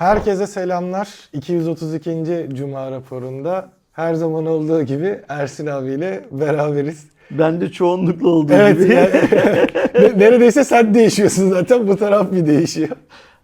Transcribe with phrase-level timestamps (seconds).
[0.00, 1.08] Herkese selamlar.
[1.32, 2.48] 232.
[2.54, 7.04] Cuma raporunda her zaman olduğu gibi Ersin abiyle beraberiz.
[7.30, 8.92] Ben de çoğunlukla olduğu Evet, gibi.
[8.94, 9.10] yani-
[9.94, 12.88] Ne- neredeyse sen değişiyorsun zaten bu taraf bir değişiyor.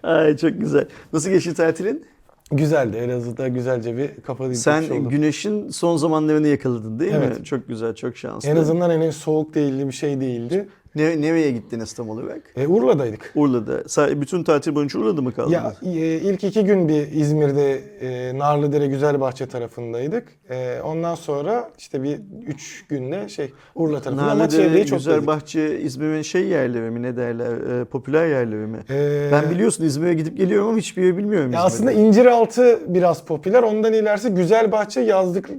[0.02, 0.84] Ay çok güzel.
[1.12, 2.06] Nasıl geçti tatilin?
[2.52, 7.24] Güzeldi Elazığ'da güzelce bir kafa Sen güneşin son zamanlarını yakaladın değil mi?
[7.26, 7.46] Evet.
[7.46, 8.48] Çok güzel, çok şanslı.
[8.48, 10.68] En azından hani soğuk değildi bir şey değildi.
[10.96, 12.40] Ne, nereye gittiniz tam olarak?
[12.56, 13.32] E, Urla'daydık.
[13.34, 14.20] Urla'da.
[14.20, 15.52] Bütün tatil boyunca Urla'da mı kaldınız?
[15.52, 20.28] Ya e, ilk iki gün bir İzmir'de e, Narlıdere Güzelbahçe tarafındaydık.
[20.50, 25.14] E, ondan sonra işte bir üç günde şey Urla tarafında ama Narlıdere, çevreyi çok Güzel
[25.14, 25.26] gezdik.
[25.28, 28.78] Bahçe, İzmir'in şey yerleri mi ne derler, e, popüler yerleri mi?
[28.90, 31.92] E, Ben biliyorsun İzmir'e gidip geliyorum ama hiçbir yer bilmiyorum Ya aslında.
[31.92, 33.62] İnciraltı biraz popüler.
[33.62, 35.50] Ondan ilerisi Güzelbahçe yazlık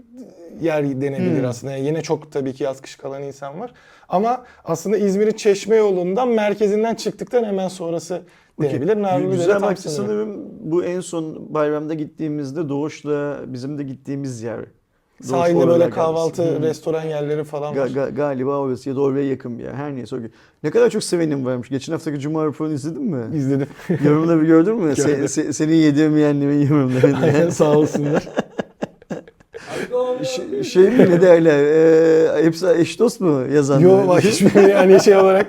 [0.61, 1.49] yer denebilir Hmm.
[1.49, 1.73] aslında.
[1.73, 3.73] Yani yine çok tabii ki yaz kış kalan insan var.
[4.09, 8.21] Ama aslında İzmir'in Çeşme yolundan merkezinden çıktıktan hemen sonrası
[8.61, 9.01] denebilir.
[9.01, 9.77] Narlıdere Güzel sınırı.
[9.77, 14.57] sanırım bu en son bayramda gittiğimizde Doğuş'la bizim de gittiğimiz yer.
[15.21, 16.63] Doğuş Sahilde böyle kahvaltı, Hmm.
[16.63, 17.87] restoran yerleri falan Ga- var.
[17.87, 19.73] ga- galiba orası ya da oraya yakın bir yer.
[19.73, 20.15] Her neyse.
[20.63, 21.69] Ne kadar çok sevenim varmış.
[21.69, 23.37] Geçen haftaki Cuma raporunu izledin mi?
[23.37, 23.67] İzledim.
[24.05, 24.91] Yorumları gördün mü?
[24.91, 25.25] Se- Gördüm.
[25.25, 27.17] se- seni yedirmeyenlerin yorumlarını.
[27.23, 28.29] Aynen, Sağ olsunlar.
[30.23, 31.63] Ş- şey mi ne derler?
[31.63, 33.81] Ee, hepsi eş dost mu yazanlar?
[33.81, 35.45] Yo bak hiçbir yani şey olarak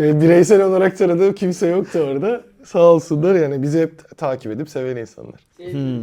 [0.00, 2.40] e, bireysel olarak tanıdığım kimse yoktu orada.
[2.64, 5.40] Sağ olsunlar yani bizi hep takip edip seven insanlar.
[5.56, 6.02] Şey, Hmm.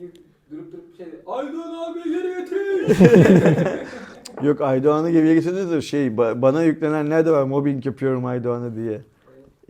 [0.00, 0.10] bir
[0.50, 3.66] durup durup şey Aydan abi geri getir.
[4.46, 9.00] Yok Aydoğan'ı geriye getirdi de şey ba- bana yüklenenler de var mobbing yapıyorum Aydoğan'a diye.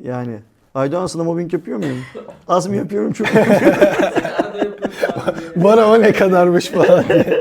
[0.03, 0.39] Yani
[0.75, 1.99] Aydoğan sana mobbing yapıyor muyum?
[2.49, 3.79] Az mı yapıyorum çok mu yapıyorum?
[5.57, 7.41] Bana o ne kadarmış falan diye.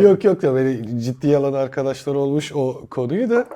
[0.00, 3.46] Yok yok da böyle ciddi alan arkadaşlar olmuş o konuyu da.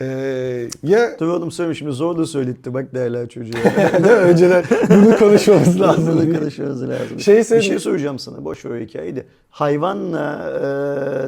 [0.00, 3.60] Ee, ya Dur oğlum söyleme şimdi zor da söyletti bak derler çocuğa.
[4.00, 6.20] ne önceden bunu konuşmamız lazım.
[6.22, 7.20] Bunu konuşmamız lazım.
[7.20, 9.24] Şeyse- bir şey soracağım sana boş ver o hikayeyi de.
[9.50, 10.50] Hayvanla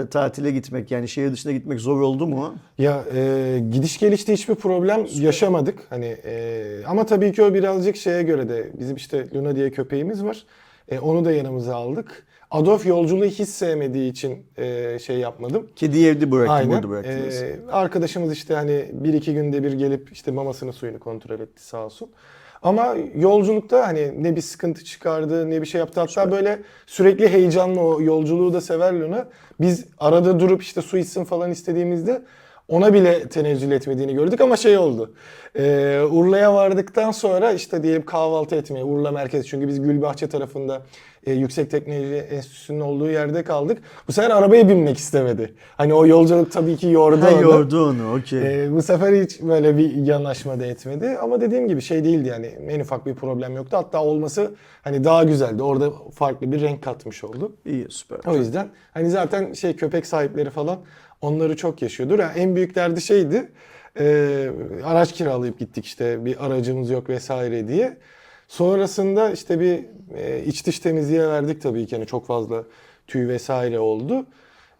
[0.03, 2.55] e, tatile gitmek yani şehir dışına gitmek zor oldu mu?
[2.79, 5.79] Ya e, gidiş gelişte hiçbir problem yaşamadık.
[5.91, 10.25] Hani e, ama tabii ki o birazcık şeye göre de bizim işte Luna diye köpeğimiz
[10.25, 10.44] var.
[10.89, 12.27] E, onu da yanımıza aldık.
[12.53, 15.67] Adolf yolculuğu hiç sevmediği için e, şey yapmadım.
[15.77, 16.77] Kedi evde bıraktım Aynen.
[16.77, 17.43] orada bıraktınız.
[17.43, 21.85] Ee, arkadaşımız işte hani bir iki günde bir gelip işte mamasını suyunu kontrol etti sağ
[21.85, 22.11] olsun.
[22.62, 26.01] Ama yolculukta hani ne bir sıkıntı çıkardı ne bir şey yaptı.
[26.01, 29.29] Hatta böyle sürekli heyecanlı o yolculuğu da sever Luna.
[29.61, 32.23] Biz arada durup işte su içsin falan istediğimizde
[32.69, 35.15] ona bile tenezzül etmediğini gördük ama şey oldu.
[35.57, 40.83] Ee, Urla'ya vardıktan sonra işte diyelim kahvaltı etmeye Urla merkezi çünkü biz Gülbahçe tarafında
[41.27, 43.78] e, Yüksek Teknoloji Enstitüsü'nün olduğu yerde kaldık.
[44.09, 45.55] Bu sefer arabaya binmek istemedi.
[45.77, 47.43] Hani o yolculuk tabii ki yordu Ha onu.
[47.43, 48.65] yordu onu okey.
[48.65, 51.09] Ee, bu sefer hiç böyle bir yanaşma da etmedi.
[51.22, 53.77] Ama dediğim gibi şey değildi yani en ufak bir problem yoktu.
[53.77, 54.50] Hatta olması
[54.82, 55.62] hani daha güzeldi.
[55.62, 57.53] Orada farklı bir renk katmış oldu.
[57.66, 58.21] İyi süper.
[58.27, 60.78] O yüzden hani zaten şey köpek sahipleri falan
[61.21, 62.19] onları çok yaşıyordur.
[62.19, 63.49] Yani en büyük derdi şeydi.
[64.00, 64.49] e,
[64.84, 67.97] araç kiralayıp gittik işte bir aracımız yok vesaire diye.
[68.57, 69.79] Sonrasında işte bir
[70.17, 71.95] e, iç dış temizliğe verdik tabii ki.
[71.95, 72.65] Yani çok fazla
[73.07, 74.27] tüy vesaire oldu.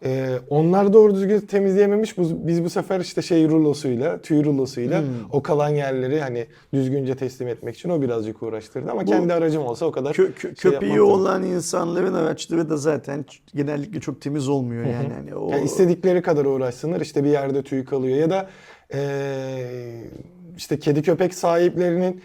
[0.05, 2.17] E, onlar doğru düzgün temizleyememiş.
[2.17, 5.07] Bu- Biz bu sefer işte şey rulosuyla, tüy rulosuyla Hmm.
[5.31, 8.91] o kalan yerleri hani düzgünce teslim etmek için o birazcık uğraştırdı.
[8.91, 11.01] Ama kendi aracım olsa o kadar Kö- kö- şey köpeği yapmam tabii.
[11.01, 13.25] olan insanların araçları da zaten
[13.55, 15.13] genellikle çok temiz olmuyor yani.
[15.13, 18.49] Hani o Yani istedikleri kadar uğraşsınlar işte bir yerde tüy kalıyor ya da
[18.93, 20.09] eee,
[20.57, 22.21] işte kedi köpek sahiplerinin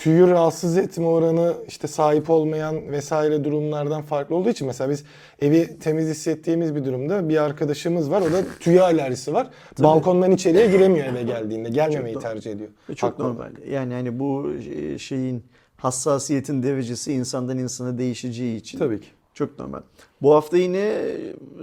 [0.00, 5.04] tüyü rahatsız etme oranı işte sahip olmayan vesaire durumlardan farklı olduğu için mesela biz
[5.40, 9.50] evi temiz hissettiğimiz bir durumda bir arkadaşımız var o da tüye alerjisi var.
[9.78, 11.68] Balkondan içeriye giremiyor eve geldiğinde.
[11.68, 12.68] Gelmemeyi Çok tercih ediyor.
[12.96, 13.24] çok Haklı.
[13.24, 13.50] normal.
[13.70, 15.44] Yani hani bu e, şeyin
[15.76, 19.06] hassasiyetin derecesi insandan insana değişeceği için Tabii ki.
[19.40, 19.80] Çok normal.
[20.22, 21.02] Bu hafta yine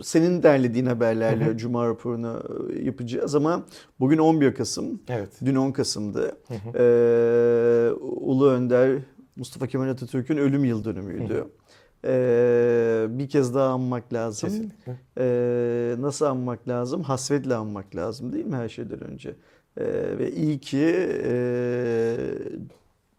[0.04, 2.44] senin derlediğin haberlerle Cuma raporunu
[2.74, 3.66] e, yapacağız ama
[4.00, 5.02] bugün 11 Kasım.
[5.08, 5.30] Evet.
[5.46, 6.38] Dün 10 Kasım'dı.
[6.76, 9.00] Ee, Ulu Önder
[9.36, 11.46] Mustafa Kemal Atatürk'ün ölüm yıl dönümüydü.
[12.06, 14.50] Ee, bir kez daha anmak lazım.
[14.50, 15.00] Kesinlikle.
[15.18, 17.02] Ee, nasıl anmak lazım?
[17.02, 19.36] Hasretle anmak lazım değil mi her şeyden önce?
[19.78, 19.84] Ee,
[20.18, 22.18] ve iyi ki e,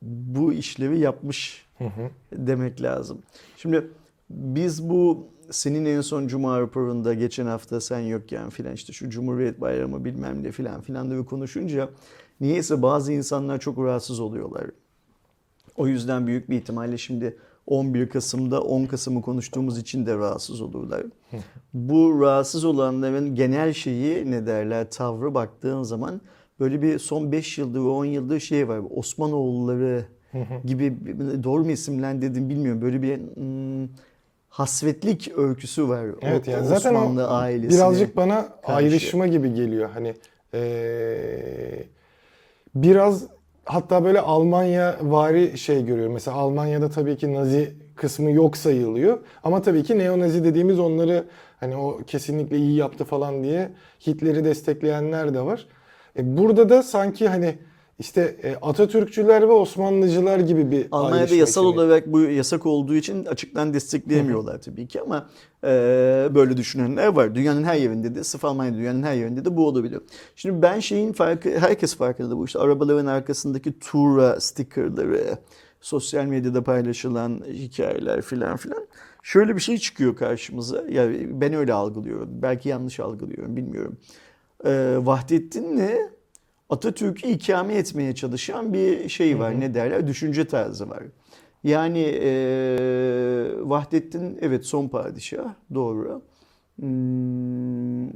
[0.02, 2.10] bu işlevi yapmış Hı hı.
[2.32, 3.22] demek lazım.
[3.56, 3.90] Şimdi
[4.30, 9.60] biz bu senin en son Cuma raporunda geçen hafta sen yokken filan işte şu Cumhuriyet
[9.60, 11.90] Bayramı bilmem ne filan filan diye konuşunca
[12.40, 14.66] niyeyse bazı insanlar çok rahatsız oluyorlar.
[15.76, 17.36] O yüzden büyük bir ihtimalle şimdi
[17.66, 21.02] 11 Kasım'da 10 Kasım'ı konuştuğumuz için de rahatsız olurlar.
[21.74, 26.20] Bu rahatsız olanların genel şeyi ne derler tavrı baktığın zaman
[26.60, 28.80] böyle bir son 5 yıldır 10 yıldır şey var.
[28.90, 30.06] Osmanoğulları
[30.64, 30.96] gibi
[31.44, 32.82] doğru mu isimlendirdim bilmiyorum.
[32.82, 33.88] Böyle bir hmm,
[34.62, 36.04] hasvetlik öyküsü var.
[36.08, 37.78] o- Evet yani o zaten o Osmanlı ailesine.
[37.78, 38.72] birazcık bana karşı.
[38.72, 39.90] ayrışma gibi geliyor.
[39.94, 40.14] Hani
[40.54, 41.84] eee,
[42.74, 43.24] biraz
[43.64, 46.12] hatta böyle Almanya vari şey görüyorum.
[46.12, 49.18] Mesela Almanya'da tabii ki Nazi kısmı yok sayılıyor.
[49.44, 51.24] Ama tabii ki neo-Nazi dediğimiz onları
[51.60, 53.68] hani o kesinlikle iyi yaptı falan diye
[54.06, 55.66] Hitler'i destekleyenler de var.
[56.18, 57.58] E, burada da sanki hani
[57.98, 61.80] işte e, Atatürkçüler ve Osmanlıcılar gibi bir Almanya'da yasal içinde.
[61.80, 65.28] olarak bu yasak olduğu için açıktan destekleyemiyorlar tabii ki ama
[65.64, 65.68] e,
[66.34, 67.34] böyle düşünenler var.
[67.34, 70.02] Dünyanın her yerinde de, sırf Almanya'da dünyanın her yerinde de bu olabiliyor.
[70.36, 75.38] Şimdi ben şeyin farkı, herkes farkında bu işte arabaların arkasındaki Tura stickerları,
[75.80, 78.86] sosyal medyada paylaşılan hikayeler filan filan.
[79.22, 80.84] Şöyle bir şey çıkıyor karşımıza.
[80.90, 82.28] Yani ben öyle algılıyorum.
[82.32, 83.96] Belki yanlış algılıyorum bilmiyorum.
[84.64, 86.17] E, Vahdettin'le
[86.68, 89.60] Atatürk'ü ikame etmeye çalışan bir şey var.
[89.60, 90.06] Ne derler?
[90.06, 91.02] Düşünce tarzı var.
[91.64, 92.30] Yani e,
[93.60, 96.22] Vahdettin evet son padişah doğru.
[96.80, 98.08] Hmm,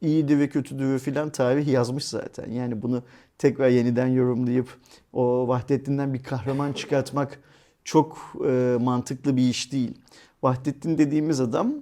[0.00, 2.50] iyiydi ve kötüdür filan tarih yazmış zaten.
[2.50, 3.02] Yani bunu
[3.38, 4.68] tekrar yeniden yorumlayıp
[5.12, 7.40] o Vahdettin'den bir kahraman çıkartmak
[7.84, 9.98] çok e, mantıklı bir iş değil.
[10.42, 11.74] Vahdettin dediğimiz adam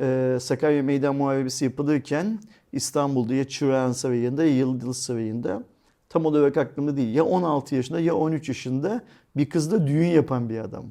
[0.00, 2.38] e, Sakarya Meydan Muharebesi yapılırken
[2.72, 5.62] İstanbul'da ya Çırağan Sarayı'nda ya Yıldız Sarayı'nda
[6.08, 7.14] tam olarak aklımda değil.
[7.14, 9.04] Ya 16 yaşında ya 13 yaşında
[9.36, 10.84] bir kızla düğün yapan bir adam.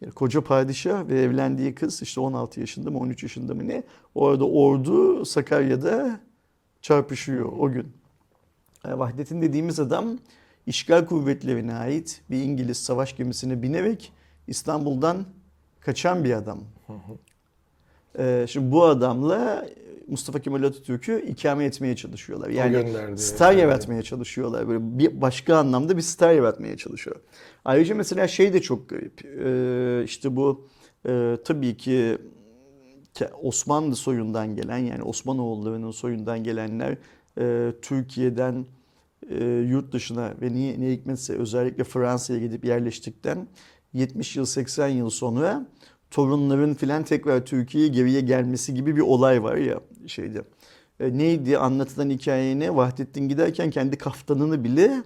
[0.00, 3.82] Yani koca padişah ve evlendiği kız işte 16 yaşında mı 13 yaşında mı ne?
[4.14, 6.20] Orada ordu Sakarya'da
[6.82, 7.92] çarpışıyor o gün.
[8.84, 10.18] Yani Vahdettin dediğimiz adam
[10.66, 14.12] işgal kuvvetlerine ait bir İngiliz savaş gemisine binerek
[14.46, 15.24] İstanbul'dan
[15.80, 16.60] kaçan bir adam.
[18.18, 19.66] Ee, şimdi bu adamla
[20.08, 22.48] Mustafa Kemal Atatürk'ü ikame etmeye çalışıyorlar.
[22.48, 22.88] Yani
[23.18, 23.60] star Yani.
[23.60, 24.68] yaratmaya çalışıyorlar.
[24.68, 27.16] Böyle bir başka anlamda bir star yaratmaya çalışıyor.
[27.64, 29.24] Ayrıca mesela şey de çok garip.
[29.24, 30.68] Ee, işte bu
[31.08, 32.18] e, tabii ki
[33.42, 36.96] Osmanlı soyundan gelen yani Osmanoğullarının soyundan gelenler
[37.40, 38.66] e, Türkiye'den
[39.30, 43.48] e, yurt dışına ve niye, ne hikmetse özellikle Fransa'ya gidip yerleştikten
[43.92, 45.66] 70 yıl 80 yıl sonra
[46.10, 50.42] torunların filan tekrar Türkiye'ye geriye gelmesi gibi bir olay var ya şeyde.
[51.00, 52.76] E, neydi anlatılan hikaye ne?
[52.76, 55.02] Vahdettin giderken kendi kaftanını bile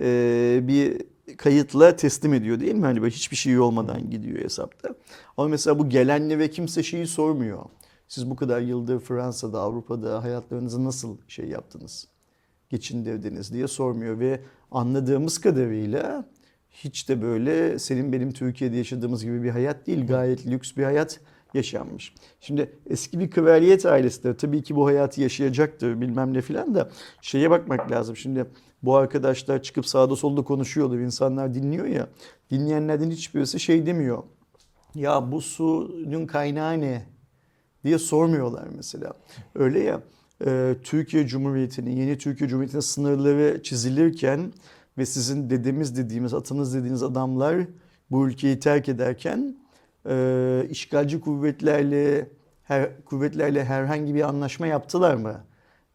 [0.00, 1.02] e, bir
[1.36, 2.84] kayıtla teslim ediyor değil mi?
[2.84, 4.94] Hani böyle hiçbir şey olmadan gidiyor hesapta.
[5.36, 7.64] Ama mesela bu gelenlere kimse şeyi sormuyor.
[8.08, 12.08] Siz bu kadar yıldır Fransa'da, Avrupa'da hayatlarınızı nasıl şey yaptınız?
[12.70, 14.40] Geçindirdiniz diye sormuyor ve
[14.70, 16.28] anladığımız kadarıyla
[16.70, 20.06] hiç de böyle senin benim Türkiye'de yaşadığımız gibi bir hayat değil.
[20.06, 21.20] Gayet lüks bir hayat
[21.54, 22.14] yaşanmış.
[22.40, 26.90] Şimdi eski bir kraliyet ailesi de tabii ki bu hayatı yaşayacaktır bilmem ne filan da
[27.22, 28.16] şeye bakmak lazım.
[28.16, 28.46] Şimdi
[28.82, 30.98] bu arkadaşlar çıkıp sağda solda konuşuyorlar.
[30.98, 32.08] insanlar dinliyor ya.
[32.50, 34.22] Dinleyenlerden hiçbirisi şey demiyor.
[34.94, 37.14] Ya bu suyun kaynağı ne?
[37.84, 39.12] diye sormuyorlar mesela.
[39.54, 40.00] Öyle ya
[40.46, 44.52] e, Türkiye Cumhuriyeti'nin, yeni Türkiye Cumhuriyeti'nin sınırları çizilirken
[44.98, 47.56] ve sizin dedemiz dediğimiz, atanız dediğiniz adamlar
[48.10, 49.56] bu ülkeyi terk ederken
[50.08, 52.28] e, işgalci kuvvetlerle
[52.62, 55.44] her, kuvvetlerle herhangi bir anlaşma yaptılar mı?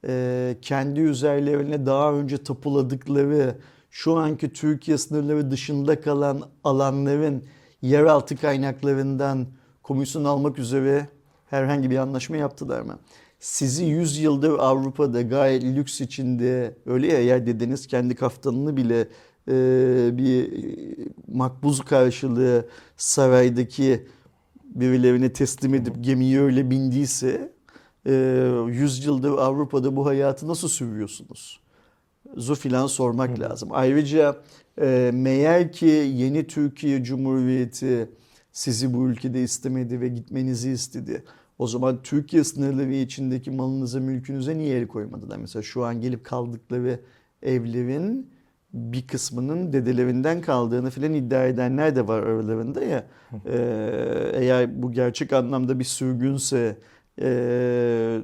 [0.08, 3.56] E, kendi üzerlerine daha önce tapuladıkları
[3.92, 7.44] şu anki Türkiye sınırları dışında kalan alanların
[7.82, 9.48] yeraltı kaynaklarından
[9.84, 11.08] komisyon almak üzere
[11.50, 13.00] herhangi bir anlaşma yaptılar mı?
[13.40, 19.08] Sizi 100 yıldır Avrupa'da gayet lüks içinde öyle ya yer dediniz kendi kaftanını bile
[20.18, 20.50] bir
[21.28, 24.08] makbuz karşılığı saraydaki
[24.64, 27.52] birilerine teslim edip gemiye öyle bindiyse
[28.06, 28.12] e,
[28.68, 31.60] 100 yıldır Avrupa'da bu hayatı nasıl sürüyorsunuz?
[32.38, 33.70] Zu filan sormak lazım.
[33.72, 34.42] Ayrıca
[34.82, 38.10] e, meğer ki yeni Türkiye Cumhuriyeti
[38.52, 41.24] sizi bu ülkede istemedi ve gitmenizi istedi.
[41.60, 45.38] O zaman Türkiye sınırları içindeki malınıza, mülkünüze niye el koymadılar?
[45.38, 47.00] Mesela şu an gelip kaldıkları
[47.44, 48.30] evlerin
[48.74, 53.08] bir kısmının dedelerinden kaldığını filan iddia edenler de var aralarında ya.
[53.46, 56.78] Ee, eğer bu gerçek anlamda bir sürgünse
[57.22, 58.22] e,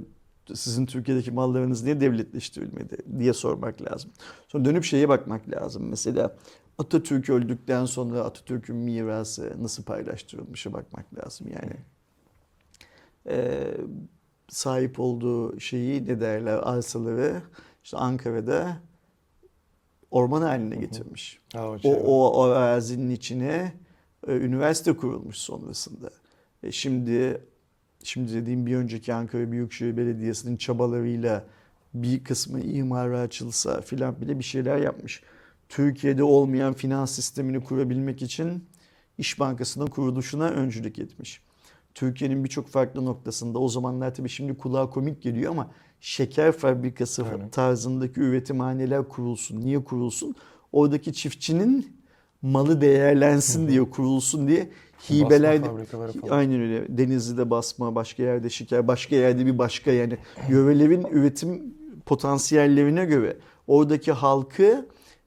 [0.53, 4.11] sizin Türkiye'deki mallarınız niye devletleştirilmedi diye sormak lazım.
[4.47, 5.89] Sonra dönüp şeye bakmak lazım.
[5.89, 6.35] Mesela
[6.77, 11.75] Atatürk öldükten sonra Atatürk'ün mirası nasıl paylaştırılmışa bakmak lazım yani.
[13.27, 13.77] Ee,
[14.49, 17.41] sahip olduğu şeyi ne derler arsaları
[17.83, 18.77] işte Ankara'da
[20.15, 21.39] orman haline getirmiş.
[21.53, 22.01] Ha, o O, şey var.
[22.05, 23.74] o, o arazinin içine
[24.27, 26.10] e, üniversite kurulmuş sonrasında.
[26.63, 27.41] E, şimdi
[28.03, 31.45] şimdi dediğim bir önceki Ankara Büyükşehir Belediyesi'nin çabalarıyla
[31.93, 35.24] bir kısmı imara açılsa filan bile bir şeyler yapmış.
[35.69, 38.63] Türkiye'de olmayan finans sistemini kurabilmek için
[39.17, 41.41] İş Bankası'nın kuruluşuna öncülük etmiş.
[41.93, 45.72] Türkiye'nin birçok farklı noktasında o zamanlar tabii şimdi kulağa komik geliyor ama
[46.05, 47.50] şeker fabrikası Aynen.
[47.50, 49.62] tarzındaki üretimhaneler kurulsun.
[49.62, 50.35] Niye kurulsun?
[50.71, 51.97] Oradaki çiftçinin
[52.41, 54.69] malı değerlensin diye kurulsun diye
[55.09, 55.62] hibeler.
[56.29, 56.97] Aynen öyle.
[56.97, 60.17] Denizli'de basma, başka yerde şeker, başka yerde bir başka yani
[60.50, 61.74] yörelerin üretim
[62.05, 64.85] potansiyellerine göre oradaki halkı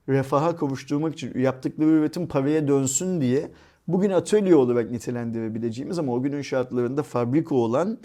[0.08, 3.50] refaha kavuşturmak için yaptıkları üretim paraya dönsün diye
[3.88, 7.98] bugün atölye olarak nitelendirebileceğimiz ama o günün şartlarında fabrika olan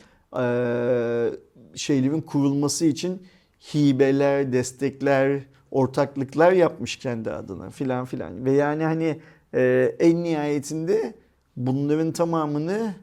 [1.75, 3.21] şeylerin kurulması için
[3.73, 8.45] hibeler, destekler, ortaklıklar yapmış kendi adına filan filan.
[8.45, 9.19] Ve yani hani
[9.53, 11.13] eee, en nihayetinde
[11.57, 12.93] bunların tamamını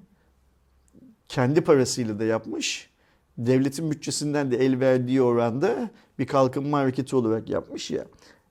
[1.29, 2.91] kendi parasıyla da yapmış.
[3.39, 8.05] Devletin bütçesinden de el verdiği oranda bir kalkınma hareketi olarak yapmış ya.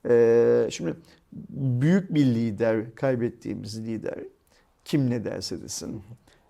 [0.09, 0.95] Ee, şimdi
[1.81, 4.19] büyük bir lider, kaybettiğimiz lider
[4.85, 6.01] kim ne derse desin.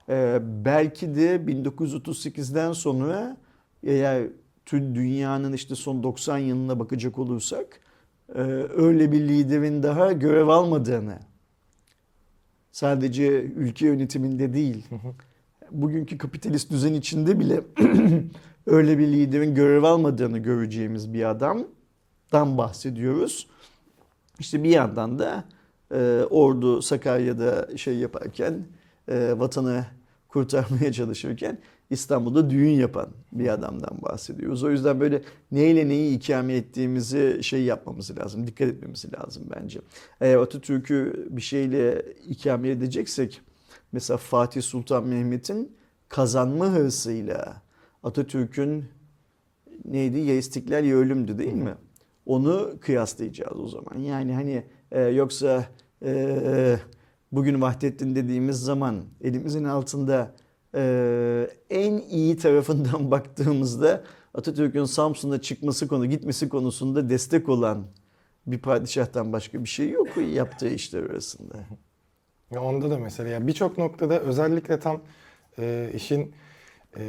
[0.10, 3.38] Ee, belki de 1938'den sonra
[3.84, 4.28] eğer
[4.66, 7.80] tüm dünyanın işte son 90 yılına bakacak olursak
[8.36, 8.42] e,
[8.76, 11.20] öyle bir liderin daha görev almadığını
[12.72, 14.86] sadece ülke yönetiminde değil
[15.72, 17.62] bugünkü kapitalist düzen içinde bile
[18.66, 23.48] öyle bir liderin görev almadığını göreceğimiz bir adamdan bahsediyoruz.
[24.40, 25.44] İşte bir yandan da
[25.92, 28.66] e, ordu Sakarya'da şey yaparken
[29.08, 29.86] e, vatanı
[30.30, 31.58] kurtarmaya çalışırken
[31.90, 34.64] İstanbul'da düğün yapan bir adamdan bahsediyoruz.
[34.64, 35.22] O yüzden böyle
[35.52, 39.80] neyle neyi ikame ettiğimizi şey yapmamız lazım, dikkat etmemiz lazım bence.
[40.22, 43.42] Eğer Atatürk'ü bir şeyle ikame edeceksek
[43.92, 45.72] mesela Fatih Sultan Mehmet'in
[46.10, 47.62] kazanma hırsıyla
[48.04, 48.86] Atatürk'ün
[49.86, 51.76] neydi ya istiklal ya ölümdü değil mi?
[52.26, 54.00] Onu kıyaslayacağız o zaman.
[54.00, 55.66] Yani hani e, yoksa
[56.04, 56.80] e,
[57.32, 60.32] bugün Vahdettin dediğimiz zaman elimizin altında
[60.76, 67.88] e, en iyi tarafından baktığımızda Atatürk'ün Samsun'a çıkması konu gitmesi konusunda destek olan
[68.48, 71.56] bir padişahtan başka bir şey yok yaptığı işler arasında.
[72.52, 75.02] Ya onda da mesela ya birçok noktada özellikle tam
[75.60, 76.34] e, işin
[76.98, 77.04] e,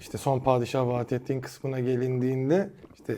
[0.00, 3.16] işte son padişah vaat ettiğin kısmına gelindiğinde işte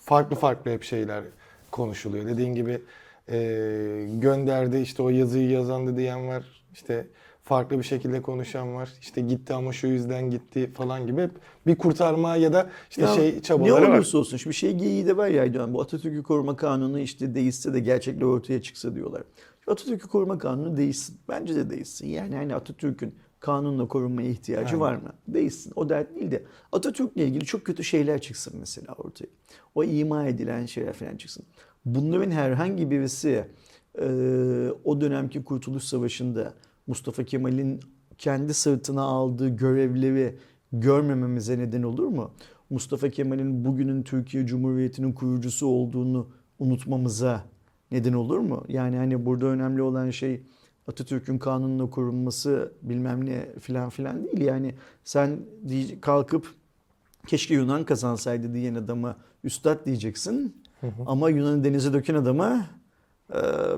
[0.00, 1.24] farklı farklı hep şeyler
[1.70, 2.26] konuşuluyor.
[2.26, 2.82] Dediğin gibi
[3.30, 3.36] e,
[4.14, 6.44] gönderdi işte o yazıyı yazandı diyen var.
[6.72, 7.06] İşte
[7.42, 8.90] farklı bir şekilde konuşan var.
[9.00, 11.30] İşte gitti ama şu yüzden gitti falan gibi hep
[11.66, 13.94] bir kurtarma ya da işte Ya şey ne çabaları var.
[13.96, 17.74] olursa olsun şimdi şey geyiği de var ya Aydoğan bu Atatürk'ü koruma kanunu işte değişse
[17.74, 19.22] de gerçekler ortaya çıksa diyorlar.
[19.64, 21.18] Şu Atatürk'ü koruma kanunu değişsin.
[21.28, 22.08] Bence de değişsin.
[22.08, 24.80] Yani hani Atatürk'ün kanunla korunmaya ihtiyacı Aynen.
[24.80, 25.12] var mı?
[25.28, 25.72] Değişsin.
[25.76, 29.26] O dert değil de Atatürk'le ilgili çok kötü şeyler çıksın mesela ortaya.
[29.74, 31.44] O ima edilen şeyler falan çıksın.
[31.94, 33.44] Bunların herhangi birisi
[34.00, 34.06] e,
[34.84, 36.54] o dönemki Kurtuluş Savaşı'nda
[36.86, 37.80] Mustafa Kemal'in
[38.18, 40.36] kendi sırtına aldığı görevleri
[40.72, 42.30] görmememize neden olur mu?
[42.70, 46.28] Mustafa Kemal'in bugünün Türkiye Cumhuriyeti'nin kurucusu olduğunu
[46.58, 47.44] unutmamıza
[47.90, 48.64] neden olur mu?
[48.68, 50.42] Yani hani burada önemli olan şey
[50.86, 54.40] Atatürk'ün kanunla korunması bilmem ne filan filan değil.
[54.40, 55.40] Yani sen
[56.00, 56.54] kalkıp
[57.26, 60.59] keşke Yunan kazansaydı diyen adama üstad diyeceksin.
[61.06, 62.66] Ama Yunan'ı denize döken adama
[63.34, 63.36] e,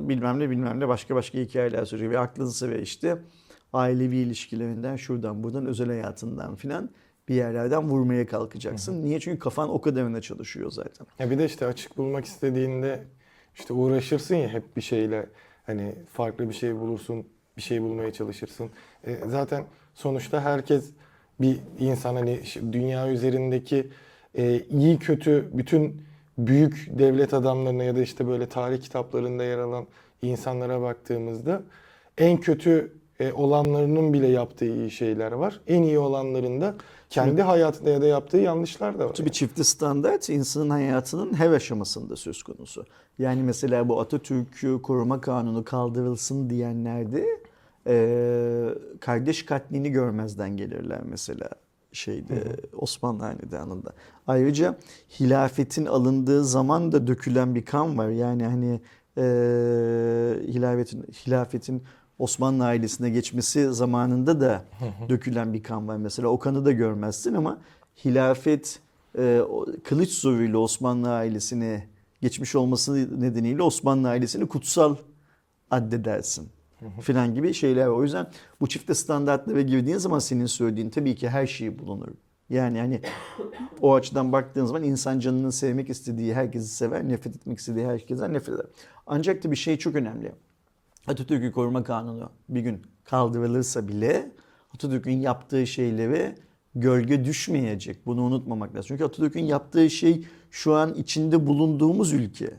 [0.08, 2.14] bilmem ne bilmem ne başka başka hikayeler söyleyecek.
[2.14, 3.18] Ve aklınızı ve işte
[3.72, 6.90] ailevi ilişkilerinden şuradan buradan özel hayatından filan
[7.28, 9.04] bir yerlerden vurmaya kalkacaksın.
[9.04, 9.20] Niye?
[9.20, 11.06] Çünkü kafan o kadarına çalışıyor zaten.
[11.18, 13.04] Ya bir de işte açık bulmak istediğinde
[13.54, 15.26] işte uğraşırsın ya hep bir şeyle
[15.66, 18.70] hani farklı bir şey bulursun, bir şey bulmaya çalışırsın.
[19.06, 20.90] E, zaten sonuçta herkes
[21.40, 22.40] bir insan hani
[22.72, 23.90] dünya üzerindeki
[24.34, 26.02] e, iyi kötü bütün
[26.46, 29.86] büyük devlet adamlarına ya da işte böyle tarih kitaplarında yer alan
[30.22, 31.62] insanlara baktığımızda
[32.18, 35.60] en kötü e, olanlarının bile yaptığı iyi şeyler var.
[35.66, 36.74] En iyi olanların da
[37.10, 39.14] kendi hayatında ya da yaptığı yanlışlar da var.
[39.14, 42.84] Tabii çifte standart insanın hayatının her aşamasında söz konusu.
[43.18, 47.26] Yani mesela bu Atatürk'ü koruma kanunu kaldırılsın diyenlerde
[47.86, 51.48] eee kardeş katlini görmezden gelirler mesela
[51.92, 53.92] şeyde Osmanlı Hanedanı'nda.
[54.26, 54.78] Ayrıca
[55.20, 58.08] hilafetin alındığı zaman da dökülen bir kan var.
[58.08, 58.80] Yani hani
[59.16, 61.82] eee hilafetin hilafetin
[62.18, 64.64] Osmanlı ailesine geçmesi zamanında da
[65.08, 65.96] dökülen bir kan var.
[65.96, 67.58] Mesela o kanı da görmezsin ama
[68.04, 68.80] hilafet
[69.18, 69.40] e,
[69.84, 71.86] kılıç zoruyla Osmanlı ailesine
[72.20, 74.96] geçmiş olması nedeniyle Osmanlı ailesini kutsal
[75.70, 76.48] addedersin
[77.00, 77.96] filan gibi şeyler var.
[77.96, 78.26] O yüzden
[78.60, 82.08] bu çifte standartlara girdiğin zaman senin söylediğin tabii ki her şey bulunur.
[82.50, 83.00] Yani hani
[83.80, 88.54] o açıdan baktığın zaman insan canının sevmek istediği herkesi sever, nefret etmek istediği herkesten nefret
[88.54, 88.66] eder.
[89.06, 90.32] Ancak da bir şey çok önemli.
[91.06, 94.32] Atatürk'ü koruma kanunu bir gün kaldırılırsa bile
[94.74, 96.36] Atatürk'ün yaptığı şeylere
[96.74, 98.06] gölge düşmeyecek.
[98.06, 98.88] Bunu unutmamak lazım.
[98.88, 102.54] Çünkü Atatürk'ün yaptığı şey şu an içinde bulunduğumuz ülke.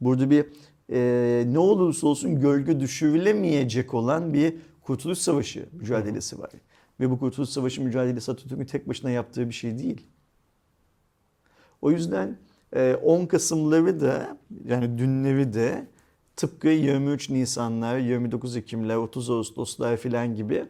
[0.00, 0.46] Burada bir
[0.90, 6.50] e, ne olursa olsun gölge düşürülemeyecek olan bir Kurtuluş Savaşı mücadelesi var.
[7.00, 10.06] Ve bu Kurtuluş Savaşı mücadelesi Atatürk'ün tek başına yaptığı bir şey değil.
[11.82, 12.38] O yüzden
[12.76, 15.86] e, 10 Kasımları da yani dünleri de
[16.36, 20.64] tıpkı 23 Nisanlar, 29 Ekimler, 30 Ağustoslar filan gibi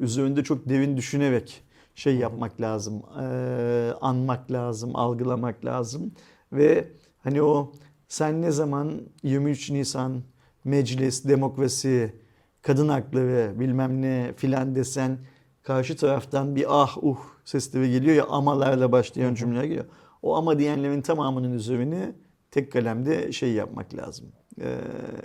[0.00, 1.62] üzerinde çok derin düşünerek
[1.94, 6.12] şey yapmak lazım, e, anmak lazım, algılamak lazım
[6.52, 7.72] ve hani o
[8.08, 10.22] sen ne zaman 23 Nisan
[10.64, 12.14] meclis, demokrasi,
[12.62, 15.18] kadın hakları bilmem ne filan desen
[15.62, 19.84] karşı taraftan bir ah uh sesleri geliyor ya amalarla başlayan cümleler geliyor.
[20.22, 22.12] O ama diyenlerin tamamının üzerine
[22.50, 24.78] tek kalemde şey yapmak lazım, e,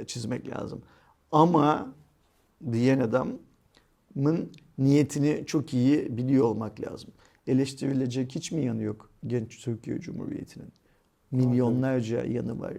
[0.08, 0.82] çizmek lazım.
[1.32, 1.94] Ama
[2.72, 7.12] diyen adamın niyetini çok iyi biliyor olmak lazım.
[7.48, 10.81] Eleştirilecek hiç mi yanı yok genç Türkiye Cumhuriyeti'nin?
[11.32, 12.74] Milyonlarca yanı var.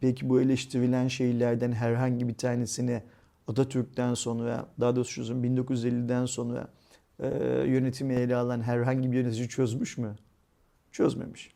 [0.00, 3.02] Peki bu eleştirilen şeylerden herhangi bir tanesini
[3.48, 6.68] Atatürk'ten sonra, daha doğrusu 1950'den sonra
[7.20, 7.28] e,
[7.66, 10.16] yönetimi ele alan herhangi bir yönetici çözmüş mü?
[10.92, 11.50] Çözmemiş.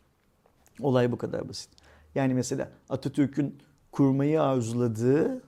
[0.81, 1.71] Olay bu kadar basit.
[2.15, 3.59] Yani mesela Atatürk'ün
[3.93, 5.43] kurmayı arzuladığı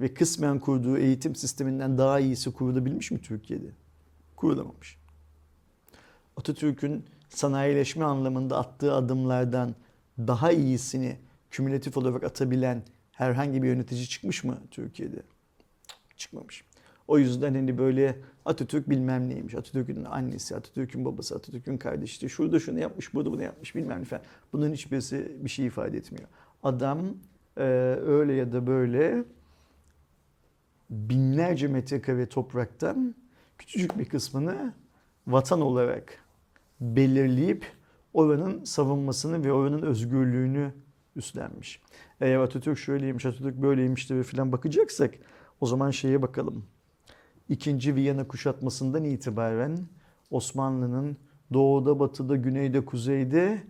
[0.00, 3.70] ve kısmen kurduğu eğitim sisteminden daha iyisi kurulabilmiş mi Türkiye'de?
[4.36, 4.98] Kurulamamış.
[6.36, 9.74] Atatürk'ün sanayileşme anlamında attığı adımlardan
[10.18, 11.16] daha iyisini
[11.50, 12.82] kümülatif olarak atabilen
[13.12, 15.22] herhangi bir yönetici çıkmış mı Türkiye'de?
[16.16, 16.64] Çıkmamış.
[17.08, 22.60] O yüzden hani böyle Atatürk bilmem neymiş, Atatürk'ün annesi, Atatürk'ün babası, Atatürk'ün kardeşi, işte şurada
[22.60, 24.22] şunu yapmış, burada bunu yapmış bilmem ne falan.
[24.52, 26.28] Bunların hiçbirisi bir şey ifade etmiyor.
[26.62, 26.98] Adam
[27.56, 27.62] e,
[28.06, 29.24] öyle ya da böyle
[30.90, 33.14] binlerce metrekare topraktan
[33.58, 34.72] küçücük bir kısmını
[35.26, 36.24] vatan olarak
[36.80, 37.64] belirleyip
[38.14, 40.72] oranın savunmasını ve oranın özgürlüğünü
[41.16, 41.82] üstlenmiş.
[42.20, 45.14] Eğer Atatürk şöyleymiş, Atatürk böyleymiş de falan bakacaksak
[45.60, 46.64] o zaman şeye bakalım.
[47.48, 49.78] İkinci Viyana kuşatmasından itibaren
[50.30, 51.16] Osmanlı'nın
[51.52, 53.62] doğuda, batıda, güneyde, kuzeyde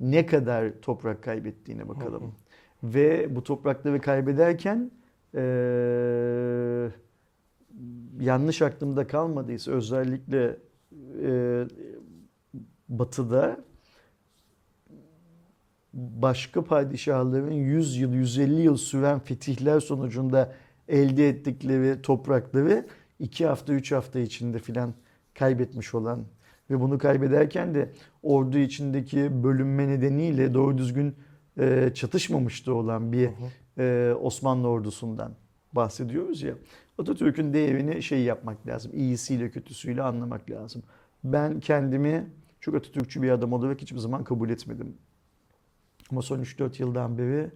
[0.00, 2.34] ne kadar toprak kaybettiğine bakalım.
[2.82, 4.90] Ve bu toprakları kaybederken
[5.34, 6.90] eee,
[8.20, 10.58] yanlış aklımda kalmadıysa özellikle
[12.98, 13.56] batıda
[15.94, 20.52] başka padişahların 100 yıl, 150 yıl süren fetihler sonucunda
[20.88, 22.86] elde ettikleri toprakları
[23.18, 24.94] 2 hafta, 3 hafta içinde filan
[25.34, 26.24] kaybetmiş olan
[26.70, 31.14] ve bunu kaybederken de ordu içindeki bölünme nedeniyle doğru düzgün
[31.60, 33.30] e, çatışmamıştı olan bir
[33.78, 35.32] e, Osmanlı ordusundan
[35.72, 36.54] bahsediyoruz ya.
[36.98, 38.92] Atatürk'ün değerini şey yapmak lazım.
[38.94, 40.82] iyisiyle kötüsüyle anlamak lazım.
[41.24, 42.26] Ben kendimi
[42.62, 44.96] çok Atatürkçü bir adam olarak hiçbir zaman kabul etmedim.
[46.10, 47.50] Ama son 3-4 yıldan beri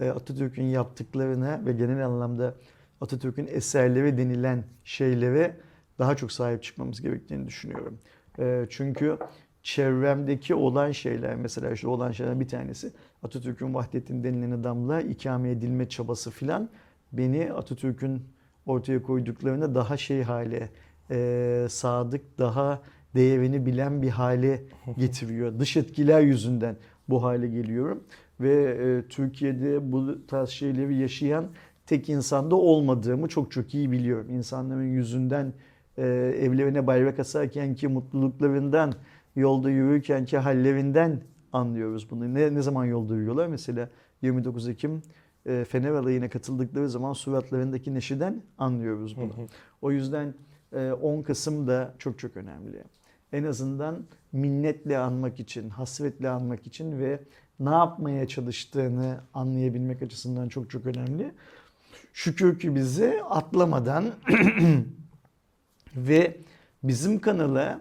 [0.00, 2.54] e, Atatürk'ün yaptıklarına ve genel anlamda
[3.00, 5.56] Atatürk'ün eserleri denilen şeylere
[5.98, 7.98] daha çok sahip çıkmamız gerektiğini düşünüyorum.
[8.38, 9.18] E, Çünkü
[9.62, 15.88] çevremdeki olan şeyler mesela işte olan şeylerden bir tanesi Atatürk'ün Vahdettin denilen adamla ikame edilme
[15.88, 16.70] çabası filan
[17.12, 18.22] beni Atatürk'ün
[18.66, 20.68] ortaya koyduklarına daha şey hale
[21.10, 22.82] e, sadık daha
[23.14, 24.62] değerini bilen bir hale
[24.98, 25.58] getiriyor.
[25.58, 26.76] Dış etkiler yüzünden
[27.08, 28.04] bu hale geliyorum
[28.40, 31.46] ve e, Türkiye'de bu tarz şeyleri yaşayan
[31.86, 34.30] tek insanda olmadığımı çok çok iyi biliyorum.
[34.30, 35.52] İnsanların yüzünden
[35.98, 36.02] e,
[36.40, 38.94] evlerine bayrak asarken ki mutluluklarından,
[39.36, 41.22] yolda yürürken ki hallerinden
[41.52, 42.34] anlıyoruz bunu.
[42.34, 43.46] Ne, ne zaman yolda yürüyorlar?
[43.46, 43.88] Mesela
[44.22, 45.02] 29 Ekim
[45.46, 49.32] e, Fener alayına katıldıkları zaman suratlarındaki neşeden anlıyoruz bunu.
[49.82, 50.34] O yüzden
[50.72, 52.84] e, 10 Kasım da çok çok önemli.
[53.32, 57.20] En azından minnetle anmak için, hasretle anmak için ve
[57.60, 61.32] ne yapmaya çalıştığını anlayabilmek açısından çok çok önemli.
[62.12, 64.04] Şükür ki bizi atlamadan
[65.96, 66.36] ve
[66.82, 67.80] bizim kanala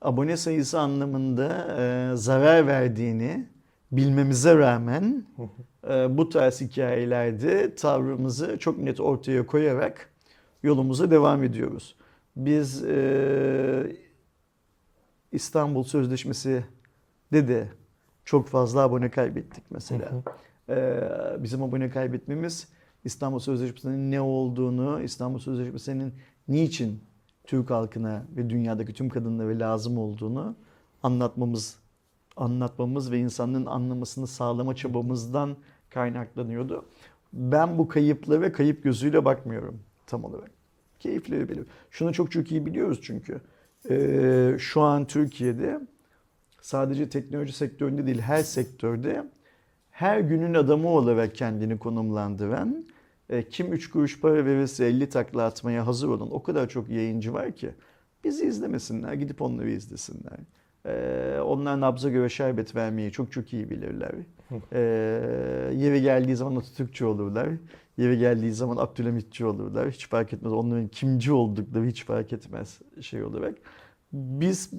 [0.00, 3.46] abone sayısı anlamında e, zarar verdiğini
[3.92, 5.24] bilmemize rağmen
[5.90, 10.10] e, bu tarz hikayelerde tavrımızı çok net ortaya koyarak
[10.62, 11.96] yolumuza devam ediyoruz.
[12.36, 13.96] Biz e,
[15.32, 16.64] İstanbul Sözleşmesi
[17.32, 17.68] de de
[18.24, 20.22] çok fazla abone kaybettik mesela.
[20.68, 21.00] Ee,
[21.38, 22.68] bizim abone kaybetmemiz
[23.04, 26.14] İstanbul Sözleşmesi'nin ne olduğunu, İstanbul Sözleşmesi'nin
[26.48, 27.00] niçin
[27.44, 30.56] Türk halkına ve dünyadaki tüm kadınlara lazım olduğunu
[31.02, 31.82] anlatmamız
[32.36, 35.56] anlatmamız ve insanların anlamasını sağlama çabamızdan
[35.90, 36.84] kaynaklanıyordu.
[37.32, 40.50] Ben bu kayıplara kayıp gözüyle bakmıyorum tam olarak.
[41.00, 41.66] Keyifleri benim.
[41.90, 43.40] Şunu çok çok iyi biliyoruz çünkü.
[43.90, 45.80] Ee, şu an Türkiye'de
[46.60, 49.24] sadece teknoloji sektöründe değil her sektörde
[49.90, 52.84] her günün adamı olarak kendini konumlandıran
[53.30, 57.32] e, kim 3 kuruş para verirse 50 takla atmaya hazır olan o kadar çok yayıncı
[57.32, 57.70] var ki
[58.24, 60.38] bizi izlemesinler gidip onları izlesinler.
[60.86, 64.12] Ee, onlar nabza göre şerbet vermeyi çok çok iyi bilirler.
[64.72, 64.78] Ee,
[65.74, 67.48] yeri geldiği zaman Atatürkçü olurlar.
[67.96, 69.90] Yeri geldiği zaman Abdülhamitçi olurlar.
[69.90, 70.52] Hiç fark etmez.
[70.52, 73.54] Onların kimci oldukları hiç fark etmez şey olarak.
[74.12, 74.70] Biz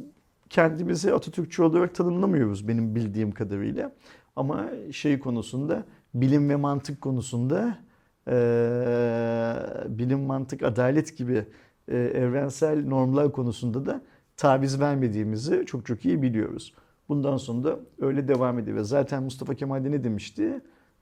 [0.50, 3.92] kendimizi Atatürkçü olarak tanımlamıyoruz benim bildiğim kadarıyla.
[4.36, 7.78] Ama şey konusunda bilim ve mantık konusunda
[8.28, 8.34] eee,
[9.90, 11.46] bilim, mantık, adalet gibi
[11.88, 14.02] e, evrensel normlar konusunda da
[14.38, 16.74] taviz vermediğimizi çok çok iyi biliyoruz.
[17.10, 18.80] Bundan sonra da öyle devam ediyor.
[18.84, 20.62] Zaten Mustafa Kemal de ne demişti?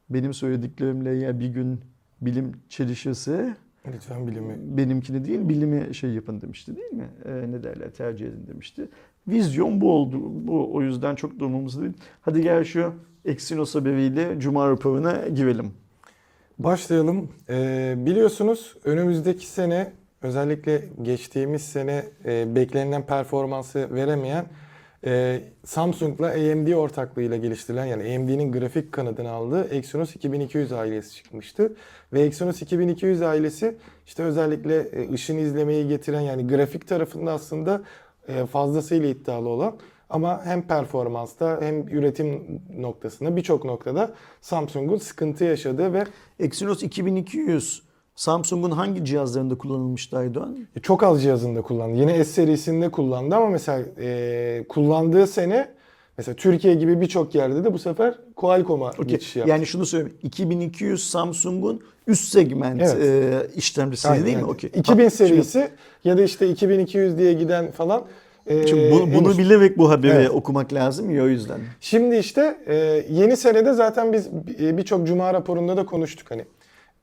[0.10, 1.82] Benim söylediklerimle ya bir gün
[2.22, 3.56] bilim çelişirse
[3.94, 4.56] Lütfen bilimi.
[4.60, 7.10] benimkini değil bilimi şey yapın demişti değil mi?
[7.26, 8.90] Ee, ne derler tercih edin demişti.
[9.28, 10.18] Vizyon bu oldu.
[10.48, 11.94] Bu o yüzden çok durmamız değil.
[12.22, 12.94] Hadi gel şu
[13.26, 15.72] Exynos haberiyle Cuma raporuna girelim.
[16.60, 17.30] Başlayalım.
[17.50, 24.46] Ee, biliyorsunuz önümüzdeki sene özellikle geçtiğimiz sene e, beklenilen performansı veremeyen
[25.06, 31.74] e, Samsung'la AMD ortaklığıyla geliştirilen yani AMD'nin grafik kanadını aldığı Exynos 2200 ailesi çıkmıştı.
[32.14, 37.82] Ve Exynos 2200 ailesi işte özellikle e, ışın izlemeyi getiren yani grafik tarafında aslında
[38.28, 39.78] e, fazlasıyla iddialı olan
[40.10, 46.04] ama hem performansta hem üretim noktasında birçok noktada Samsung'un sıkıntı yaşadığı ve
[46.40, 50.58] Exynos 2200 Samsung'un hangi cihazlarında kullanılmıştı Aydoğan?
[50.82, 51.98] çok az cihazında kullandı.
[52.00, 55.68] Yine S serisinde kullandı ama mesela e, kullandığı sene
[56.18, 59.06] mesela Türkiye gibi birçok yerde de bu sefer Qualcomm'a Okey.
[59.06, 59.50] geçiş yaptı.
[59.52, 60.18] Yani şunu söyleyeyim.
[60.24, 62.98] 2200 Samsung'un üst segment Evet.
[63.02, 64.42] e, işlemcisi Aynen, değil mi?
[64.42, 64.70] yani Okey.
[64.76, 65.70] 2000 Ha, serisi
[66.04, 68.04] ya da işte 2200 diye giden falan.
[68.48, 70.30] e, Şimdi bu- bunu henüz- bilerek bu haberi Evet.
[70.32, 71.60] okumak lazım ya o yüzden.
[71.80, 72.76] Şimdi işte e,
[73.10, 74.28] yeni senede zaten biz
[74.62, 76.46] e, birçok cuma raporunda da konuştuk hani.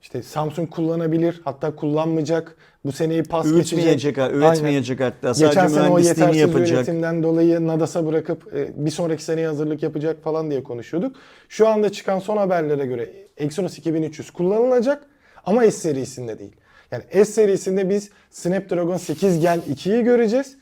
[0.02, 2.56] İşte Samsung kullanabilir, hatta kullanmayacak.
[2.84, 4.18] Bu seneyi pas geçecek.
[4.18, 5.12] Üretmeyecek, Aynen.
[5.12, 5.34] hatta.
[5.34, 6.70] Sadece Geçen sene o yetersiz yapacak.
[6.70, 11.16] yönetimden dolayı Nadas'a bırakıp e, bir sonraki seneye hazırlık yapacak falan diye konuşuyorduk.
[11.48, 15.06] Şu anda çıkan son haberlere göre Exynos 2300 kullanılacak
[15.44, 16.56] ama S serisinde değil.
[16.90, 20.56] Yani S serisinde biz Snapdragon 8 Gen 2'yi göreceğiz.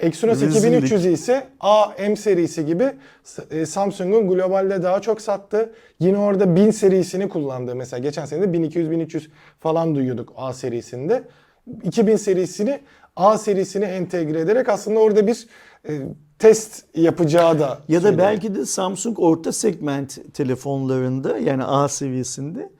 [0.00, 0.56] Exynos Rezillik.
[0.56, 2.92] 2300 ise A, M serisi gibi
[3.50, 5.72] e, Samsung'un globalde daha çok sattı.
[6.00, 7.74] Yine orada 1000 serisini kullandı.
[7.74, 9.22] Mesela geçen sene de 1200-1300
[9.60, 11.22] falan duyuyorduk A serisinde.
[11.82, 12.80] 2000 serisini
[13.16, 15.46] A serisine entegre ederek aslında orada bir
[15.88, 15.92] e,
[16.38, 22.70] test yapacağı da Ya da belki de Samsung orta segment telefonlarında yani A seviyesinde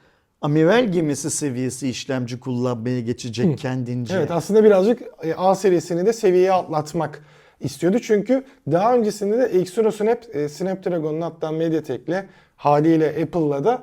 [0.40, 4.14] amiral gemisi seviyesi işlemci kullanmaya geçecek kendince.
[4.16, 7.24] Evet aslında birazcık e, A serisini de seviyeye atlatmak
[7.60, 7.98] istiyordu.
[7.98, 12.24] Çünkü daha öncesinde de Exynos'un hep e, Snapdragon'un hatta MediaTek'le
[12.56, 13.82] haliyle Apple'la da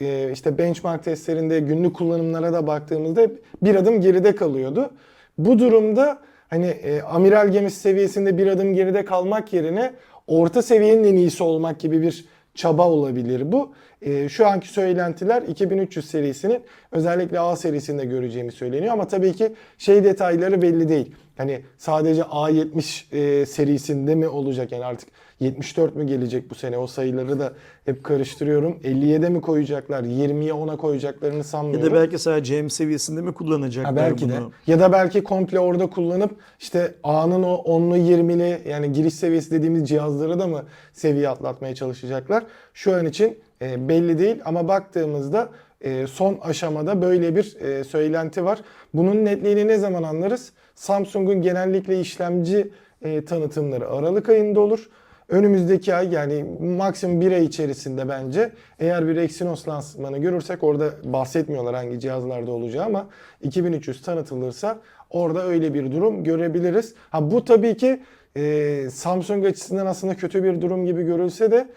[0.00, 3.30] e, işte benchmark testlerinde günlük kullanımlara da baktığımızda
[3.62, 4.90] bir adım geride kalıyordu.
[5.38, 6.18] Bu durumda
[6.50, 9.92] hani e, amiral gemisi seviyesinde bir adım geride kalmak yerine
[10.26, 13.72] orta seviyenin en iyisi olmak gibi bir çaba olabilir bu.
[14.04, 16.60] E, şu anki söylentiler 2300 serisinin
[16.92, 21.14] özellikle A serisinde göreceğimi söyleniyor ama tabii ki şey detayları belli değil.
[21.36, 25.08] Hani sadece A70 e, serisinde mi olacak yani artık
[25.40, 27.52] 74 mü gelecek bu sene o sayıları da
[27.84, 28.72] hep karıştırıyorum.
[28.84, 31.90] 57'ye mi koyacaklar 20'ye 10'a koyacaklarını Ya sanmıyorum.
[31.90, 34.36] da belki sadece M seviyesinde mi kullanacaklar Ha, belki de.
[34.40, 34.52] bunu?
[34.66, 39.88] Ya da belki komple orada kullanıp işte A'nın o 10'lu 20'li yani giriş seviyesi dediğimiz
[39.88, 40.62] cihazları da mı
[40.92, 42.44] seviye atlatmaya çalışacaklar?
[42.74, 45.48] Şu an için e, belli değil ama baktığımızda
[45.80, 48.58] e, son aşamada böyle bir e, söylenti var.
[48.94, 50.52] Bunun netliğini ne zaman anlarız?
[50.74, 52.70] Samsung'un genellikle işlemci
[53.02, 54.90] e, tanıtımları Aralık ayında olur.
[55.28, 61.74] Önümüzdeki ay yani maksimum bir ay içerisinde bence eğer bir Exynos lansmanı görürsek orada bahsetmiyorlar
[61.74, 63.08] hangi cihazlarda olacağı ama
[63.42, 64.78] 2300 tanıtılırsa
[65.10, 66.94] orada öyle bir durum görebiliriz.
[67.10, 68.00] Ha bu tabii ki
[68.36, 71.68] e, Samsung açısından aslında kötü bir durum gibi görülse de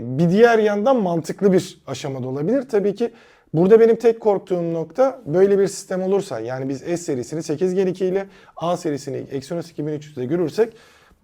[0.00, 2.62] bir diğer yandan mantıklı bir aşamada olabilir.
[2.68, 3.12] Tabii ki
[3.54, 7.86] burada benim tek korktuğum nokta böyle bir sistem olursa yani biz S serisini 8 Gen
[7.86, 10.72] 2 ile A serisini Exynos 2300'de görürsek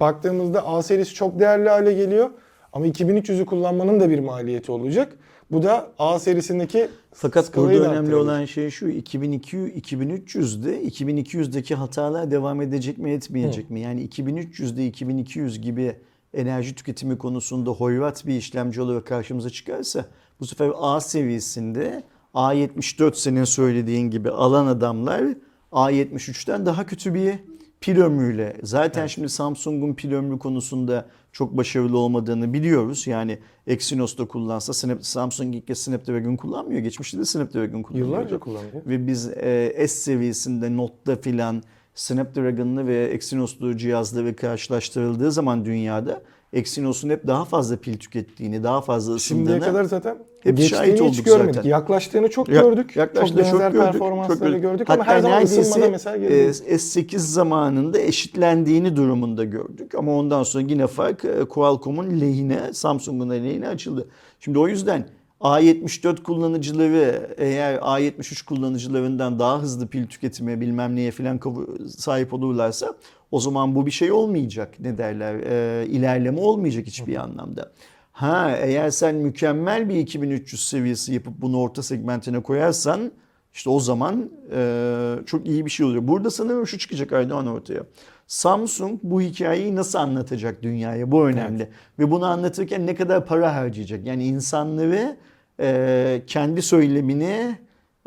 [0.00, 2.30] baktığımızda A serisi çok değerli hale geliyor
[2.72, 5.12] ama 2300'ü kullanmanın da bir maliyeti olacak.
[5.50, 12.30] Bu da A serisindeki Fakat burada da önemli olan şey şu 2200 2300'de 2200'deki hatalar
[12.30, 13.80] devam edecek mi etmeyecek mi?
[13.80, 15.96] Yani 2300'de 2200 gibi
[16.34, 20.06] enerji tüketimi konusunda hoyrat bir işlemci olarak karşımıza çıkarsa
[20.40, 22.02] bu sefer A seviyesinde
[22.34, 25.24] A74 senin söylediğin gibi alan adamlar
[25.72, 27.34] A73'ten daha kötü bir
[27.80, 28.56] pil ömrüyle.
[28.62, 33.06] Zaten şimdi Samsung'un pil ömrü konusunda çok başarılı olmadığını biliyoruz.
[33.06, 36.80] Yani Exynos'ta kullansa Snap, Samsung ilk kez Snapdragon kullanmıyor.
[36.80, 38.10] Geçmişte de Snapdragon kullanıyordu.
[38.12, 38.86] Yıllarca kullanıyor.
[38.86, 41.62] Ve biz e, S seviyesinde Note'da filan
[41.94, 49.18] Snapdragon'lı ve Exynos'lu cihazları karşılaştırıldığı zaman dünyada Exynos'un hep daha fazla pil tükettiğini, daha fazla
[49.18, 51.54] Şimdiye ısındığını kadar zaten hep şahit hiç olduk görmedik.
[51.54, 51.68] zaten.
[51.70, 52.96] Yaklaştığını çok Ya- gördük.
[52.96, 57.18] yaklaştığını çok benzer gördük, performansları çok gördük, Hatta ama her zaman ısınmada mesela e, S8
[57.18, 59.94] zamanında eşitlendiğini durumunda gördük.
[59.94, 64.08] Ama ondan sonra yine fark e, Qualcomm'un lehine, Samsung'un lehine açıldı.
[64.40, 65.04] Şimdi o yüzden
[65.42, 71.40] A74 kullanıcıları eğer A73 kullanıcılarından daha hızlı pil tüketimi bilmem neye filan
[71.88, 72.94] sahip olurlarsa
[73.30, 77.72] o zaman bu bir şey olmayacak ne derler e, ilerleme olmayacak hiçbir anlamda.
[78.12, 83.12] Ha eğer sen mükemmel bir 2300 seviyesi yapıp bunu orta segmentine koyarsan
[83.54, 86.08] işte o zaman e, çok iyi bir şey oluyor.
[86.08, 87.82] Burada sanırım şu çıkacak Aydoğan ortaya.
[88.26, 91.10] Samsung bu hikayeyi nasıl anlatacak dünyaya?
[91.10, 91.68] Bu önemli.
[91.98, 94.06] Ve bunu anlatırken ne kadar para harcayacak?
[94.06, 95.16] Yani insanları
[95.62, 97.56] e, kendi söylemini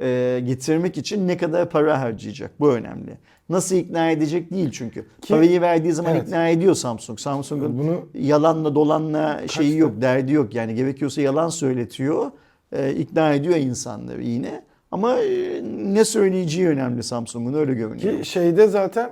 [0.01, 2.51] e, getirmek için ne kadar para harcayacak?
[2.59, 3.17] Bu önemli.
[3.49, 5.05] Nasıl ikna edecek değil çünkü.
[5.29, 6.23] Parayı verdiği zaman Evet.
[6.27, 7.19] ikna ediyor Samsung.
[7.19, 9.77] Samsung'un Bunu- yalanla dolanla şeyi Kaçtı?
[9.77, 10.55] yok, derdi yok.
[10.55, 12.31] Yani gerekiyorsa yalan söyletiyor,
[12.71, 14.63] e, ikna ediyor insanları yine.
[14.91, 15.61] Ama e,
[15.93, 18.19] ne söyleyeceği önemli Samsung'un öyle görünüyor.
[18.21, 19.11] Ki şeyde zaten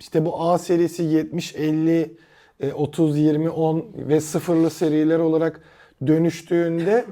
[0.00, 2.16] işte bu A serisi 70, 50,
[2.60, 5.60] e, 30, 20, 10 ve sıfırlı seriler olarak
[6.06, 7.04] dönüştüğünde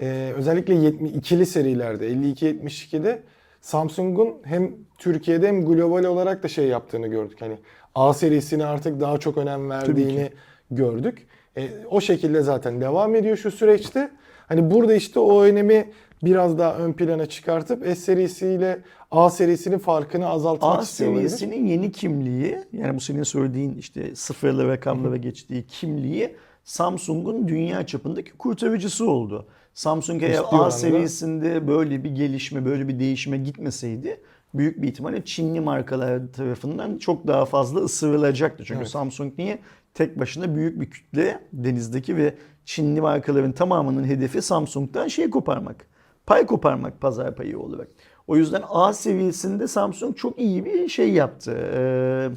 [0.00, 3.22] e, özellikle 70, ikili serilerde 52, 72'de
[3.60, 7.40] Samsung'un hem Türkiye'de hem global olarak da şey yaptığını gördük.
[7.40, 7.56] Hani
[7.94, 10.30] A serisine artık daha çok önem verdiğini
[10.70, 11.26] gördük.
[11.56, 14.10] E, o şekilde zaten devam ediyor şu süreçte.
[14.46, 15.90] Hani burada işte o önemi
[16.24, 18.78] biraz daha ön plana çıkartıp S serisiyle
[19.10, 21.28] A serisinin farkını azaltmak A istiyor olabilir.
[21.28, 26.36] seviyesinin yeni kimliği, yani bu senin söylediğin işte sıfırlı rakamlara geçtiği kimliği
[26.68, 29.46] Samsung'un dünya çapındaki kurtarıcısı oldu.
[29.74, 34.20] Samsung eğer A seviyesinde böyle bir gelişme, böyle bir değişime gitmeseydi
[34.54, 38.64] büyük bir ihtimalle Çinli markalar tarafından çok daha fazla ısırılacaktı.
[38.64, 38.88] Çünkü Evet.
[38.88, 39.58] Samsung niye?
[39.94, 45.86] Tek başına büyük bir kütle denizdeki ve Çinli markaların tamamının hedefi Samsung'dan şey koparmak.
[46.26, 47.88] Pay koparmak pazar payı olarak.
[48.26, 51.58] O yüzden A seviyesinde Samsung çok iyi bir şey yaptı.
[51.74, 52.30] Ee,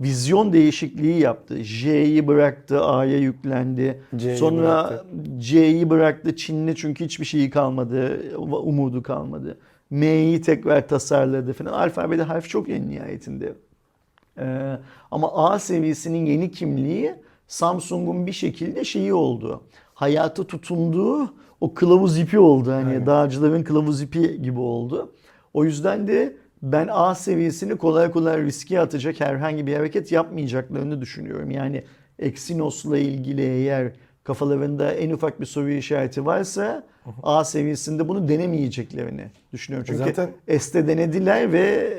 [0.00, 1.64] vizyon değişikliği yaptı.
[1.64, 4.02] J'yi bıraktı, A'ya yüklendi.
[4.16, 5.06] C'yi Sonra bıraktı.
[5.38, 9.58] C'yi bıraktı Çin'le çünkü hiçbir şeyi kalmadı, umudu kalmadı.
[9.90, 11.72] M'yi tekrar tasarladı falan.
[11.72, 13.54] Alfabede harf çok en nihayetinde.
[14.38, 14.78] Ee,
[15.10, 17.14] ama A seviyesinin yeni kimliği
[17.48, 19.62] Samsung'un bir şekilde şeyi oldu.
[19.94, 22.72] Hayata tutunduğu o kılavuz ipi oldu.
[22.72, 23.06] Hani Aynen.
[23.06, 25.12] dağcıların kılavuz ipi gibi oldu.
[25.54, 31.50] O yüzden de ben A seviyesini kolay kolay riske atacak herhangi bir hareket yapmayacaklarını düşünüyorum.
[31.50, 31.84] Yani
[32.18, 33.92] Exynos'la ilgili eğer
[34.24, 36.86] kafalarında en ufak bir soru işareti varsa
[37.22, 39.86] A seviyesinde bunu denemeyeceklerini düşünüyorum.
[39.90, 41.94] Çünkü Zaten- S'te denediler ve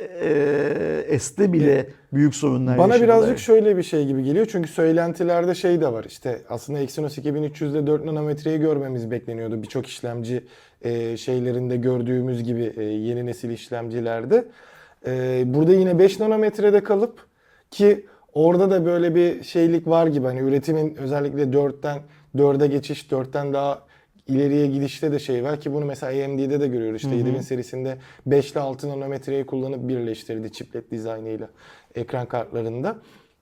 [1.11, 3.17] e, S'te bile büyük sorunlar Bana yaşadılar.
[3.17, 4.47] birazcık şöyle bir şey gibi geliyor.
[4.51, 6.03] Çünkü söylentilerde şey de var.
[6.03, 9.63] İşte aslında Exynos 2300'de 4 nanometreyi görmemiz bekleniyordu.
[9.63, 10.43] Birçok işlemci
[10.81, 14.45] e, şeylerinde gördüğümüz gibi e, yeni nesil işlemcilerde.
[15.07, 17.25] E, burada yine 5 nanometrede kalıp
[17.71, 20.25] ki orada da böyle bir şeylik var gibi.
[20.25, 21.99] Hani üretimin özellikle 4'ten
[22.35, 23.87] 4'e geçiş, 4'ten daha
[24.27, 27.03] ileriye gidişte de şey var ki bunu mesela AMD'de de görüyoruz.
[27.03, 31.49] İşte 7000 serisinde 5 ile 6 nanometreyi kullanıp birleştirdi chiplet dizaynıyla
[31.95, 32.95] ekran kartlarında.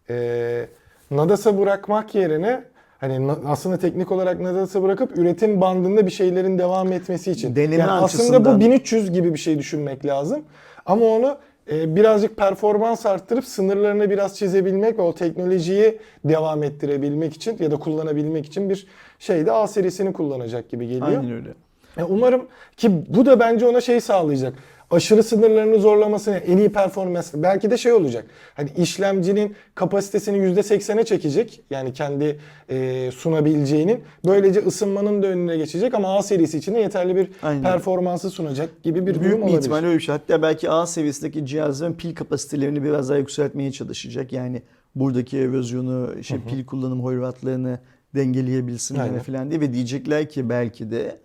[0.10, 0.66] Ee,
[1.12, 2.64] Nadas'a bırakmak yerine
[2.98, 7.56] hani aslında teknik olarak Nadas'a bırakıp üretim bandında bir şeylerin devam etmesi için.
[7.56, 10.42] Deneme yani aslında açısından- bu 1300 gibi bir şey düşünmek lazım.
[10.86, 11.38] Ama onu
[11.72, 17.76] e, birazcık performans arttırıp sınırlarını biraz çizebilmek ve o teknolojiyi devam ettirebilmek için ya da
[17.78, 18.88] kullanabilmek için bir
[19.20, 21.08] şeyde A serisini kullanacak gibi geliyor.
[21.08, 21.50] Aynen öyle.
[21.98, 22.46] E, Umarım
[22.78, 24.54] ki bu da bence ona şey sağlayacak.
[24.92, 27.34] Aşırı sınırlarını zorlamasını, en iyi performans.
[27.34, 28.26] Belki de şey olacak.
[28.54, 31.64] Hani işlemcinin kapasitesini %80'e çekecek.
[31.70, 34.04] Yani kendi e, sunabileceğinin.
[34.26, 37.64] Böylece ısınmanın da önüne geçecek ama A serisi için de yeterli bir Aynen.
[37.64, 39.58] performansı sunacak gibi bir durum Büyük bir olabilir.
[39.60, 40.16] ihtimal öyle bir şey.
[40.16, 44.34] Hatta belki A seviyesindeki cihazların pil kapasitelerini biraz daha yükseltmeye çalışacak.
[44.34, 44.62] Yani
[44.96, 47.80] buradaki erozyonu, işte pil kullanım hoyratlarını
[48.16, 51.20] dengeleyebilsinler falan diye ve diyecekler ki belki de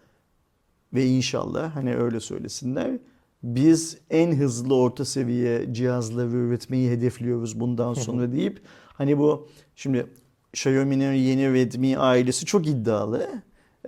[0.95, 2.91] ve inşallah hani öyle söylesinler.
[3.43, 10.07] Biz en hızlı orta seviye cihazları üretmeyi hedefliyoruz bundan sonra deyip hani bu şimdi
[10.53, 13.29] Xiaomi'nin yeni Redmi ailesi çok iddialı.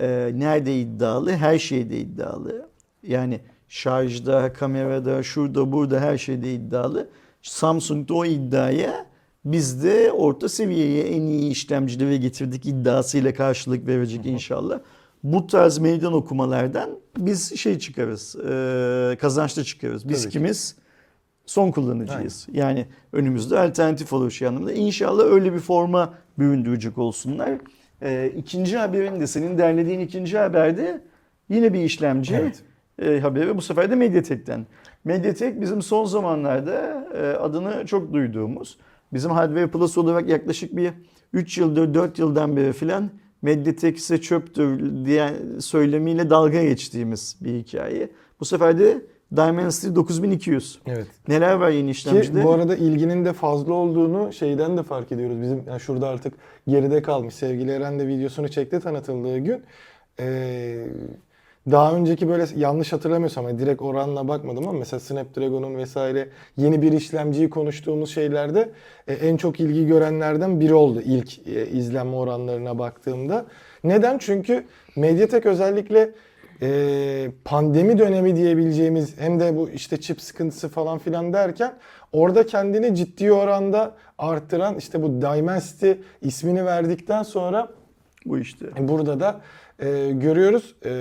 [0.00, 1.32] Ee, nerede iddialı?
[1.32, 2.68] Her şeyde iddialı.
[3.02, 7.08] Yani şarjda, kamerada, şurada, burada her şeyde iddialı.
[7.42, 9.06] Samsung da o iddiaya
[9.44, 14.80] biz de orta seviyeye en iyi işlemcileri getirdik iddiasıyla karşılık verecek inşallah.
[15.22, 20.08] Bu tarz meydan okumalardan biz şey çıkarız, e, kazançlı çıkarız.
[20.08, 20.38] Biz Tabii ki.
[20.38, 20.76] kimiz?
[21.46, 22.48] Son kullanıcıyız.
[22.52, 24.72] Yani önümüzde alternatif olur şey anlamında.
[24.72, 27.50] İnşallah öyle bir forma büründürecek olsunlar.
[28.02, 31.00] E, ikinci haberin de senin derlediğin ikinci haberde
[31.48, 32.62] yine bir işlemci Evet.
[33.02, 33.56] e, haberi.
[33.56, 34.66] Bu sefer de Mediatek'ten.
[35.04, 38.78] Mediatek bizim son zamanlarda e, adını çok duyduğumuz,
[39.12, 40.90] bizim Hardware Plus olarak yaklaşık bir
[41.32, 43.10] 3 yıldır 4 yıldan beri filan
[43.42, 48.10] Mediatek ise çöptür diye söylemiyle dalga geçtiğimiz bir hikaye.
[48.40, 49.02] Bu sefer de
[49.36, 50.78] Dimensity 9200.
[50.86, 51.06] Evet.
[51.28, 52.44] Neler var yeni Ki işlemcide?
[52.44, 55.42] bu arada ilginin de fazla olduğunu şeyden de fark ediyoruz.
[55.42, 56.34] Bizim yani şurada artık
[56.68, 57.34] geride kalmış.
[57.34, 59.62] Sevgili Eren de videosunu çekti tanıtıldığı gün.
[60.20, 60.86] Ee,
[61.70, 66.92] daha önceki böyle yanlış hatırlamıyorsam ama direkt oranla bakmadım ama mesela Snapdragon'un vesaire yeni bir
[66.92, 68.70] işlemciyi konuştuğumuz şeylerde
[69.08, 73.46] e, en çok ilgi görenlerden biri oldu ilk e, izlenme oranlarına baktığımda.
[73.84, 74.18] Neden?
[74.18, 74.64] Çünkü
[74.96, 76.10] Mediatek özellikle
[76.62, 81.74] e, pandemi dönemi diyebileceğimiz hem de bu işte çip sıkıntısı falan filan derken
[82.12, 87.68] orada kendini ciddi oranda arttıran işte bu Dimensity ismini verdikten sonra
[88.26, 88.66] bu işte.
[88.78, 89.40] burada da
[89.78, 90.74] e, görüyoruz.
[90.84, 90.92] E,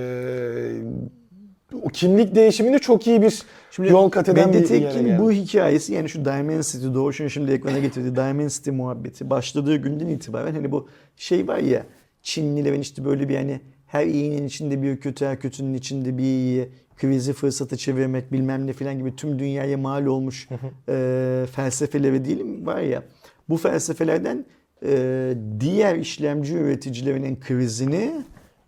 [1.81, 3.43] o kimlik değişimini çok iyi bir
[3.79, 5.17] yol kat eden bir yere geldi.
[5.19, 10.71] bu hikayesi yani şu Dimensity Doğuş'un şimdi ekrana getirdiği Dimensity muhabbeti başladığı günden itibaren hani
[10.71, 11.85] bu şey var ya
[12.23, 16.69] Çinlilerin işte böyle bir hani her iyinin içinde bir kötü her kötünün içinde bir iyi
[16.97, 20.47] krizi fırsatı çevirmek bilmem ne falan gibi tüm dünyaya mal olmuş
[20.89, 23.03] e, felsefeleri değil mi var ya
[23.49, 24.45] bu felsefelerden
[24.85, 28.11] e, diğer işlemci üreticilerinin krizini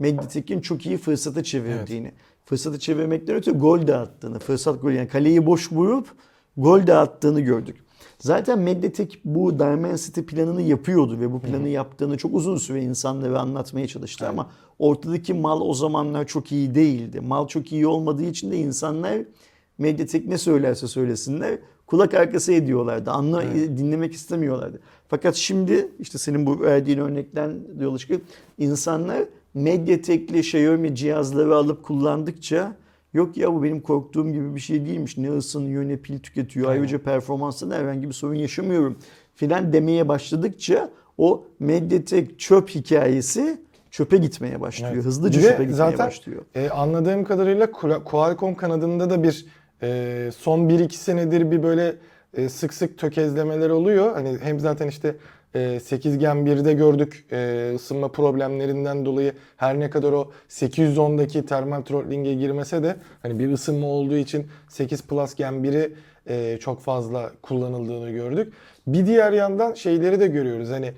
[0.04, 2.12] Mediatek'in çok iyi fırsata çevirdiğini
[2.46, 6.08] fırsatı çevirmekten öte gol dağıttığını, fırsat gol yani kaleyi boş vurup
[6.58, 7.76] gol dağıttığını gördük.
[8.20, 13.88] Zaten Mediatek bu Dimensity planını yapıyordu ve bu planı yaptığını çok uzun süre insanlara anlatmaya
[13.88, 17.20] çalıştı ama ortadaki mal o zamanlar çok iyi değildi.
[17.20, 19.22] Mal çok iyi olmadığı için de insanlar
[19.78, 23.12] Mediatek ne söylerse söylesinler kulak arkası ediyorlardı.
[23.12, 24.80] Anla, dinlemek istemiyorlardı.
[25.08, 28.22] Fakat şimdi işte senin bu verdiğin örnekten yola çıkıp
[28.58, 32.76] insanlar Mediatek'li Xiaomi cihazları alıp kullandıkça
[33.14, 35.18] yok ya bu benim korktuğum gibi bir şey değilmiş.
[35.18, 36.72] Ne ısınıyor ne pil tüketiyor.
[36.72, 38.98] Ayrıca performansında da herhangi bir sorun yaşamıyorum
[39.36, 43.58] filan demeye başladıkça o Mediatek çöp hikayesi
[43.92, 44.94] çöpe gitmeye başlıyor.
[44.94, 45.06] Evet.
[45.06, 46.42] Hızlıca de çöpe gitmeye zaten, başlıyor.
[46.56, 47.72] E, anladığım kadarıyla
[48.04, 49.46] Qualcomm kanadında da bir
[49.82, 51.96] e, son 1-2 senedir bir böyle
[52.34, 54.14] e, sık sık tökezlemeler oluyor.
[54.14, 55.16] Hani hem zaten işte
[55.56, 61.82] e, 8 Gen 1'de gördük e, ısınma problemlerinden dolayı her ne kadar o 810'daki termal
[61.82, 65.94] throttlinge girmese de hani bir ısınma olduğu için 8 Plus Gen 1'i
[66.28, 68.54] e, çok fazla kullanıldığını gördük.
[68.88, 70.70] Bir diğer yandan şeyleri de görüyoruz.
[70.70, 70.94] Hani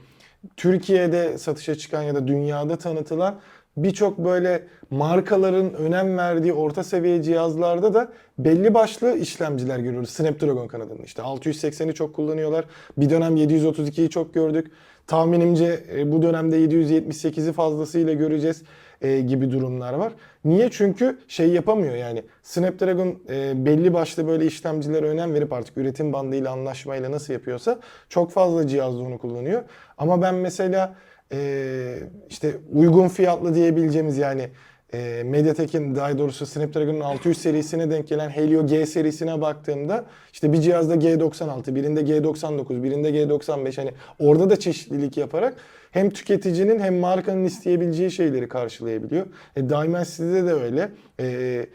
[0.57, 3.39] Türkiye'de satışa çıkan ya da dünyada tanıtılan
[3.77, 10.09] birçok böyle markaların önem verdiği orta seviye cihazlarda da belli başlı işlemciler görüyoruz.
[10.09, 12.65] Snapdragon kanadının işte 680'i çok kullanıyorlar.
[12.97, 14.71] Bir dönem 732'yi çok gördük.
[15.07, 18.63] Tahminimce e, bu dönemde 778'i fazlasıyla göreceğiz
[19.01, 20.13] e, gibi durumlar var.
[20.45, 20.69] Niye?
[20.71, 26.51] Çünkü şey yapamıyor yani Snapdragon e, belli başlı böyle işlemcilere önem verip artık üretim bandıyla
[26.51, 29.63] anlaşmayla nasıl yapıyorsa çok fazla cihazda onu kullanıyor.
[29.97, 30.95] Ama ben mesela
[31.31, 34.49] e, işte uygun fiyatlı diyebileceğimiz yani
[34.93, 40.61] e, Mediatek'in daha doğrusu Snapdragon'un 600 serisine denk gelen Helio G serisine baktığımda işte bir
[40.61, 45.55] cihazda G96, birinde G99, birinde G95 hani orada da çeşitlilik yaparak
[45.91, 49.25] hem tüketicinin hem markanın isteyebileceği şeyleri karşılayabiliyor.
[49.55, 50.89] E, Dimensity'de de öyle.
[51.19, 51.65] E,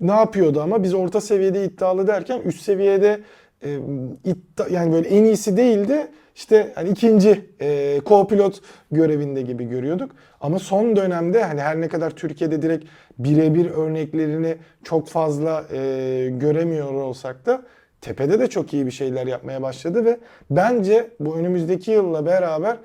[0.00, 3.20] ne yapıyordu ama biz orta seviyede iddialı derken üst seviyede
[3.64, 3.78] e,
[4.24, 6.06] iddia, yani böyle en iyisi değildi.
[6.34, 8.60] İşte hani ikinci e, co-pilot
[8.92, 10.12] görevinde gibi görüyorduk.
[10.40, 12.84] Ama son dönemde hani her ne kadar Türkiye'de direkt
[13.18, 15.78] birebir örneklerini çok fazla e,
[16.32, 17.62] göremiyor olsak da
[18.00, 20.18] tepede de çok iyi bir şeyler yapmaya başladı ve
[20.50, 22.76] bence bu önümüzdeki yılla beraber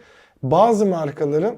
[0.43, 1.55] bazı markaların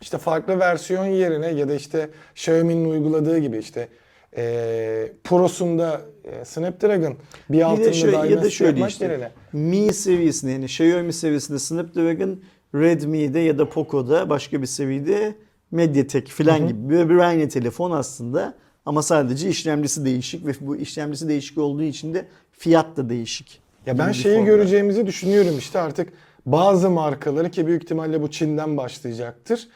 [0.00, 3.88] işte farklı versiyon yerine ya da işte Xiaomi'nin uyguladığı gibi işte
[4.36, 7.16] e, Pro'sunda e, Snapdragon
[7.50, 9.32] bir altında şöyle, ya da şöyle işte.
[9.52, 12.40] Mi seviyesinde yani Xiaomi seviyesinde Snapdragon
[12.74, 15.34] Redmi'de ya da Poco'da başka bir seviyede
[15.70, 18.54] Mediatek falan gibi böyle bir aynı telefon aslında
[18.86, 23.60] ama sadece işlemcisi değişik ve bu işlemcisi değişik olduğu için de fiyat da değişik.
[23.86, 24.50] Ya ben şeyi formda.
[24.50, 26.12] göreceğimizi düşünüyorum işte artık
[26.46, 29.68] bazı markaları ki büyük ihtimalle bu Çin'den başlayacaktır.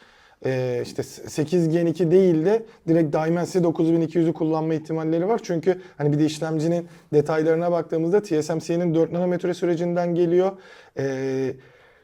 [0.45, 5.41] Ee, işte 8 Gen 2 değil de direkt Dimensity 9200'ü kullanma ihtimalleri var.
[5.43, 10.51] Çünkü hani bir de işlemcinin detaylarına baktığımızda TSMC'nin 4 nanometre sürecinden geliyor.
[10.97, 11.53] Ee,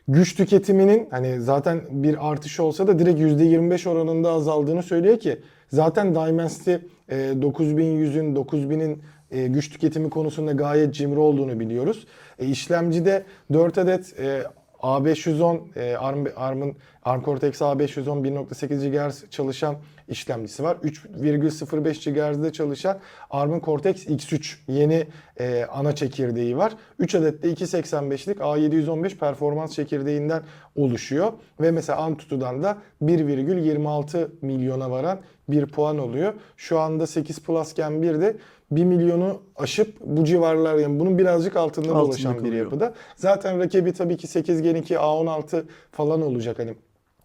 [0.07, 6.15] güç tüketiminin hani zaten bir artış olsa da direkt %25 oranında azaldığını söylüyor ki zaten
[6.15, 6.73] Dimensity
[7.09, 12.07] e, 9100'ün 9000'in e, güç tüketimi konusunda gayet cimri olduğunu biliyoruz.
[12.39, 13.23] E, işlemcide
[13.53, 14.43] 4 adet e,
[14.87, 19.75] A510 e, ARM, ARM'ın ARM Cortex A510 1.8 GHz çalışan
[20.07, 20.77] işlemcisi var.
[20.83, 25.07] 3,05 GHz'de çalışan ARM'ın Cortex X3 yeni
[25.39, 26.73] e, ana çekirdeği var.
[26.99, 30.43] 3 adet de 2.85'lik A715 performans çekirdeğinden
[30.75, 31.33] oluşuyor.
[31.61, 35.19] Ve mesela Antutu'dan da 1,26 milyona varan
[35.49, 36.33] bir puan oluyor.
[36.57, 38.37] Şu anda 8 Plus Gen 1'de
[38.71, 42.65] 1 milyonu aşıp bu civarlar yani bunun birazcık altında, Altında dolaşan bir kalıyor.
[42.65, 42.93] yapıda.
[43.15, 46.73] Zaten rakibi tabii ki 8 Gen 2 A16 falan olacak hani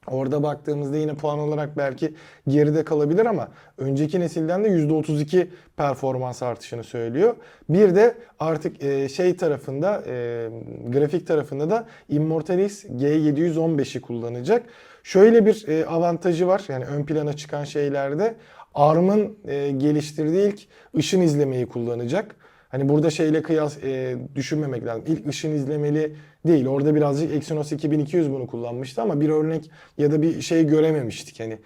[0.06, 2.14] Orada baktığımızda yine puan olarak belki
[2.48, 7.36] geride kalabilir ama önceki nesilden de %32 performans artışını söylüyor.
[7.68, 10.48] Bir de artık e, şey tarafında e,
[10.88, 14.62] grafik tarafında da Immortalis G715'i kullanacak.
[15.02, 18.34] Şöyle bir e, avantajı var yani ön plana çıkan şeylerde
[18.74, 20.60] ARM'ın e, geliştirdiği ilk
[20.96, 22.36] ışın izlemeyi kullanacak.
[22.68, 25.04] Hani burada şeyle kıyas e, düşünmemek lazım.
[25.06, 26.16] İlk ışın izlemeli
[26.46, 26.66] değil.
[26.66, 31.40] Orada birazcık Exynos 2200 bunu kullanmıştı ama bir örnek ya da bir şey görememiştik.
[31.40, 31.58] Hani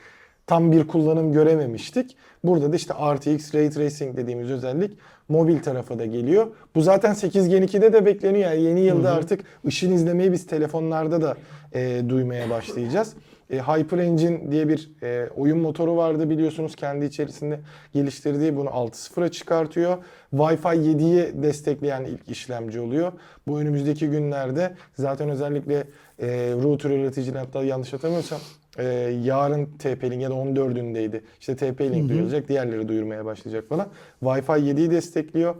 [0.47, 2.17] tam bir kullanım görememiştik.
[2.45, 4.99] Burada da işte RTX Ray Tracing dediğimiz özellik
[5.29, 6.47] mobil tarafa da geliyor.
[6.75, 8.51] Bu zaten 8 Gen 2'de de bekleniyor.
[8.51, 11.37] Yani yeni yılda artık ışın izlemeyi biz telefonlarda da
[11.73, 13.15] e, duymaya başlayacağız.
[13.51, 17.61] E, HyperEngine diye bir e, oyun motoru vardı biliyorsunuz kendi içerisinde
[17.93, 19.99] geliştirdiği bunu 6.0'a çıkartıyor.
[20.35, 23.13] Wi-Fi 7'yi destekleyen ilk işlemci oluyor.
[23.49, 25.85] Bu önümüzdeki günlerde zaten özellikle
[26.19, 26.27] e,
[26.63, 28.41] router üreticinin hatta yanlış hatırlamıyorsam
[28.79, 28.85] e,
[29.25, 31.21] yarın TP-Link ya da 14'ündeydi.
[31.41, 33.89] İşte TP-Link duyuracak, diğerleri duyurmaya başlayacak falan.
[34.23, 35.55] Wi-Fi 7'yi destekliyor.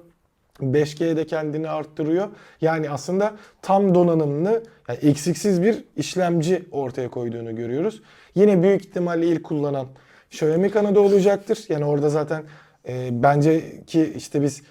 [0.61, 2.29] 5G'de kendini arttırıyor.
[2.61, 8.03] Yani aslında tam donanımlı, yani eksiksiz bir işlemci ortaya koyduğunu görüyoruz.
[8.35, 9.87] Yine büyük ihtimalle ilk kullanan
[10.31, 11.65] Xiaomi kanadı olacaktır.
[11.69, 12.43] Yani orada zaten
[12.89, 14.63] e, bence ki işte biz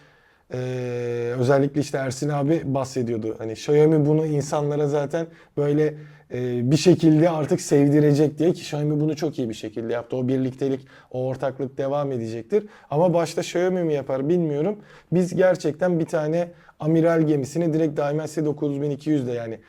[0.53, 0.57] e,
[1.39, 3.35] özellikle işte Ersin abi bahsediyordu.
[3.37, 5.27] Hani Xiaomi bunu insanlara zaten
[5.57, 5.93] böyle
[6.33, 10.15] e, bir şekilde artık sevdirecek diye ki Xiaomi bunu çok iyi bir şekilde yaptı.
[10.15, 12.65] O birliktelik, o ortaklık devam edecektir.
[12.89, 14.77] Ama başta Xiaomi mi yapar bilmiyorum.
[15.11, 19.59] Biz gerçekten bir tane amiral gemisini direkt Dimensity 9200'de yani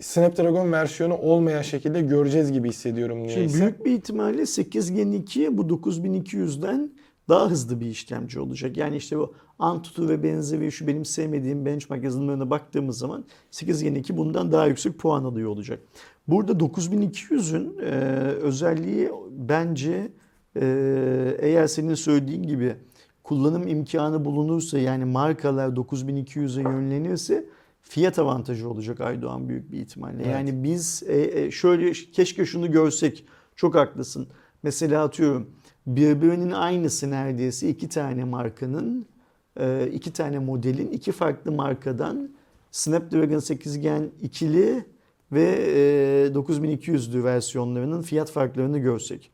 [0.00, 3.60] Snapdragon versiyonu olmayan şekilde göreceğiz gibi hissediyorum Şimdi niyeyse.
[3.60, 6.90] büyük bir ihtimalle 8 Gen 2 bu 9200'den
[7.28, 8.76] daha hızlı bir işlemci olacak.
[8.76, 13.94] Yani işte bu Antutu ve benzeri şu benim sevmediğim benchmark yazılımlarına baktığımız zaman 8 Gen
[13.94, 15.80] 2 bundan daha yüksek puan alıyor olacak.
[16.28, 17.90] Burada 9200'ün e,
[18.30, 20.12] özelliği bence
[20.56, 22.76] e, eğer senin söylediğin gibi
[23.24, 27.48] kullanım imkanı bulunursa yani markalar 9200'e yönlenirse
[27.82, 30.16] fiyat avantajı olacak Aydoğan büyük bir ihtimalle.
[30.16, 30.26] Evet.
[30.26, 33.26] Yani biz e, e, şöyle keşke şunu görsek.
[33.56, 34.28] Çok haklısın.
[34.62, 35.50] Mesela atıyorum
[35.86, 39.06] birbirinin aynısı neredeyse iki tane markanın
[39.60, 42.30] e, iki tane modelin iki farklı markadan
[42.70, 44.84] Snapdragon 8 Gen ikili
[45.32, 49.30] ve e, 9200'lü versiyonlarının fiyat farklarını görsek.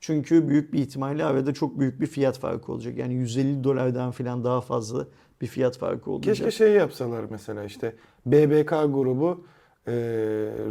[0.00, 2.98] Çünkü büyük bir ihtimalle arada çok büyük bir fiyat farkı olacak.
[2.98, 5.06] Yani 150 dolardan falan daha fazla
[5.40, 6.36] bir fiyat farkı olacak.
[6.36, 7.94] Keşke şey yapsalar mesela işte
[8.26, 9.44] BBK grubu
[9.86, 9.92] e,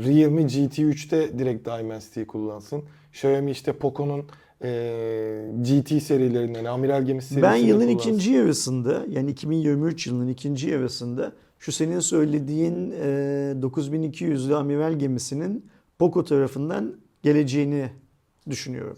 [0.06, 2.84] Realme GT3'te direkt Dimensity'yi kullansın.
[3.12, 4.26] Xiaomi işte Poco'nun
[4.64, 7.96] e, GT serilerinden, amiral gemisi serisini Ben yılın kullansın.
[8.10, 13.06] ikinci yarısında yani 2023 yılının ikinci yarısında şu senin söylediğin e,
[13.62, 15.66] 9200'lü amiral gemisinin
[16.00, 16.94] Poco tarafından
[17.24, 17.90] geleceğini
[18.50, 18.98] düşünüyorum.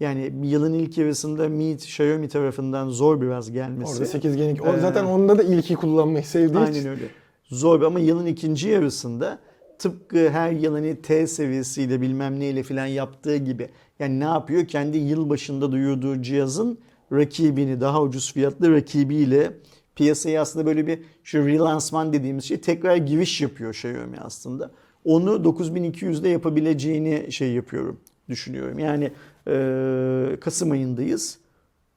[0.00, 3.92] Yani yılın ilk yarısında Mi, Xiaomi tarafından zor biraz gelmesi.
[3.92, 4.62] Orada 8 Gen 2.
[4.62, 6.88] O Ee, zaten onda da ilki kullanmayı sevdiği Aynen için.
[6.88, 7.04] öyle.
[7.44, 9.38] Zor ama yılın ikinci yarısında
[9.78, 13.68] tıpkı her yıl hani T seviyesiyle bilmem neyle falan yaptığı gibi.
[13.98, 14.66] Yani ne yapıyor?
[14.66, 16.78] Kendi yıl başında duyurduğu cihazın
[17.12, 19.52] rakibini daha ucuz fiyatlı rakibiyle
[19.96, 24.70] piyasaya aslında böyle bir şu relansman dediğimiz şey tekrar giriş yapıyor Xiaomi aslında.
[25.04, 28.78] Onu 9200'de yapabileceğini şey yapıyorum, düşünüyorum.
[28.78, 29.12] Yani
[29.46, 31.38] eee, Kasım ayındayız.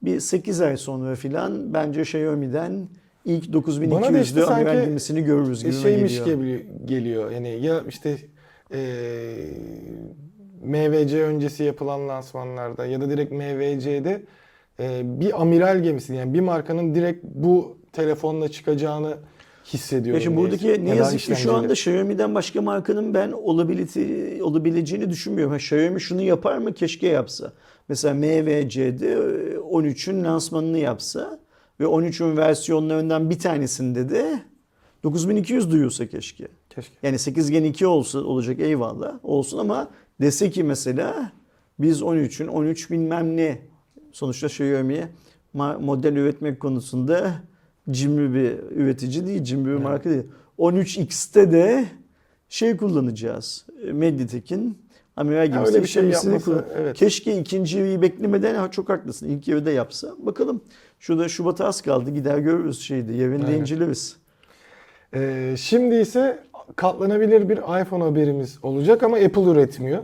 [0.01, 2.88] Bir 8 ay sonra filan bence Xiaomi'den
[3.28, 6.38] ilk Bana da işte 9200'lü amiral gemisini görürüz E, gibi şeymiş geliyor.
[6.38, 7.32] gibi geliyor.
[7.32, 8.17] Yani ya işte
[8.73, 8.80] e,
[10.63, 14.23] MVC öncesi yapılan lansmanlarda ya da direkt MVC'de
[14.80, 19.17] e, bir amiral gemisi yani bir markanın direkt bu telefonla çıkacağını
[19.73, 20.19] hissediyorum.
[20.19, 25.51] Ya şimdi buradaki ne yazık ki şu anda Xiaomi'den başka markanın ben olabiliti, olabileceğini düşünmüyorum.
[25.51, 26.73] Ha, Xiaomi şunu yapar mı?
[26.73, 27.53] Keşke yapsa.
[27.89, 29.15] Mesela MVC'de e,
[29.55, 31.39] 13'ün lansmanını yapsa
[31.80, 34.41] ve 13'ün versiyonlarından bir tanesinde de
[35.03, 36.47] 9200 duyursa keşke.
[36.69, 36.95] Keşke.
[37.03, 39.89] Yani 8 Gen 2 olsa olacak eyvallah olsun ama
[40.21, 41.32] dese ki mesela
[41.80, 43.61] biz 13'ün 13 bilmem ne
[44.11, 45.09] sonuçta Xiaomi
[45.55, 47.34] ma- model üretmek konusunda
[47.91, 50.23] cimri bir üretici değil, cimri bir marka değil.
[50.59, 51.86] 13X'te de
[52.49, 53.65] şey kullanacağız.
[53.93, 54.78] Mediatek'in
[55.18, 56.97] amiral gemisi öyle bir şey işlemcisini yapması, evet.
[56.97, 59.30] Keşke ikinci evi beklemeden ha, çok haklısın.
[59.30, 60.07] İlk evi de yapsa.
[60.20, 60.61] Bakalım.
[60.99, 62.09] Şurada Şubat'a az kaldı.
[62.11, 63.13] Gider görürüz şeydi.
[63.13, 63.59] Yerinde Aynen.
[63.59, 64.15] inceleriz.
[65.13, 66.39] Ee, şimdi ise
[66.76, 70.03] katlanabilir bir iPhone haberimiz olacak ama Apple üretmiyor.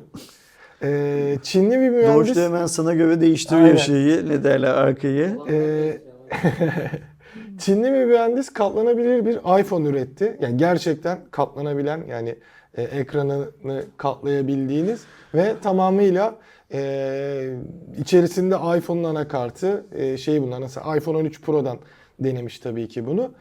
[0.83, 2.15] Ee, Çinli bir mühendis...
[2.15, 3.77] Doğuş da hemen sana göre değiştiriyor Aynen.
[3.77, 4.29] şeyi.
[4.29, 5.37] Ne derler arkayı.
[5.49, 5.97] Ee.
[7.59, 10.37] Çinli bir mühendis katlanabilir bir iPhone üretti.
[10.41, 12.35] Yani gerçekten katlanabilen yani
[12.77, 15.01] e, ekranını katlayabildiğiniz
[15.33, 16.35] ve tamamıyla
[16.73, 17.53] e,
[17.97, 21.77] içerisinde iPhone'un anakartı e, şey bunlar nasıl iPhone 13 Pro'dan
[22.19, 23.31] denemiş tabii ki bunu.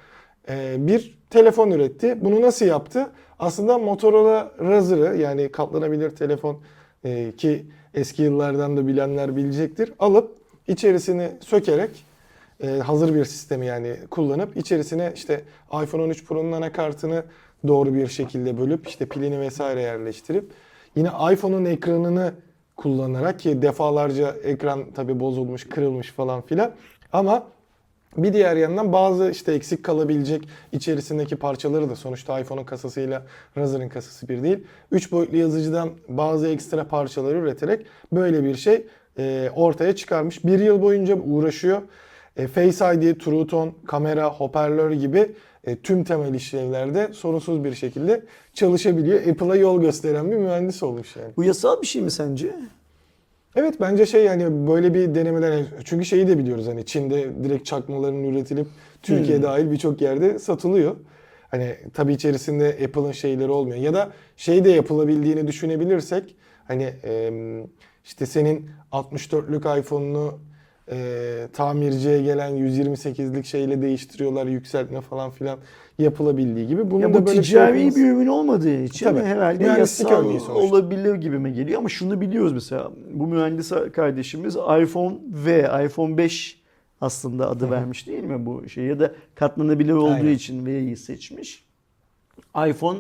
[0.49, 2.19] E, bir telefon üretti.
[2.21, 3.11] Bunu nasıl yaptı?
[3.39, 6.61] Aslında Motorola Razr'ı yani katlanabilir telefon
[7.05, 9.93] e, ki eski yıllardan da bilenler bilecektir.
[9.99, 10.37] Alıp
[10.69, 11.91] içerisini sökerek
[12.63, 15.41] e, hazır bir sistemi yani kullanıp içerisine işte
[15.83, 17.25] iPhone 13 Pro'nun anakartını
[17.67, 20.45] doğru bir şekilde bölüp işte pilini vesaire yerleştirip
[20.97, 22.35] yine iPhone'un ekranını
[22.77, 26.73] kullanarak ki defalarca ekran tabi bozulmuş, kırılmış falan filan
[27.13, 27.47] ama
[28.17, 33.23] bir diğer yandan bazı işte eksik kalabilecek içerisindeki parçaları da sonuçta iPhone'un kasasıyla
[33.59, 34.59] Razr'ın kasası bir değil.
[34.91, 38.87] 3 boyutlu yazıcıdan bazı ekstra parçaları üreterek böyle bir şey
[39.19, 40.45] e, ortaya çıkarmış.
[40.45, 41.83] Bir yıl boyunca uğraşıyor.
[42.37, 45.33] E, Face ID, True Tone, kamera, hoparlör gibi
[45.65, 49.27] e, tüm temel işlevlerde sorunsuz bir şekilde çalışabiliyor.
[49.27, 51.33] Apple'a yol gösteren bir mühendis olmuş yani.
[51.37, 52.55] Bu yasal bir şey mi sence?
[53.57, 58.25] Evet bence şey yani böyle bir denemeler çünkü şeyi de biliyoruz hani Çin'de direkt çakmaların
[58.25, 58.67] üretilip
[59.03, 59.43] Türkiye Hmm.
[59.45, 60.97] dahil birçok yerde satılıyor.
[61.51, 66.37] Hani tabii içerisinde Apple'ın şeyleri olmuyor ya da şey de yapılabildiğini düşünebilirsek
[66.69, 66.93] hani
[68.05, 70.39] işte senin 64'lük iPhone'unu
[70.91, 75.59] e, tamirciye gelen 128'lik şeyle değiştiriyorlar yükseltme falan filan
[75.99, 76.91] yapılabildiği gibi.
[76.91, 79.21] Bunun ya da bu böyle ticari şey bir ürün olmadığı için Tabii.
[79.21, 81.79] herhalde Mühendislik yasal olabilir gibime geliyor.
[81.79, 82.93] Ama şunu biliyoruz mesela.
[83.13, 86.63] Bu mühendis kardeşimiz iPhone V, iPhone 5
[87.01, 88.85] aslında adı vermiş değil mi bu şey?
[88.85, 90.33] Ya da katlanabilir olduğu Aynen.
[90.33, 91.65] için V'yi seçmiş.
[92.69, 92.99] iPhone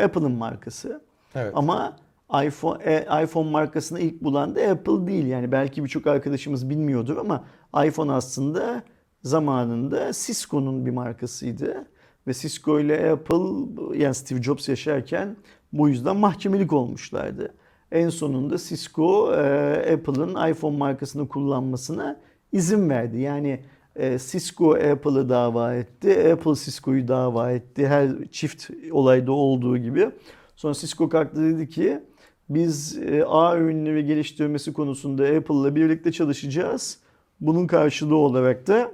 [0.00, 1.00] Apple'ın markası.
[1.34, 1.52] Evet.
[1.54, 1.96] Ama
[2.44, 5.26] iPhone e, iPhone markasını ilk bulan da Apple değil.
[5.26, 7.44] Yani belki birçok arkadaşımız bilmiyordur ama
[7.86, 8.82] iPhone aslında
[9.22, 11.86] zamanında Cisco'nun bir markasıydı.
[12.26, 15.36] Ve Cisco ile Apple yani Steve Jobs yaşarken
[15.72, 17.54] bu yüzden mahkemelik olmuşlardı.
[17.92, 22.20] En sonunda Cisco e, Apple'ın iPhone markasını kullanmasına
[22.52, 23.20] izin verdi.
[23.20, 23.60] Yani
[23.96, 27.86] e, Cisco Apple'ı dava etti, Apple Cisco'yu dava etti.
[27.86, 30.10] Her çift olayda olduğu gibi.
[30.56, 32.00] Sonra Cisco kalktı dedi ki
[32.48, 36.98] biz e, A ürünleri geliştirmesi konusunda Apple'la birlikte çalışacağız.
[37.40, 38.92] Bunun karşılığı olarak da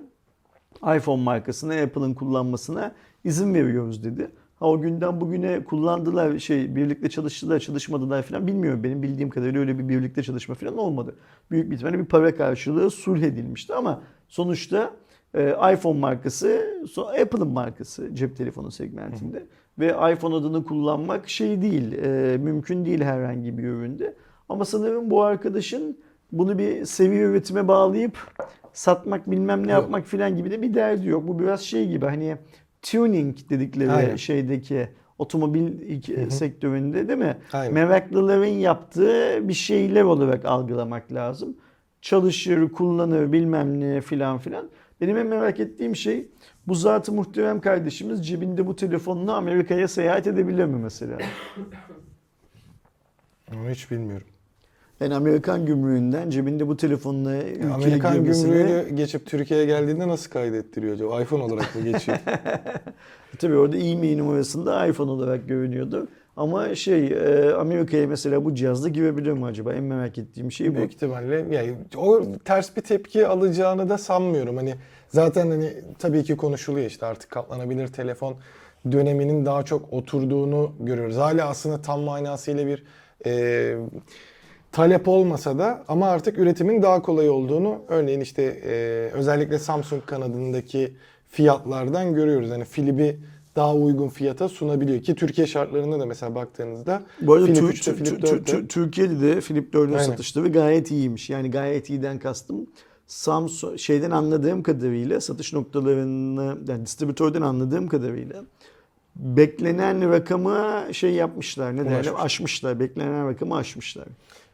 [0.97, 2.95] iPhone markasını Apple'ın kullanmasına
[3.25, 4.31] izin veriyoruz dedi.
[4.57, 8.85] Ha o günden bugüne kullandılar şey birlikte çalıştılar çalışmadılar falan bilmiyorum.
[8.85, 11.15] Benim bildiğim kadarıyla öyle bir birlikte çalışma falan olmadı.
[11.51, 14.91] Büyük bir ihtimalle bir para karşılığı sulh edilmişti ama sonuçta
[15.35, 16.77] e, iPhone markası
[17.23, 19.47] Apple'ın markası cep telefonu segmentinde.
[19.79, 24.15] Ve iPhone adını kullanmak şey değil, e, mümkün değil herhangi bir üründe.
[24.49, 25.99] Ama sanırım bu arkadaşın
[26.33, 28.19] bunu bir seviye üretime bağlayıp
[28.73, 31.29] satmak bilmem ne yapmak filan gibi de bir derdi yok.
[31.29, 32.37] Bu biraz şey gibi hani
[32.83, 34.17] tuning dedikleri Aynen.
[34.17, 37.37] şeydeki otomobil ilk- sektöründe değil mi?
[37.53, 37.75] Aynen.
[37.75, 41.57] Meraklıların yaptığı bir şeyler olarak algılamak lazım.
[42.03, 44.69] Çalışır, kullanır bilmem ne filan filan.
[45.01, 46.29] Benim en merak ettiğim şey
[46.69, 51.19] bu zatı muhterem kardeşimiz cebinde bu telefonla Amerika'ya seyahat edebilir mi mesela?
[53.55, 54.27] Onu hiç bilmiyorum.
[55.01, 60.95] Yani Amerikan gümrüğünden cebinde bu telefonla ülkeye Amerikan girmesine- gümrüğünü geçip Türkiye'ye geldiğinde nasıl kaydettiriyor
[60.95, 61.23] acaba?
[61.23, 62.19] iPhone olarak mı geçiyor?
[63.39, 66.09] Tabii orada e-mail numarasında iPhone olarak görünüyordu.
[66.37, 69.73] Ama şey e, Amerika'ya mesela bu cihazla girebilir mi acaba?
[69.73, 70.75] En merak ettiğim şey bu.
[70.75, 74.57] Büyük ihtimalle yani o ters bir tepki alacağını da sanmıyorum.
[74.57, 74.75] Hani
[75.13, 78.35] zaten hani tabii ki konuşuluyor işte artık katlanabilir telefon
[78.93, 81.17] döneminin daha çok oturduğunu görüyoruz.
[81.17, 82.83] Hala aslında tam manasıyla bir
[83.27, 83.77] e,
[84.73, 88.73] talep olmasa da ama artık üretimin daha kolay olduğunu örneğin işte e,
[89.13, 90.97] özellikle Samsung kanadındaki
[91.29, 92.51] fiyatlardan görüyoruz.
[92.51, 93.21] Yani Filip'i
[93.57, 97.95] daha uygun fiyata sunabiliyor ki Türkiye şartlarında da mesela baktığınızda Bu arada Flip Tür- 3'te,
[97.95, 100.05] Tür- Flip Tür- 4'te Tür- Türkiye'de de Flip 4'ün Aynen.
[100.05, 101.31] satışları gayet iyiymiş.
[101.31, 102.67] Yani gayet iyiden kastım
[103.13, 108.45] Samsung şeyden anladığım kadarıyla satış noktalarını yani distribütörden anladığım kadarıyla
[109.17, 111.77] beklenen rakamı şey yapmışlar.
[111.77, 112.13] Ne derler?
[112.19, 112.81] Aşmışlar.
[112.81, 114.05] Beklenen rakamı aşmışlar.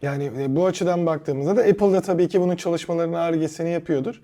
[0.02, 4.20] Yani e, bu açıdan baktığımızda da Apple da tabii ki bunun çalışmalarını, argesini yapıyordur.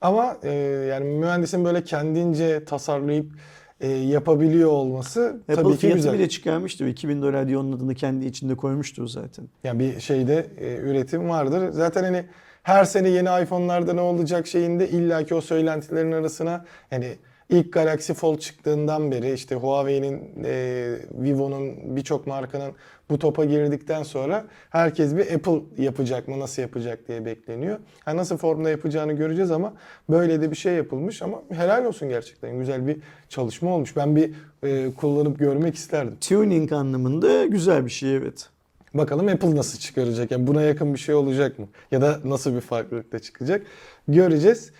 [0.00, 0.52] Ama e,
[0.90, 3.32] yani mühendisin böyle kendince tasarlayıp
[3.80, 6.12] e, yapabiliyor olması Apple tabii ki güzel.
[6.12, 6.86] bile çıkarmıştır.
[6.86, 9.44] 2000 dolar diye onun adını kendi içinde koymuştur zaten.
[9.64, 11.72] Yani bir şeyde e, üretim vardır.
[11.72, 12.24] Zaten hani
[12.68, 17.16] her sene yeni iPhone'larda ne olacak şeyinde illaki o söylentilerin arasına yani
[17.48, 22.72] ilk Galaxy Fold çıktığından beri işte Huawei'nin, e, Vivo'nun birçok markanın
[23.10, 27.78] bu topa girdikten sonra herkes bir Apple yapacak mı, nasıl yapacak diye bekleniyor.
[28.04, 29.72] Ha, nasıl formda yapacağını göreceğiz ama
[30.10, 32.58] böyle de bir şey yapılmış ama helal olsun gerçekten.
[32.58, 32.96] Güzel bir
[33.28, 33.96] çalışma olmuş.
[33.96, 36.16] Ben bir e, kullanıp görmek isterdim.
[36.20, 38.50] Tuning anlamında güzel bir şey evet.
[38.94, 40.30] Bakalım Apple nasıl çıkaracak?
[40.30, 41.68] Yani buna yakın bir şey olacak mı?
[41.90, 43.62] Ya da nasıl bir farklılıkta çıkacak?
[44.08, 44.72] Göreceğiz.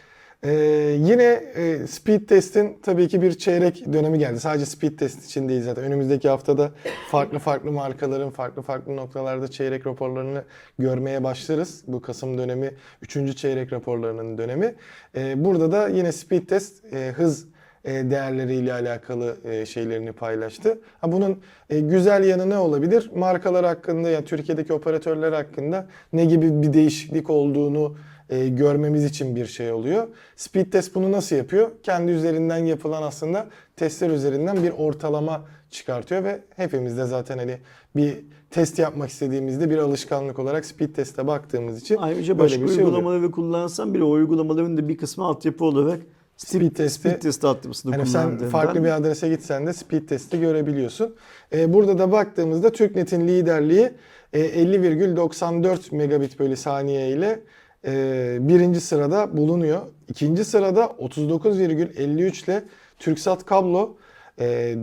[0.43, 0.51] Ee,
[0.99, 1.23] yine
[1.55, 4.41] e, speed test'in tabii ki bir çeyrek dönemi geldi.
[4.41, 5.85] Sadece speed test için değil zaten.
[5.85, 6.73] Önümüzdeki haftada
[7.11, 10.45] farklı farklı markaların farklı farklı noktalarda çeyrek raporlarını
[10.79, 11.85] görmeye başlarız.
[11.87, 13.37] Bu Kasım dönemi 3.
[13.37, 14.75] çeyrek raporlarının dönemi.
[15.17, 17.47] Ee, burada da yine speed test e, hız
[17.85, 20.79] değerleriyle alakalı e, şeylerini paylaştı.
[21.03, 21.39] Bunun
[21.71, 23.11] e, güzel yanı ne olabilir?
[23.17, 27.97] Markalar hakkında ya Türkiye'deki operatörler hakkında ne gibi bir değişiklik olduğunu
[28.31, 30.09] e, görmemiz için bir şey oluyor.
[30.37, 31.71] Speed test bunu nasıl yapıyor?
[31.83, 37.59] Kendi üzerinden yapılan aslında testler üzerinden bir ortalama çıkartıyor ve hepimiz de zaten hani
[37.97, 38.17] bir
[38.51, 42.75] test yapmak istediğimizde bir alışkanlık olarak speed teste baktığımız için Ayrıca böyle başka bir şey
[42.77, 42.89] oluyor.
[42.89, 46.01] uygulamaları kullansam bile o uygulamaların da bir kısmı altyapı olarak
[46.39, 51.17] Speed testi speed test altyapısını Hani sen farklı bir adrese gitsen de speed testi görebiliyorsun.
[51.53, 53.91] Ee, burada da baktığımızda TürkNet'in liderliği
[54.33, 57.41] e, 50,94 megabit bölü saniye ile
[57.87, 59.81] e, birinci sırada bulunuyor.
[60.09, 62.65] İkinci sırada 39,53 ile
[62.99, 63.97] TürkSat Kablo
[64.41, 64.77] e,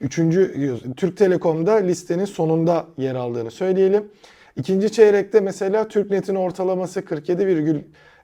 [0.00, 0.54] üçüncü
[0.96, 4.04] Türk Telekom'da listenin sonunda yer aldığını söyleyelim.
[4.56, 7.04] İkinci çeyrekte mesela TürkNet'in ortalaması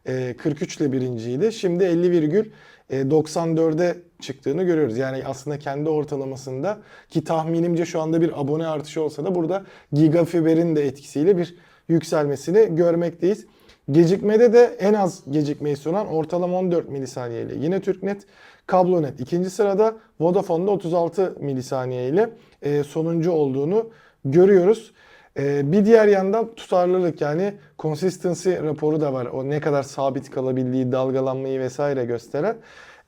[0.07, 1.53] 47,43 ile birinciydi.
[1.53, 4.99] Şimdi 50,94'e çıktığını görüyoruz.
[4.99, 6.79] Yani aslında kendi ortalamasında
[7.11, 11.55] ki tahminimce şu anda bir abone artışı olsa da burada Gigafiber'in de etkisiyle bir
[11.89, 13.47] yükselmesini görmekteyiz.
[13.91, 18.27] Gecikmede de en az gecikmeyi sunan ortalama 14 milisaniye ile yine TürkNet,
[18.67, 22.31] Kablonet ikinci sırada, Vodafone'da 36 milisaniye ile
[22.63, 23.91] e, sonuncu olduğunu
[24.25, 24.93] görüyoruz.
[25.39, 29.27] E, bir diğer yandan tutarlılık yani consistency raporu da var.
[29.27, 32.57] O ne kadar sabit kalabildiği, dalgalanmayı vesaire gösteren.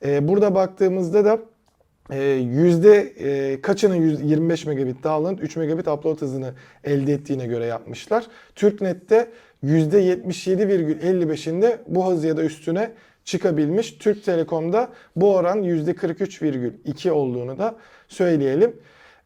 [0.05, 1.39] E, burada baktığımızda da
[2.11, 6.53] e, yüzde e, kaçının yüz- 25 megabit download, 3 megabit upload hızını
[6.83, 8.25] elde ettiğine göre yapmışlar.
[8.55, 12.91] TürkNet'te yüzde 77,55'inde bu hız ya da üstüne
[13.25, 13.91] çıkabilmiş.
[13.91, 17.75] Türk Telekom'da bu oran yüzde 43,2 olduğunu da
[18.07, 18.75] söyleyelim.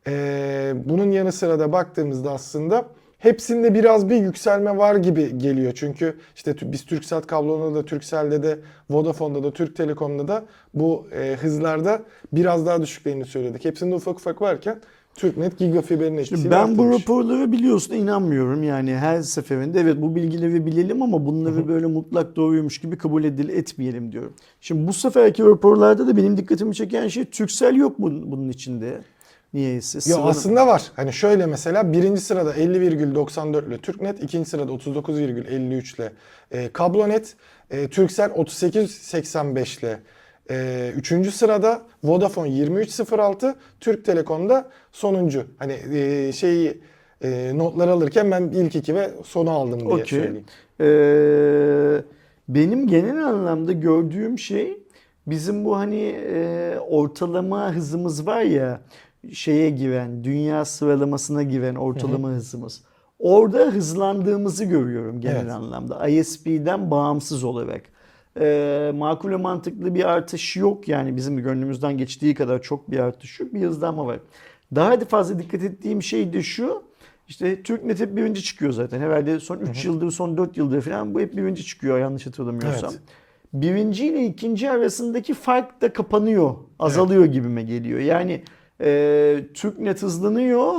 [0.08, 2.86] E, bunun yanı sıra da baktığımızda aslında
[3.20, 5.72] hepsinde biraz bir yükselme var gibi geliyor.
[5.76, 10.43] Çünkü işte biz Türksat kablonda da, Turkcell'de de, Vodafone'da da, Türk Telekom'da da
[10.74, 12.02] bu e, hızlarda
[12.34, 13.66] biraz daha düşüklerini söyledik.
[13.66, 14.82] Hepsinde ufak ufak varken
[15.16, 17.02] TürkNet Gigafiber'in etkisiyle ben bu arttırmış.
[17.02, 22.78] raporları biliyorsun inanmıyorum yani her seferinde evet bu bilgileri bilelim ama bunları böyle mutlak doğruymuş
[22.78, 24.34] gibi kabul edil etmeyelim diyorum.
[24.62, 29.02] Şimdi bu seferki raporlarda da benim dikkatimi çeken şey Türksel yok bunun, bunun içinde.
[29.54, 30.02] Niyeyse.
[30.02, 30.91] Sıranın- aslında var.
[30.95, 36.12] Hani şöyle mesela birinci sırada 50,94 ile TürkNet, ikinci sırada 39,53 ile
[36.52, 37.36] e, Kablonet,
[37.72, 39.99] e, Turkcell 38,85 ile
[40.52, 45.43] e, üçüncü sırada Vodafone 23,06, Türk Telekom'da sonuncu.
[45.58, 46.82] Hani e, şeyi
[47.24, 50.06] e, notlar alırken ben ilk iki ve sonu aldım diye Okey.
[50.20, 50.45] söyleyeyim.
[50.82, 52.02] Ee,
[52.49, 54.78] benim genel anlamda gördüğüm şey
[55.28, 58.82] bizim bu hani e, ortalama hızımız var ya
[59.34, 62.82] şeye giren, dünya sıralamasına giren ortalama hızımız.
[63.19, 65.51] Orada hızlandığımızı görüyorum genel Evet.
[65.51, 66.07] anlamda.
[66.07, 67.82] ISP'den bağımsız olarak.
[68.39, 73.39] Ee, makul ve mantıklı bir artış yok yani bizim gönlümüzden geçtiği kadar çok bir artış
[73.39, 73.53] yok.
[73.53, 74.19] Bir hızlanma var.
[74.76, 76.84] Daha da fazla dikkat ettiğim şey de şu.
[77.28, 78.99] İşte TürkNet hep birinci çıkıyor zaten.
[78.99, 82.89] Herhalde son 3 yıldır, son 4 yıldır falan bu hep birinci çıkıyor yanlış hatırlamıyorsam.
[82.91, 83.01] Evet.
[83.53, 87.99] Birinci ile ikinci arasındaki fark da kapanıyor, azalıyor gibime geliyor.
[87.99, 88.41] Yani
[88.82, 90.74] Ee, TürkNet hızlanıyor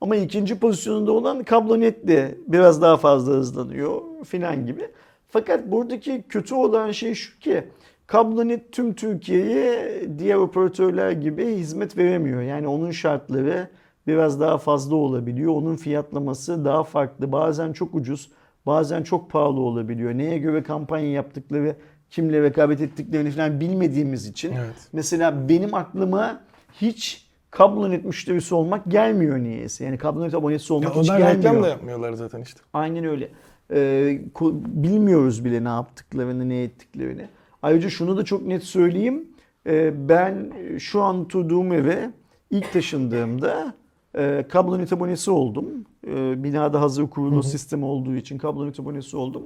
[0.00, 4.90] ama ikinci pozisyonunda olan Kablonet de biraz daha fazla hızlanıyor filan gibi.
[5.28, 7.64] Fakat buradaki kötü olan şey şu ki
[8.06, 12.42] Kablonet tüm Türkiye'ye diğer operatörler gibi hizmet veremiyor.
[12.42, 13.68] Yani onun şartları
[14.06, 15.52] biraz daha fazla olabiliyor.
[15.52, 17.32] Onun fiyatlaması daha farklı.
[17.32, 18.30] Bazen çok ucuz,
[18.66, 20.18] bazen çok pahalı olabiliyor.
[20.18, 21.76] Neye göre kampanya yaptıkları,
[22.10, 24.52] kimle rekabet ettiklerini falan bilmediğimiz için.
[24.52, 24.88] Evet.
[24.92, 26.40] Mesela benim aklıma
[26.80, 27.25] hiç
[27.56, 29.84] kablonet müşterisi olmak gelmiyor niyeyse.
[29.84, 31.38] Yani kablonet abonesi Ya olmak hiç ondan gelmiyor.
[31.38, 32.60] reklam da yapmıyorlar zaten işte.
[32.72, 33.28] Aynen öyle.
[33.72, 34.20] Ee,
[34.66, 37.28] bilmiyoruz bile ne yaptıklarını, ne ettiklerini.
[37.62, 39.28] Ayrıca şunu da çok net söyleyeyim.
[39.66, 42.10] Ee, ben şu an oturduğum eve
[42.50, 43.74] ilk taşındığımda
[44.14, 45.66] e, kablonet abonesi oldum.
[46.06, 49.42] Ee, binada hazır kurulu sistem olduğu için kablonet abonesi oldum.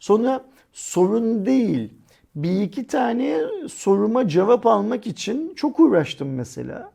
[0.00, 1.94] Sonra sorun değil.
[2.34, 6.93] Bir iki tane soruma cevap almak için çok uğraştım mesela.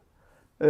[0.62, 0.68] Ee,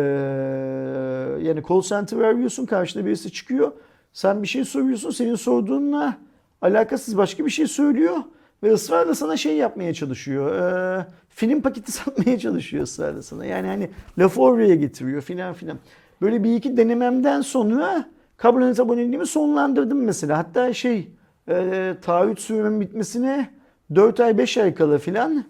[1.41, 3.71] yani call center arıyorsun karşında birisi çıkıyor.
[4.13, 6.17] Sen bir şey soruyorsun senin sorduğunla
[6.61, 8.17] alakasız başka bir şey söylüyor.
[8.63, 10.55] Ve ısrarla sana şey yapmaya çalışıyor.
[10.55, 13.45] Ee, film paketi satmaya çalışıyor ısrarla sana.
[13.45, 15.77] Yani hani lafı oraya getiriyor filan filan.
[16.21, 18.05] Böyle bir iki denememden sonra
[18.37, 20.37] kablonet aboneliğimi sonlandırdım mesela.
[20.37, 21.11] Hatta şey
[21.49, 23.49] e, taahhüt süremin bitmesine
[23.95, 25.45] 4 ay 5 ay kala filan.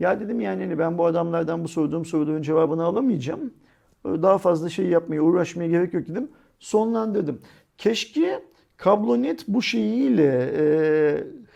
[0.00, 3.54] Ya dedim yani hani ben bu adamlardan bu sorduğum soruların cevabını alamayacağım.
[4.04, 6.28] Daha fazla şey yapmaya, uğraşmaya gerek yok dedim.
[6.58, 7.40] Sonlandırdım.
[7.78, 8.40] Keşke
[8.76, 10.64] kablonet bu şeyiyle e,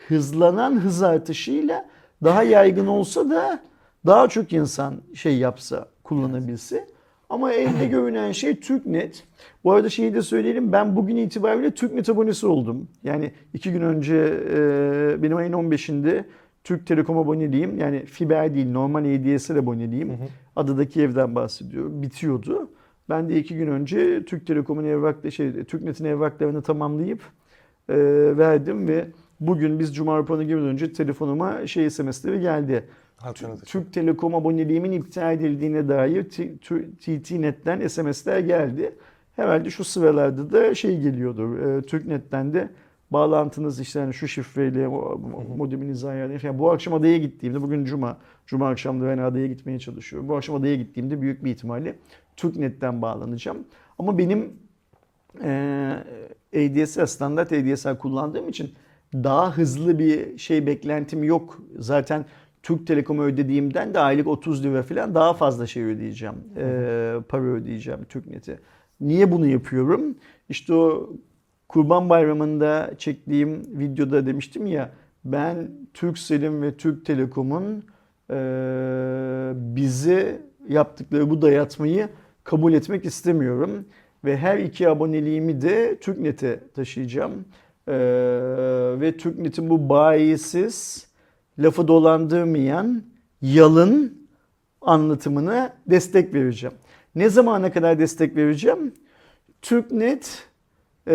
[0.08, 1.88] hızlanan hız artışıyla
[2.24, 3.60] daha yaygın olsa da
[4.06, 6.86] daha çok insan şey yapsa, kullanabilse.
[7.30, 9.24] Ama elde görünen şey TürkNet.
[9.64, 12.88] Bu arada şeyi de söyleyelim ben bugün itibariyle TürkNet abonesi oldum.
[13.04, 14.16] Yani iki gün önce
[14.54, 16.24] e, benim ayın 15'inde
[16.64, 20.18] Türk Telekom aboneliğim yani fiber değil normal ADSL aboneliğim.
[20.58, 22.02] Adadaki evden bahsediyorum.
[22.02, 22.70] Bitiyordu.
[23.08, 27.20] Ben de iki gün önce Türk Telekom'un evrak şey TürkNet'in evraklarını tamamlayıp
[27.88, 27.96] e,
[28.38, 29.08] verdim ve
[29.40, 32.84] bugün biz Cuma raporuna girmeden önce telefonuma şey SMS'leri geldi.
[33.16, 33.62] Hatırladım.
[33.66, 36.24] Türk Telekom aboneliğimin iptal edildiğine dair
[36.98, 38.92] TT-Net'ten SMS'ler geldi.
[39.36, 41.58] Herhalde şu sıralarda da şey geliyordur.
[41.58, 42.68] E, TürkNet'ten de
[43.10, 46.40] bağlantınız işte hani şu şifreyle mo- modeminizi ayarlayın.
[46.42, 48.16] Yani bu akşam adaya gittiğimde bugün cuma.
[48.46, 50.28] Cuma akşam da ben adaya gitmeye çalışıyorum.
[50.28, 51.94] Bu akşam adaya gittiğimde büyük bir ihtimalle
[52.36, 53.58] TürkNet'ten bağlanacağım.
[53.98, 54.52] Ama benim
[55.42, 55.94] e,
[56.56, 58.70] ADSL standart ADSL kullandığım için
[59.14, 61.62] daha hızlı bir şey beklentim yok.
[61.78, 62.24] Zaten
[62.62, 66.34] Türk Telekom'a ödediğimden de aylık 30 lira falan daha fazla şey ödeyeceğim.
[66.56, 68.58] E, para ödeyeceğim TürkNet'e.
[69.00, 70.14] Niye bunu yapıyorum?
[70.48, 71.10] İşte o
[71.68, 74.90] Kurban Bayramı'nda çektiğim videoda demiştim ya
[75.24, 77.84] ben Turkcell'in ve Türk Telekom'un
[78.30, 78.36] e,
[79.54, 82.08] bize yaptıkları bu dayatmayı
[82.44, 83.84] kabul etmek istemiyorum.
[84.24, 87.44] Ve her iki aboneliğimi de TürkNet'e taşıyacağım.
[87.88, 87.94] E,
[89.00, 91.06] ve TürkNet'in bu bayisiz,
[91.58, 93.02] lafı dolandırmayan,
[93.42, 94.28] yalın
[94.80, 96.76] anlatımına destek vereceğim.
[97.14, 98.94] Ne zamana kadar destek vereceğim?
[99.62, 100.47] TürkNet
[101.08, 101.14] e,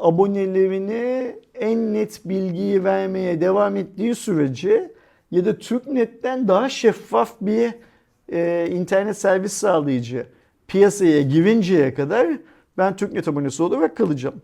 [0.00, 4.92] abonelerine en net bilgiyi vermeye devam ettiği sürece
[5.30, 7.70] ya da TürkNet'ten daha şeffaf bir
[8.32, 10.26] e, internet servis sağlayıcı
[10.68, 12.28] piyasaya girinceye kadar
[12.78, 14.34] ben TürkNet abonesi olarak kalacağım.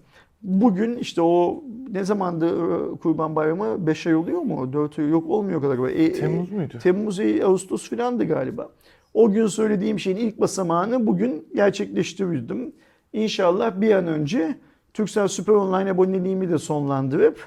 [0.42, 4.72] Bugün işte o ne zamandı e, Kurban Bayramı 5 ay oluyor mu?
[4.72, 5.88] 4 ay yok olmuyor kadar.
[5.88, 6.78] E, e, Temmuz muydu?
[6.82, 8.68] Temmuz ayı Ağustos filandı galiba.
[9.14, 12.72] O gün söylediğim şeyin ilk basamağını bugün gerçekleştirdim.
[13.12, 14.58] İnşallah bir an önce
[14.94, 17.46] Turkcell Süper Online aboneliğimi de sonlandırıp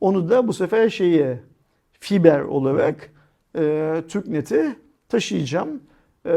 [0.00, 1.40] onu da bu sefer şeye
[1.92, 3.12] fiber olarak
[3.58, 4.76] e, TürkNet'e
[5.08, 5.82] taşıyacağım.
[6.26, 6.32] E,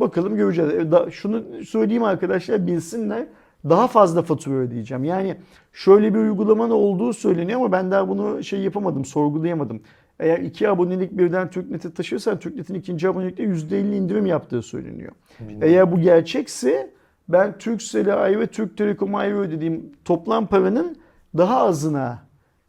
[0.00, 0.74] bakalım göreceğiz.
[0.74, 3.26] E, da, şunu söyleyeyim arkadaşlar bilsinler
[3.64, 5.04] daha fazla fatura ödeyeceğim.
[5.04, 5.36] Yani
[5.72, 9.80] şöyle bir uygulamanın olduğu söyleniyor ama ben daha bunu şey yapamadım, sorgulayamadım.
[10.20, 15.12] Eğer iki abonelik birden TürkNet'e taşıyorsan TürkNet'in ikinci abonelikte %50 indirim yaptığı söyleniyor.
[15.60, 16.90] Eğer bu gerçekse
[17.28, 20.96] ben Turkcell'e ayrı ve Türk Telekom'a ayrı ödediğim toplam paranın
[21.36, 22.18] daha azına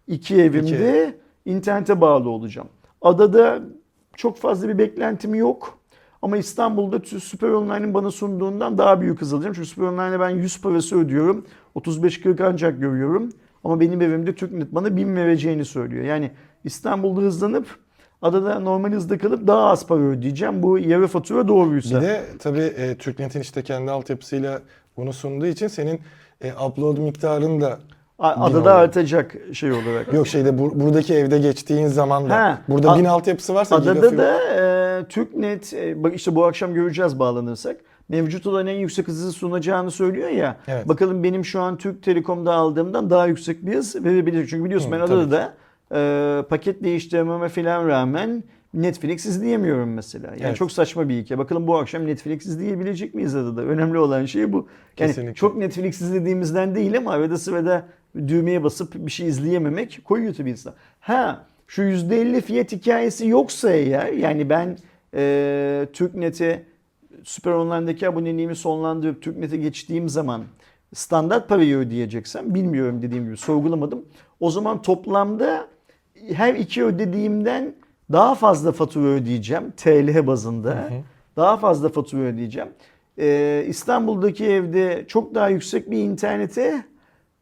[0.07, 2.67] iki evimde internete bağlı olacağım.
[3.01, 3.59] Adada
[4.15, 5.79] çok fazla bir beklentim yok.
[6.21, 9.53] Ama İstanbul'da Süper Online'ın bana sunduğundan daha büyük hız alacağım.
[9.55, 11.45] Çünkü Süper Online'e ben 100 parası ödüyorum.
[11.75, 13.29] 35-40 ancak görüyorum.
[13.63, 16.05] Ama benim evimde TürkNet bana 1000 vereceğini söylüyor.
[16.05, 16.31] Yani
[16.63, 17.65] İstanbul'da hızlanıp
[18.21, 20.63] adada normal hızda kalıp daha az para ödeyeceğim.
[20.63, 21.97] Bu yarı fatura doğruysa.
[21.97, 24.61] Bir de tabii e, TürkNet'in işte kendi altyapısıyla
[24.97, 26.01] bunu sunduğu için senin
[26.41, 27.79] e, upload miktarın da
[28.19, 28.75] bin Adada oluyor.
[28.75, 30.13] artacak şey olarak.
[30.13, 34.37] Yok şeyde bur- buradaki evde geçtiğin zaman da Ha, burada bin altyapısı varsa Adada da
[34.53, 37.77] e, TürkNet e, bak işte bu akşam göreceğiz bağlanırsak.
[38.09, 40.55] Mevcut olan en yüksek hızı sunacağını söylüyor ya.
[40.67, 40.87] Evet.
[40.87, 44.47] Bakalım benim şu an Türk Telekom'da aldığımdan daha yüksek bir hız verebilir.
[44.47, 45.53] Çünkü biliyorsun Hı, ben adada da
[45.95, 50.27] e, paket değiştirmeme falan rağmen Netflix izleyemiyorum mesela.
[50.27, 50.57] Yani Evet.
[50.57, 51.39] çok saçma bir hikaye.
[51.39, 53.61] Bakalım bu akşam Netflix izleyebilecek miyiz adada?
[53.61, 54.57] Önemli olan şey bu.
[54.57, 54.67] Yani
[55.07, 55.33] Kesinlikle.
[55.33, 57.85] çok Netflix izlediğimizden değil ama arada sırada
[58.27, 60.73] düğmeye basıp bir şey izleyememek koyuyor tabii insan.
[60.99, 64.77] Ha şu %50 fiyat hikayesi yoksa eğer yani ben
[65.15, 66.63] e, TürkNet'e
[67.23, 70.43] Süper Online'daki aboneliğimi sonlandırıp TürkNet'e geçtiğim zaman
[70.93, 74.05] standart parayı ödeyeceksem bilmiyorum dediğim gibi sorgulamadım.
[74.39, 75.67] O zaman toplamda
[76.33, 77.75] her iki ödediğimden
[78.11, 80.89] daha fazla fatura ödeyeceğim TL bazında.
[81.37, 82.69] Daha fazla fatura ödeyeceğim.
[83.19, 86.83] Ee, İstanbul'daki evde çok daha yüksek bir internete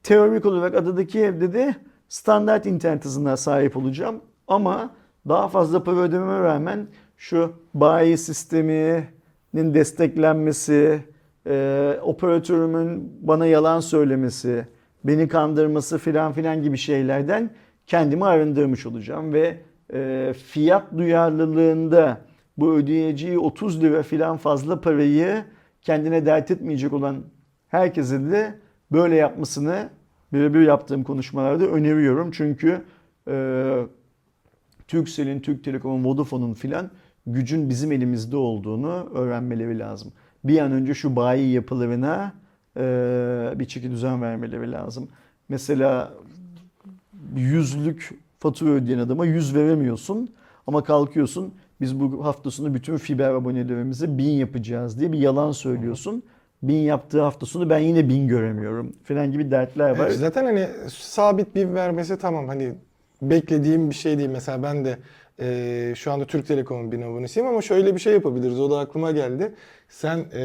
[0.04, 1.76] teorik olarak adadaki evde de
[2.10, 4.22] standart internet hızına sahip olacağım.
[4.48, 4.92] Ama
[5.28, 11.00] daha fazla para ödememe rağmen şu bayi sisteminin desteklenmesi,
[11.48, 14.68] e, operatörümün bana yalan söylemesi,
[15.04, 17.50] beni kandırması filan filan gibi şeylerden
[17.88, 19.58] kendimi arındırmış olacağım ve
[19.94, 22.22] e, fiyat duyarlılığında
[22.58, 25.44] bu ödeyeceği 30 lira filan fazla parayı
[25.82, 27.24] kendine dert etmeyecek olan
[27.68, 28.56] herkese de
[28.92, 29.90] böyle yapmasını
[30.34, 32.32] birebir yaptığım konuşmalarda öneriyorum.
[32.32, 32.82] Çünkü
[33.28, 33.78] e,
[34.88, 36.92] Turkcell'in, Türk Telekom'un, Vodafone'un filan
[37.28, 40.14] gücün bizim elimizde olduğunu öğrenmeleri lazım.
[40.44, 42.34] Bir an önce şu bayi yapılarına
[42.78, 42.82] e,
[43.56, 45.10] bir çeki düzen vermeleri lazım.
[45.50, 46.14] Mesela
[47.36, 48.10] yüzlük
[48.40, 50.30] fatura ödeyen adama yüz veremiyorsun
[50.68, 56.24] ama kalkıyorsun biz bu hafta sonu bütün fiber abonelerimize bin yapacağız diye bir yalan söylüyorsun.
[56.64, 60.08] Bin yaptığı hafta sonu ben yine bin göremiyorum falan gibi dertler var.
[60.08, 62.74] Evet, zaten hani sabit bir vermesi tamam hani
[63.22, 64.30] beklediğim bir şey değil.
[64.30, 64.98] Mesela ben de
[65.40, 68.60] e, şu anda Türk Telekom'un bin abonesiyim ama şöyle bir şey yapabiliriz.
[68.60, 69.54] O da aklıma geldi.
[69.90, 70.42] Sen e,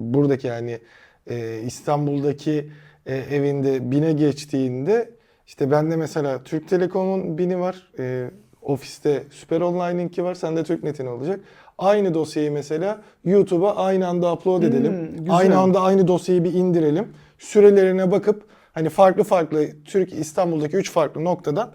[0.00, 0.78] buradaki yani
[1.26, 2.70] e, İstanbul'daki
[3.06, 5.10] e, evinde bine geçtiğinde
[5.50, 7.86] işte bende mesela Türk Telekom'un bini var.
[7.98, 8.30] E,
[8.62, 10.34] ofiste Süper Online'inki var.
[10.34, 11.40] Sende TürkNet'in olacak.
[11.78, 14.92] Aynı dosyayı mesela YouTube'a aynı anda upload edelim.
[14.92, 15.36] Hmm, güzel.
[15.36, 17.08] aynı anda aynı dosyayı bir indirelim.
[17.38, 18.42] Sürelerine bakıp
[18.72, 21.70] hani farklı farklı Türk İstanbul'daki 3 farklı noktadan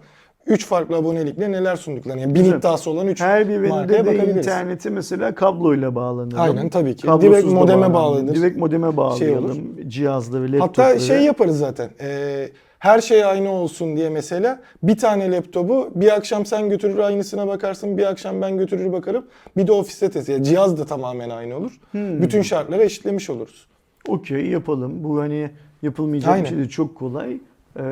[0.46, 2.20] 3 farklı abonelikle neler sunduklarını.
[2.20, 2.58] Yani bin Güzel.
[2.58, 4.36] iddiası olan 3 Her birinde markaya de bakabiliriz.
[4.36, 6.40] interneti mesela kabloyla bağlanalım.
[6.40, 7.06] Aynen, tabii ki.
[7.06, 8.34] Kablosuz Direkt modeme bağlanır.
[8.34, 9.88] Direkt modeme Şey bağlayalım.
[9.88, 10.86] Cihazları, laptopları.
[10.88, 11.90] Hatta şey yaparız zaten.
[12.00, 12.48] Ee,
[12.86, 17.98] her şey aynı olsun diye mesela bir tane laptopu bir akşam sen götürür aynısına bakarsın,
[17.98, 19.26] bir akşam ben götürür bakarım.
[19.56, 20.28] Bir de ofiste test.
[20.28, 21.80] Yani cihaz da tamamen aynı olur.
[21.90, 22.22] Hmm.
[22.22, 23.66] Bütün şartları eşitlemiş oluruz.
[24.08, 25.04] Okey yapalım.
[25.04, 25.50] Bu hani
[25.82, 26.44] yapılmayacak Aynen.
[26.44, 26.68] bir şey değil.
[26.68, 27.32] Çok kolay.
[27.32, 27.82] Ee,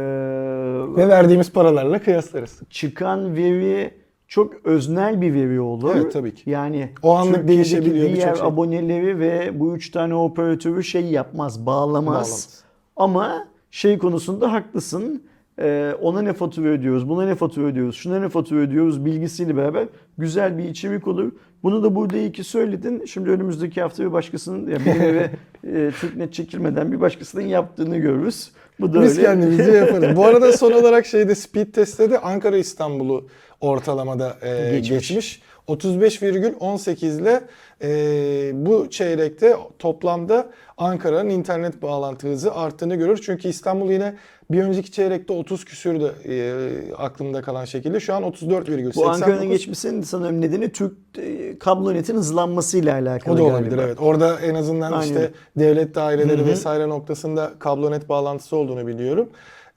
[0.96, 2.60] Ve verdiğimiz paralarla kıyaslarız.
[2.70, 3.90] çıkan veri
[4.28, 5.92] çok öznel bir veri olur.
[5.96, 6.50] Evet, tabii ki.
[6.50, 8.46] Yani O anlık Türkiye'deki değişebiliyor diğer şey.
[8.46, 12.06] aboneleri ve bu üç tane operatörü şey yapmaz, bağlamaz.
[12.06, 12.60] Bağlamaz.
[12.96, 15.22] Ama şey konusunda haklısın.
[15.58, 19.86] Ee, ona ne fatura ödüyoruz, buna ne fatura ödüyoruz, şuna ne fatura ödüyoruz bilgisiyle beraber
[20.18, 21.32] güzel bir içerik olur.
[21.62, 23.04] Bunu da burada iyi ki söyledin.
[23.04, 25.30] Şimdi önümüzdeki hafta bir başkasının, ya benim eve
[25.64, 28.50] e, TürkNet çekilmeden bir başkasının yaptığını görürüz.
[28.80, 29.22] Bu da Biz öyle.
[29.28, 30.16] kendimizce yaparız.
[30.16, 33.28] Bu arada son olarak şeyde speed testte de Ankara İstanbul'u
[33.60, 34.88] ortalamada e, Geçmiş.
[34.90, 35.42] geçmiş.
[35.68, 37.40] 35,18 ile
[37.82, 40.46] e, bu çeyrekte toplamda
[40.78, 43.20] Ankara'nın internet bağlantı hızı arttığını görür.
[43.22, 44.14] Çünkü İstanbul yine
[44.50, 48.00] bir önceki çeyrekte 30 küsürdü e, aklımda kalan şekilde.
[48.00, 48.94] Şu an 34,89.
[48.96, 53.82] Bu Ankara'nın geçmesinin sanırım nedeni Türk e, kablo netin hızlanmasıyla alakalı O da olabilir galiba.
[53.82, 53.98] evet.
[54.00, 55.06] Orada en azından Aynen.
[55.06, 56.46] işte devlet daireleri Hı hı.
[56.46, 59.28] vesaire noktasında kablonet bağlantısı olduğunu biliyorum.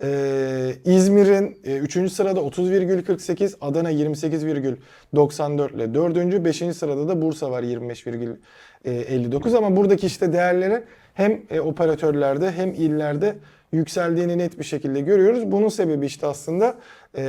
[0.04, 2.12] Ee, İzmir'in 3.
[2.12, 6.46] sırada 30,48, Adana 28,94 ile 4.
[6.46, 6.58] 5.
[6.58, 10.84] sırada da Bursa var 25,59 ama buradaki işte değerleri
[11.14, 13.36] hem e, operatörlerde hem illerde
[13.72, 15.52] yükseldiğini net bir şekilde görüyoruz.
[15.52, 16.76] Bunun sebebi işte aslında
[17.18, 17.22] e,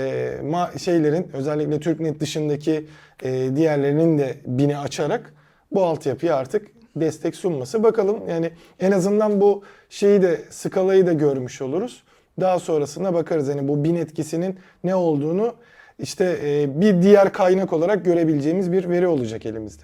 [0.44, 2.86] ma- şeylerin özellikle TürkNet dışındaki
[3.22, 5.34] e, diğerlerinin de bini açarak
[5.72, 6.66] bu altyapıya artık
[6.96, 7.82] destek sunması.
[7.82, 8.50] Bakalım yani
[8.80, 12.02] en azından bu şeyi de skalayı da görmüş oluruz.
[12.40, 15.54] Daha sonrasında bakarız hani bu bin etkisinin ne olduğunu
[15.98, 19.82] işte e, bir diğer kaynak olarak görebileceğimiz bir veri olacak elimizde.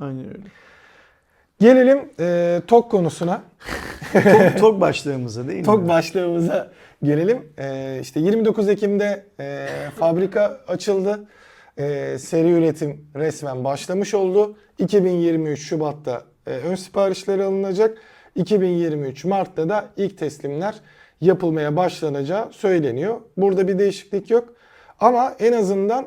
[0.00, 0.42] Aynen öyle.
[1.60, 3.42] Gelelim e, TOK konusuna.
[4.12, 5.64] Tok, tok başlığımıza değil mi?
[5.64, 6.70] TOK başlığımıza
[7.02, 7.52] gelelim.
[7.58, 9.66] E, işte 29 Ekim'de e,
[9.98, 11.24] fabrika açıldı.
[11.76, 14.56] E, seri üretim resmen başlamış oldu.
[14.78, 17.98] 2023 Şubat'ta e, ön siparişleri alınacak.
[18.34, 20.74] 2023 Mart'ta da ilk teslimler
[21.20, 23.20] yapılmaya başlanacağı söyleniyor.
[23.36, 24.48] Burada bir değişiklik yok.
[25.00, 26.06] Ama en azından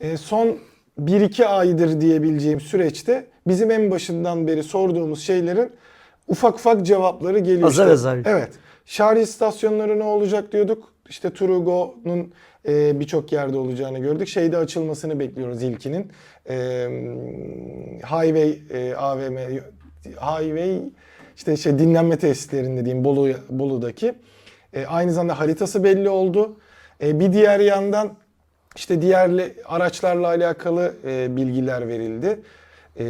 [0.00, 0.58] e, son
[1.00, 5.72] 1-2 aydır diyebileceğim süreçte bizim en başından beri sorduğumuz şeylerin
[6.28, 7.68] ufak ufak cevapları geliyor.
[7.68, 8.18] Azar azar.
[8.24, 8.50] Evet.
[8.84, 10.92] Şarj istasyonları ne olacak diyorduk.
[11.08, 12.32] İşte Turugo'nun
[12.68, 14.28] e, birçok yerde olacağını gördük.
[14.28, 16.12] Şeyde açılmasını bekliyoruz ilkinin.
[16.48, 16.54] E,
[18.02, 19.36] highway e, AVM
[20.04, 20.80] Highway
[21.36, 24.14] işte şey dinlenme tesislerinde diyeyim Bolu Bolu'daki.
[24.72, 26.56] E, aynı zamanda haritası belli oldu.
[27.02, 28.14] E, bir diğer yandan
[28.76, 29.30] işte diğer
[29.64, 32.40] araçlarla alakalı e, bilgiler verildi.
[32.98, 33.06] E,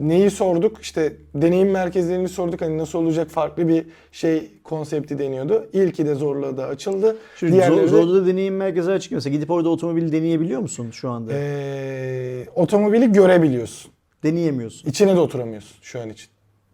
[0.00, 0.78] neyi sorduk?
[0.82, 2.60] İşte deneyim merkezlerini sorduk.
[2.60, 5.68] Hani nasıl olacak farklı bir şey konsepti deniyordu.
[5.72, 7.16] İlki de zorla da açıldı.
[7.36, 11.32] Şimdi Diğerleri de, Zorlu'da deneyim merkezi açık mesela gidip orada otomobil deneyebiliyor musun şu anda?
[11.34, 13.92] e, otomobili görebiliyorsun.
[14.24, 14.88] Deneyemiyorsun.
[14.90, 16.28] İçine de oturamıyorsun şu an için.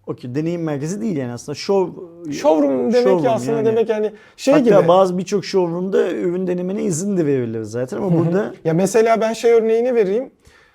[0.06, 3.66] Okey deneyim merkezi değil yani aslında show Showroom demek Showroom ya aslında yani.
[3.66, 4.88] demek yani şey Hatta gibi.
[4.88, 9.52] bazı birçok showroom'da ürün denemene izin de verilir zaten ama burada Ya mesela ben şey
[9.52, 10.30] örneğini vereyim.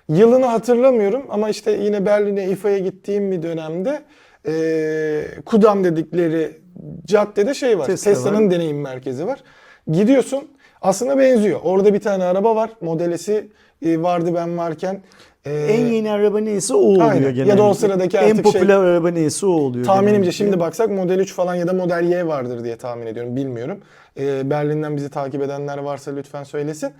[0.08, 4.02] Yılını hatırlamıyorum ama işte yine Berlin'e İFA'ya gittiğim bir dönemde
[4.46, 6.60] eee Kudam dedikleri
[7.06, 7.86] caddede şey var.
[7.86, 9.40] Tesla Tesla'nın deneyim merkezi var.
[9.92, 10.44] Gidiyorsun
[10.82, 11.60] aslında benziyor.
[11.64, 12.70] Orada bir tane araba var.
[12.80, 13.48] Modelesi
[13.82, 15.00] e, vardı ben varken.
[15.48, 17.22] Eee, en yeni araba neyse o oluyor Aynen.
[17.24, 17.58] Ya genelde.
[17.58, 19.84] da o sıradaki en artık şey- popüler araba neyse o oluyor.
[19.84, 20.32] Tahminimce genellikle.
[20.32, 23.36] şimdi baksak Model 3 falan ya da Model Y vardır diye tahmin ediyorum.
[23.36, 23.80] Bilmiyorum.
[24.20, 26.90] Ee, Berlin'den bizi takip edenler varsa lütfen söylesin.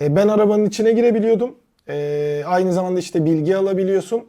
[0.00, 1.54] Ee, ben arabanın içine girebiliyordum.
[1.88, 4.22] Ee, aynı zamanda işte bilgi alabiliyorsun.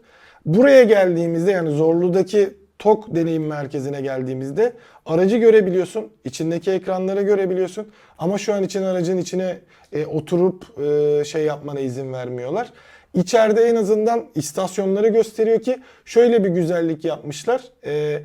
[0.46, 2.50] Buraya geldiğimizde yani Zorlu'daki
[2.80, 4.74] TOK deneyim merkezine geldiğimizde
[5.06, 6.08] aracı görebiliyorsun.
[6.26, 7.88] içindeki ekranları görebiliyorsun.
[8.20, 9.58] Ama şu an için aracın içine
[9.94, 12.74] e, oturup e, şey yapmana izin vermiyorlar.
[13.14, 17.62] İçeride en azından istasyonları gösteriyor ki şöyle bir güzellik yapmışlar.
[17.86, 18.20] E,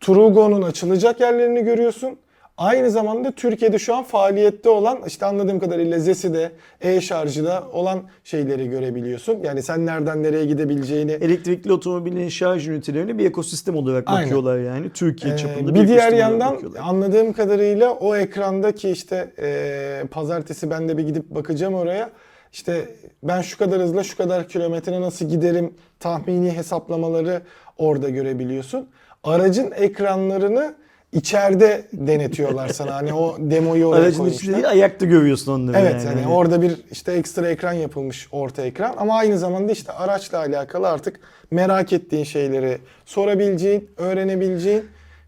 [0.00, 2.18] Turugo'nun açılacak yerlerini görüyorsun.
[2.58, 9.38] Aynı zamanda Türkiye'de şu an faaliyette olan işte anladığım kadarıyla Zesi'de, e-şarjıda olan şeyleri görebiliyorsun.
[9.44, 14.22] Yani sen nereden nereye gidebileceğini elektrikli otomobilin şarj ünitelerini bir ekosistem olarak Aynen.
[14.22, 19.30] bakıyorlar yani Türkiye Ee, çapında bir diğer ekosistem olarak yandan anladığım kadarıyla o ekrandaki işte
[19.38, 22.10] e, pazartesi ben de bir gidip bakacağım oraya.
[22.56, 22.88] İşte
[23.22, 27.42] ben şu kadar hızla şu kadar kilometre nasıl giderim tahmini hesaplamaları
[27.78, 28.88] orada görebiliyorsun.
[29.24, 30.74] Aracın ekranlarını
[31.12, 32.94] içeride denetiyorlar sana.
[32.94, 34.54] Hani o demoyu oraya Aracın koymuşlar.
[34.54, 36.20] değil ayakta görüyorsun onları Evet yani.
[36.20, 40.88] yani orada bir işte ekstra ekran yapılmış orta ekran ama aynı zamanda işte araçla alakalı
[40.88, 44.84] artık merak ettiğin şeyleri sorabileceğin, öğrenebileceğin,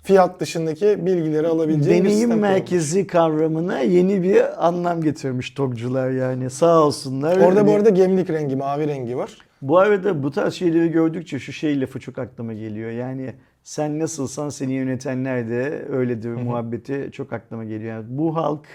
[0.08, 2.50] fiyat dışındaki bilgileri alabileceğin bir Deneyim sistem kurulmuş.
[2.50, 7.36] merkezi kavramına yeni bir anlam getirmiş TOG'cular yani sağ olsunlar.
[7.36, 9.38] Orada bu Hani- arada gemlik rengi, mavi rengi var.
[9.62, 12.90] Bu arada bu tarz şeyleri gördükçe şu şey lafı çok aklıma geliyor.
[12.90, 13.34] Yani
[13.64, 17.92] sen nasılsan seni yönetenler de öyledir muhabbeti çok aklıma geliyor.
[17.94, 18.66] Yani bu halk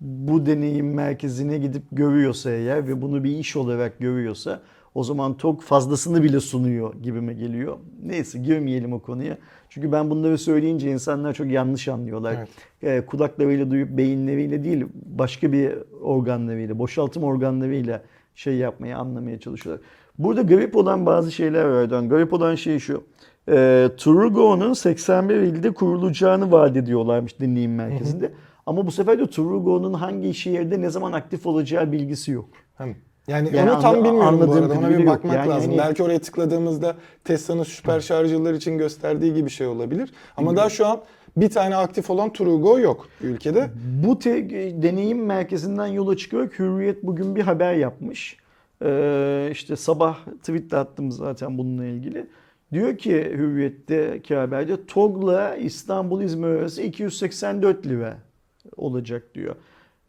[0.00, 4.60] bu deneyim merkezine gidip görüyorsa eğer ve bunu bir iş olarak görüyorsa
[4.94, 7.76] o zaman TOG fazlasını bile sunuyor gibime geliyor.
[8.02, 9.38] Neyse girmeyelim o konuya.
[9.68, 12.34] Çünkü ben bunları söyleyince insanlar çok yanlış anlıyorlar.
[12.38, 12.48] Evet.
[12.82, 15.72] Ee, kulaklarıyla duyup beyinleriyle değil başka bir
[16.02, 18.02] organlarıyla, boşaltım organlarıyla
[18.34, 19.86] şey yapmaya, anlamaya çalışıyorlar.
[20.18, 22.08] Burada garip olan bazı şeyler var Erdoğan.
[22.08, 23.04] Garip olan şey şu.
[23.48, 28.32] E, Turugo'nun 81 ilde kurulacağını vaat ediyorlarmış deneyim merkezinde.
[28.66, 32.48] Ama bu sefer de Turugo'nun hangi şehirde ne zaman aktif olacağı bilgisi yok.
[32.74, 32.96] Hem-
[33.30, 34.74] Yani, Yani onu tam anla- bilmiyorum bu arada.
[34.78, 35.70] Ona bir bakmak Yani lazım.
[35.70, 40.12] hani- Belki oraya tıkladığımızda Tesla'nın süper şarjlar için gösterdiği gibi şey olabilir.
[40.36, 41.00] Ama daha şu an
[41.36, 43.70] bir tane aktif olan Turugo yok ülkede.
[44.06, 44.50] Bu te-
[44.82, 48.36] deneyim merkezinden yola çıkarak Hürriyet bugün bir haber yapmış.
[48.84, 52.26] Ee, işte sabah tweet de attım zaten bununla ilgili.
[52.72, 58.16] Diyor ki Hürriyet'teki haberde TOG'la İstanbul-İzmir arası 284 lira
[58.76, 59.54] olacak diyor.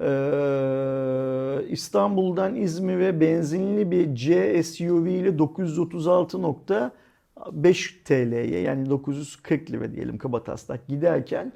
[0.02, 10.88] Ee, İstanbul'dan İzmir'e benzinli bir C SUV ile 936.5 TL'ye yani 940 lira diyelim kabataslak
[10.88, 11.54] giderken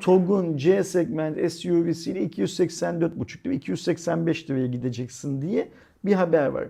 [0.00, 5.68] TOG'un C segment SUV'siyle 284,5 lira 285 liraya gideceksin diye
[6.04, 6.64] bir haber var.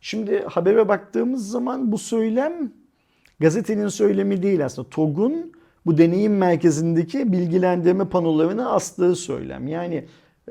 [0.00, 2.72] Şimdi habere baktığımız zaman bu söylem
[3.40, 4.88] gazetenin söylemi değil aslında.
[4.88, 5.52] TOG'un
[5.86, 9.68] bu deneyim merkezindeki bilgilendirme panolarına astığı söylem.
[9.68, 10.04] Yani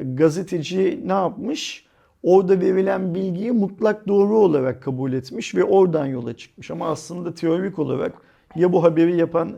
[0.04, 1.86] gazeteci ne yapmış?
[2.24, 6.72] Orada verilen bilgiyi mutlak doğru olarak kabul etmiş ve oradan yola çıkmış.
[6.72, 8.14] Ama aslında teorik olarak
[8.56, 9.58] ya bu haberi yapan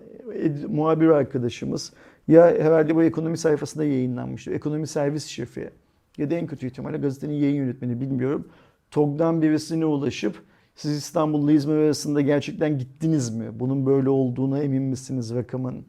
[0.68, 1.94] muhabir arkadaşımız
[2.28, 4.52] ya herhalde bu ekonomi sayfasında yayınlanmıştır.
[4.52, 5.70] Ekonomi servis şefi
[6.18, 8.48] ya da en kötü ihtimalle gazetenin yayın yönetmeni bilmiyorum.
[8.92, 10.36] TOG'dan birisine ulaşıp
[10.76, 13.60] siz İstanbul'la İzmir arasında gerçekten gittiniz mi?
[13.60, 15.86] Bunun böyle olduğuna emin misiniz rakamın?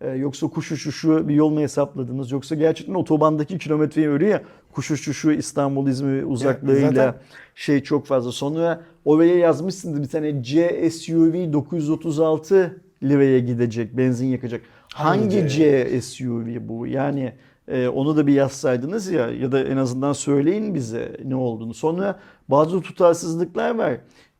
[0.00, 2.30] Ee, yoksa kuş uçuşu bir yol mu hesapladınız?
[2.30, 4.42] Yoksa gerçekten otobandaki kilometreyi örüyor ya
[4.72, 7.14] kuş uçuşu İstanbul İzmir uzaklığıyla zaten-
[7.54, 8.32] şey çok fazla.
[8.32, 14.60] Sonra oraya yazmışsınız bir tane C SUV 936 liraya gidecek, benzin yakacak.
[14.94, 16.86] Hangi, Hangi C SUV bu?
[16.86, 17.32] Yani
[17.68, 21.74] e, onu da bir yazsaydınız ya ya da en azından söyleyin bize ne olduğunu.
[21.74, 23.96] Sonra bazı tutarsızlıklar var.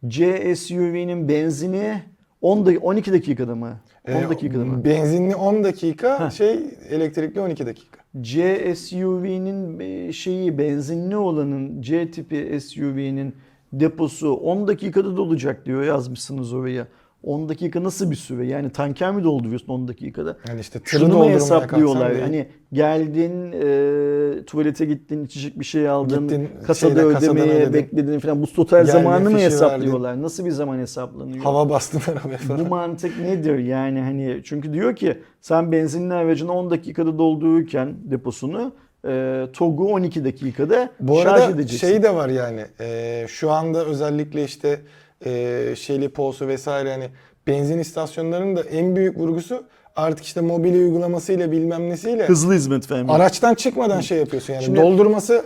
[0.08, 2.02] C SUV'nin benzini
[2.40, 3.80] 10 da- 12 dakikada mı?
[4.09, 4.84] 10 Ee, dakikada mı?
[4.84, 6.59] Benzinli 10 dakika, şey
[6.90, 8.01] elektrikli 12 dakika.
[8.20, 13.34] C SUV'nin e, şeyi benzinli olanın C tipi SUV'nin
[13.72, 16.86] deposu 10 dakikada dolacak diyor yazmışsınız oraya.
[17.22, 18.46] 10 dakika nasıl bir süre?
[18.46, 20.36] Yani tanker mi dolduruyorsun 10 dakikada?
[20.48, 22.20] Yani işte tırı Şunu mu hesaplıyorlar?
[22.20, 27.72] Hani geldin, e, tuvalete gittin, içecek bir şey aldın, Gittin, kasada şeyde, ödemeye ödedin.
[27.72, 28.42] bekledin falan.
[28.42, 30.22] Bu total Gelme zamanı mı hesaplıyorlar?
[30.22, 31.44] Nasıl bir zaman hesaplanıyor?
[31.44, 32.68] Hava bastın arabaya Bu falan.
[32.68, 38.72] mantık nedir yani hani çünkü diyor ki sen benzinli aracını 10 dakikada doldururken deposunu
[39.08, 41.86] e, TOG'u 12 dakikada Bu şarj arada edeceksin.
[41.88, 44.80] şey de var yani e, şu anda özellikle işte
[45.26, 47.08] e, Shelley Pulse'u vesaire hani
[47.46, 49.62] benzin istasyonlarının da en büyük vurgusu
[49.96, 53.08] artık işte mobil uygulamasıyla bilmem nesiyle Hızlı hizmet falan.
[53.08, 55.44] araçtan çıkmadan şey yapıyorsun yani Şimdi doldurması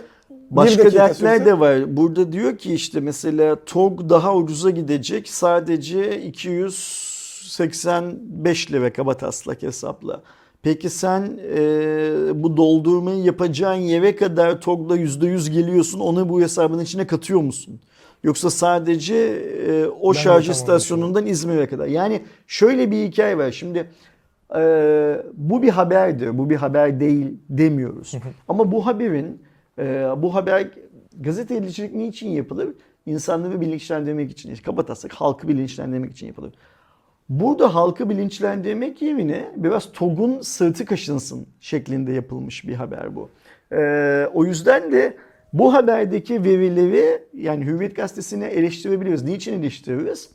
[0.51, 1.97] Başka dakika dertler sürse- de var.
[1.97, 5.29] Burada diyor ki işte mesela TOG daha ucuza gidecek.
[5.29, 10.21] Sadece 285 lira kaba taslak hesapla.
[10.63, 11.59] Peki sen e,
[12.43, 15.99] bu doldurmayı yapacağın yere kadar TOG'la %100 geliyorsun.
[15.99, 17.79] Onu bu hesabın içine katıyor musun?
[18.25, 21.87] Yoksa sadece e, o Ben şarj istasyonundan İzmir'e kadar.
[21.87, 23.51] Yani şöyle bir hikaye var.
[23.51, 23.89] Şimdi
[24.55, 24.61] e,
[25.33, 26.37] bu bir haberdir.
[26.37, 28.15] Bu bir haber değil demiyoruz.
[28.47, 29.41] Ama bu haberin
[29.79, 29.83] e,
[30.17, 30.67] bu haber
[31.19, 32.69] gazetecilik niçin yapılır?
[33.05, 36.53] İnsanları bilinçlendirmek için, kabatasak halkı bilinçlendirmek için yapılır.
[37.29, 43.29] Burada halkı bilinçlendirmek yerine biraz TOG'un sırtı kaşınsın şeklinde yapılmış bir haber bu.
[43.71, 45.17] Ee, o yüzden de
[45.59, 49.23] bu haberdeki verileri yani Hürriyet Gazetesi'ni eleştirebiliriz.
[49.23, 50.29] Niçin eleştiririz?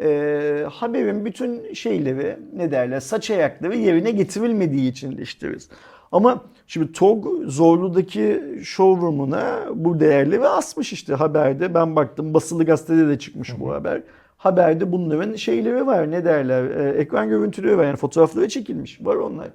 [0.00, 5.68] Ee, haberin bütün şeyleri ne derler saç ayakları yerine getirilmediği için eleştiririz.
[6.12, 11.74] Ama şimdi TOG Zorlu'daki showroom'una bu değerleri asmış işte haberde.
[11.74, 14.02] Ben baktım basılı gazetede de çıkmış bu haber.
[14.36, 19.48] Haberde bunların şeyleri var ne derler e, ekran görüntüleri var yani fotoğrafları çekilmiş var onlar.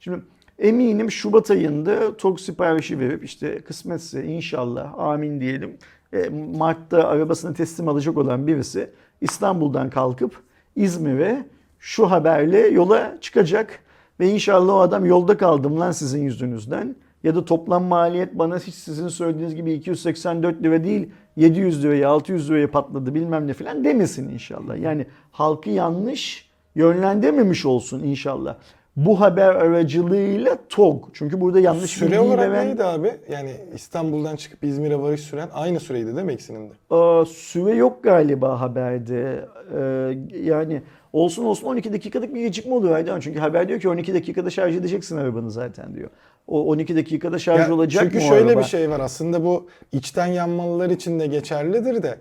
[0.00, 0.20] Şimdi
[0.60, 5.78] eminim Şubat ayında TOG siparişi verip işte kısmetse inşallah amin diyelim.
[6.12, 8.90] E, Mart'ta arabasını teslim alacak olan birisi
[9.20, 10.42] İstanbul'dan kalkıp
[10.76, 11.46] İzmir'e
[11.78, 13.78] şu haberle yola çıkacak.
[14.20, 16.96] Ve inşallah o adam yolda kaldım lan sizin yüzünüzden.
[17.22, 22.50] Ya da toplam maliyet bana hiç sizin söylediğiniz gibi 284 lira değil 700 liraya 600
[22.50, 24.78] liraya patladı bilmem ne falan demesin inşallah.
[24.78, 28.56] Yani halkı yanlış yönlendirmemiş olsun inşallah.
[28.96, 31.04] Bu haber aracılığıyla TOG.
[31.12, 33.12] Çünkü burada yanlış Süre bilgiyi olarak veren- neydi abi?
[33.32, 36.74] Yani İstanbul'dan çıkıp İzmir'e varış süren aynı süreydi değil mi ikisinin de?
[36.94, 39.44] Aa, süre yok galiba haberde.
[39.76, 40.82] Ee, yani
[41.12, 43.20] olsun olsun 12 dakikalık bir gecikme oluyor Aydan.
[43.20, 46.10] Çünkü haber diyor ki 12 dakikada şarj edeceksin arabanı zaten diyor.
[46.46, 48.60] O 12 dakikada şarj Ya olacak çünkü mı o şöyle araba?
[48.60, 52.18] bir şey var aslında bu içten yanmalılar için de geçerlidir de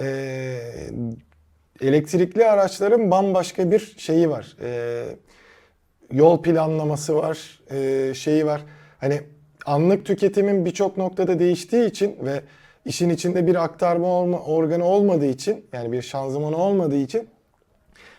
[0.00, 0.06] e,
[1.80, 4.56] elektrikli araçların bambaşka bir şeyi var.
[4.62, 5.02] E,
[6.12, 8.62] yol planlaması var, e, şeyi var.
[8.98, 9.20] Hani
[9.66, 12.40] anlık tüketimin birçok noktada değiştiği için ve
[12.84, 17.28] işin içinde bir aktarma olma, organı olmadığı için yani bir şanzımanı olmadığı için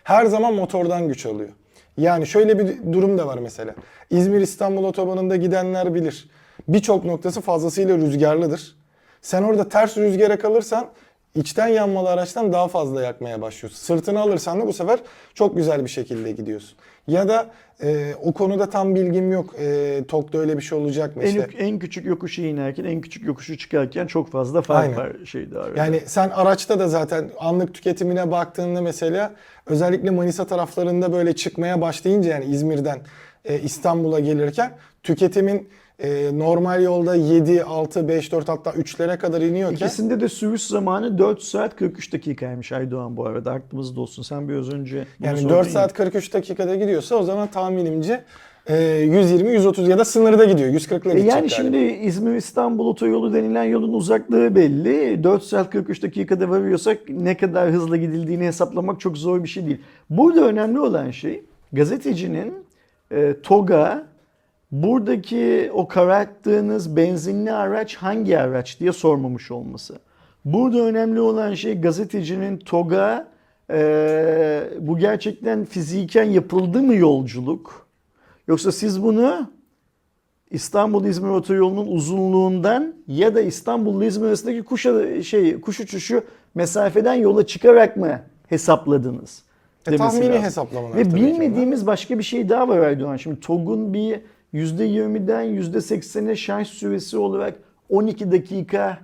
[0.04, 1.50] her zaman motordan güç alıyor.
[1.98, 3.76] Yani şöyle bir durum da var mesela.
[4.10, 6.30] İzmir-İstanbul otobanında gidenler bilir.
[6.68, 8.76] Birçok noktası fazlasıyla rüzgarlıdır.
[9.22, 10.88] Sen orada ters rüzgara kalırsan
[11.36, 13.80] içten yanmalı araçtan daha fazla yakmaya başlıyorsun.
[13.80, 15.00] Sırtını alırsan da bu sefer
[15.34, 16.78] çok güzel bir şekilde gidiyorsun.
[17.08, 17.50] Ya da
[17.84, 19.56] e, o konuda tam bilgim yok.
[19.60, 21.24] E, TOK'ta öyle bir şey olacak mı?
[21.24, 24.98] En, İşte, en küçük yokuşu inerken en küçük yokuşu çıkarken çok fazla fark Aynen.
[24.98, 25.80] var şeyde arada.
[25.80, 29.34] Yani sen araçta da zaten anlık tüketimine baktığında mesela
[29.66, 33.00] özellikle Manisa taraflarında böyle çıkmaya başlayınca yani İzmir'den
[33.46, 34.72] e, İstanbul'a gelirken
[35.04, 35.70] tüketimin
[36.04, 41.18] e, normal yolda 7, 6, 5, 4 hatta 3'lere kadar iniyorken İkisinde de sürüş zamanı
[41.18, 44.24] 4 saat 43 dakikaymış Aydoğan bu arada aklımızda olsun.
[44.24, 45.74] Sen biraz önce yani sordun 4 ya.
[45.74, 48.24] saat 43 dakikada gidiyorsa o zaman tahminimce
[48.68, 50.70] e, 120, 130 ya da sınırda gidiyor.
[50.70, 51.50] 140'la E gidecek yani galiba.
[51.50, 55.24] şimdi İzmir-İstanbul otoyolu denilen yolun uzaklığı belli.
[55.24, 59.82] 4 saat 43 dakikada varıyorsak ne kadar hızla gidildiğini hesaplamak çok zor bir şey değil.
[60.10, 62.54] Burada önemli olan şey gazetecinin
[63.12, 64.11] e, TOG'a
[64.72, 70.00] buradaki o kararttığınız benzinli araç hangi araç diye sormamış olması.
[70.46, 73.28] Burada önemli olan şey gazetecinin TOG'a
[73.70, 77.88] e, bu gerçekten fiziken yapıldı mı yolculuk?
[78.48, 79.52] Yoksa siz bunu
[80.52, 84.86] İstanbul-İzmir otoyolunun uzunluğundan ya da İstanbul-İzmir arasındaki kuş,
[85.28, 86.24] şey, kuş uçuşu
[86.56, 89.44] mesafeden yola çıkarak mı hesapladınız?
[89.88, 93.18] E, tahmini hesaplamalar Ve ki bilmediğimiz başka bir şey daha var Erdoğan.
[93.18, 94.20] Şimdi TOG'un bir
[94.54, 97.56] %20'den %80'e şarj süresi olarak
[97.90, 98.98] 12 dakika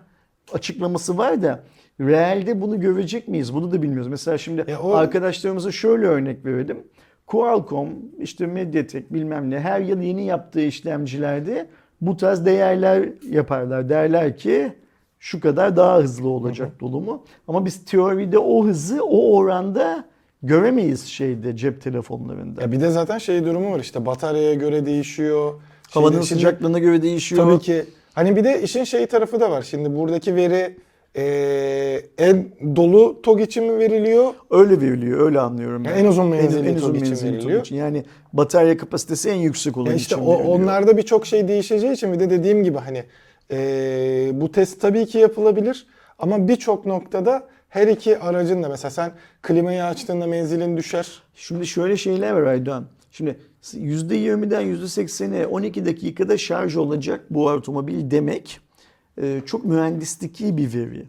[0.53, 1.63] açıklaması var da
[2.01, 3.53] realde bunu görecek miyiz?
[3.53, 4.07] Bunu da bilmiyoruz.
[4.07, 6.77] Mesela şimdi Ya o- arkadaşlarımıza şöyle örnek verelim.
[7.27, 11.67] Qualcomm, işte Mediatek bilmem ne her yıl yeni yaptığı işlemcilerde
[12.01, 13.89] bu tarz değerler yaparlar.
[13.89, 14.73] Derler ki
[15.19, 17.23] şu kadar daha hızlı olacak dolumu.
[17.47, 20.03] Ama biz teoride o hızı o oranda
[20.43, 22.61] göremeyiz şeyde cep telefonlarında.
[22.61, 25.53] Ya bir de zaten şey durumu var işte bataryaya göre değişiyor.
[25.91, 27.43] Havanın Şimdi- sıcaklığına göre değişiyor.
[27.45, 27.85] Tabii ki.
[28.13, 29.61] Hani bir de işin şey tarafı da var.
[29.61, 30.77] Şimdi buradaki veri
[31.15, 32.45] eee, en
[32.75, 34.33] dolu TOG için mi veriliyor?
[34.51, 35.89] Öyle veriliyor, öyle anlıyorum ben.
[35.89, 37.61] Yani en uzun menzilli en uzun TOG için menzilli veriliyor.
[37.61, 37.75] için.
[37.75, 38.03] Yani
[38.33, 40.55] batarya kapasitesi en yüksek olan Ya işte için o, veriliyor.
[40.59, 43.03] onlarda birçok şey değişeceği için bir de dediğim gibi hani
[43.51, 45.87] eee, bu test tabii ki yapılabilir
[46.19, 49.11] ama birçok noktada her iki aracın da mesela sen
[49.41, 51.21] klimayı açtığında menzilin düşer.
[51.35, 52.85] Şimdi şöyle şeyler var Aydoğan.
[53.11, 58.59] Şimdi %20'den %80'e 12 dakikada şarj olacak bu otomobil demek
[59.21, 61.05] e, çok mühendislik bir veri.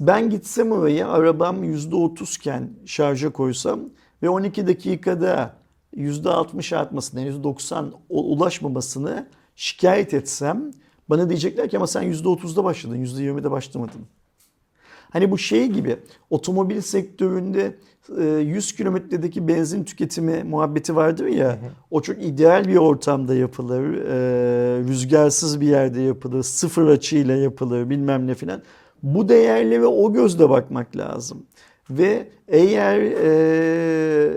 [0.00, 3.80] Ben gitsem oraya arabam %30 iken şarja koysam
[4.22, 5.54] ve 12 dakikada
[5.96, 9.26] %60 artmasını, yani %90 u- ulaşmamasını
[9.56, 10.70] şikayet etsem
[11.08, 14.00] bana diyecekler ki ama sen %30'da başladın, %20'de başlamadın.
[15.10, 15.96] Hani bu şey gibi
[16.30, 17.76] otomobil sektöründe
[18.18, 21.58] e, 100 kilometredeki benzin tüketimi muhabbeti vardır ya?
[21.90, 28.26] O çok ideal bir ortamda yapılır e, rüzgarsız bir yerde yapılır sıfır açıyla yapılır bilmem
[28.26, 28.62] ne filan.
[29.02, 31.46] Bu değerlere o gözle bakmak lazım.
[31.90, 34.32] Ve eğer e,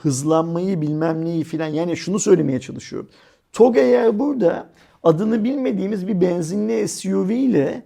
[0.00, 3.08] hızlanmayı bilmem neyi filan yani şunu söylemeye çalışıyorum.
[3.52, 4.68] TOG eğer burada
[5.02, 7.82] adını bilmediğimiz bir benzinli SUV ile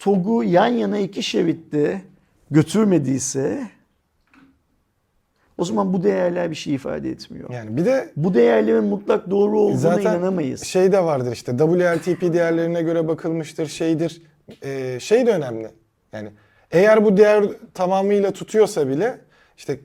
[0.00, 2.02] TOG'u yan yana iki şeritte
[2.50, 3.62] götürmediyse
[5.58, 7.50] o zaman bu değerler bir şey ifade etmiyor.
[7.50, 10.64] Yani bir de Bu değerlerin mutlak doğru olduğuna Zaten inanamayız.
[10.64, 14.22] şey de vardır işte WLTP değerlerine göre bakılmıştır şeydir.
[14.64, 15.68] Ee, şey de önemli.
[16.12, 16.30] Yani
[16.70, 17.44] eğer bu değer
[17.74, 19.18] tamamıyla tutuyorsa bile
[19.56, 19.80] işte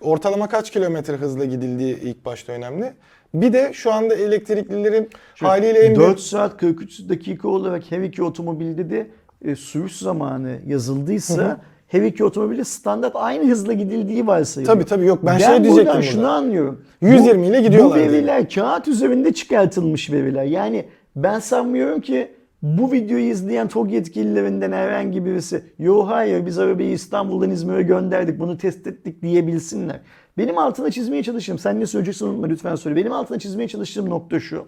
[0.00, 2.92] ortalama kaç kilometre hızla gidildiği ilk başta önemli.
[3.34, 5.08] Bir de şu anda elektriklilerin
[5.40, 6.20] haliyle en 4 büyük...
[6.20, 9.06] saat 43 dakika olarak her iki otomobilde de
[9.44, 14.74] e, sürüş zamanı yazıldıysa her iki otomobilde standart aynı hızla gidildiği varsayılıyor.
[14.74, 16.02] Tabii tabii yok ben, Ben şey diyecektim burada.
[16.02, 16.84] şunu anlıyorum.
[17.00, 18.12] 120 ile gidiyorlar Bu diye.
[18.12, 20.44] veriler kağıt üzerinde çıkartılmış veriler.
[20.44, 20.84] Yani
[21.16, 22.30] ben sanmıyorum ki
[22.62, 28.58] bu videoyu izleyen TOG yetkililerinden herhangi birisi yo hayır biz arabayı İstanbul'dan İzmir'e gönderdik bunu
[28.58, 30.00] test ettik diyebilsinler.
[30.38, 32.96] Benim altına çizmeye çalıştığım, sen ne söyleyeceksin unutma lütfen söyle.
[32.96, 34.66] Benim altına çizmeye çalıştığım nokta şu.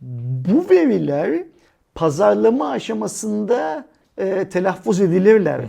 [0.00, 1.44] Bu veriler
[1.94, 3.86] pazarlama aşamasında
[4.18, 5.60] e, telaffuz edilirler.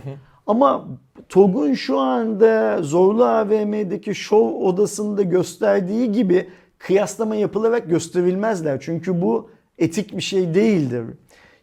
[0.46, 0.88] Ama
[1.28, 8.80] TOG'un şu anda Zorlu AVM'deki şov odasında gösterdiği gibi kıyaslama yapılarak gösterilmezler.
[8.80, 11.04] Çünkü bu etik bir şey değildir.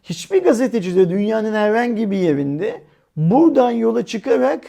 [0.02, 2.82] Hiçbir gazeteci de dünyanın herhangi bir yerinde
[3.16, 4.60] buradan yola çıkarak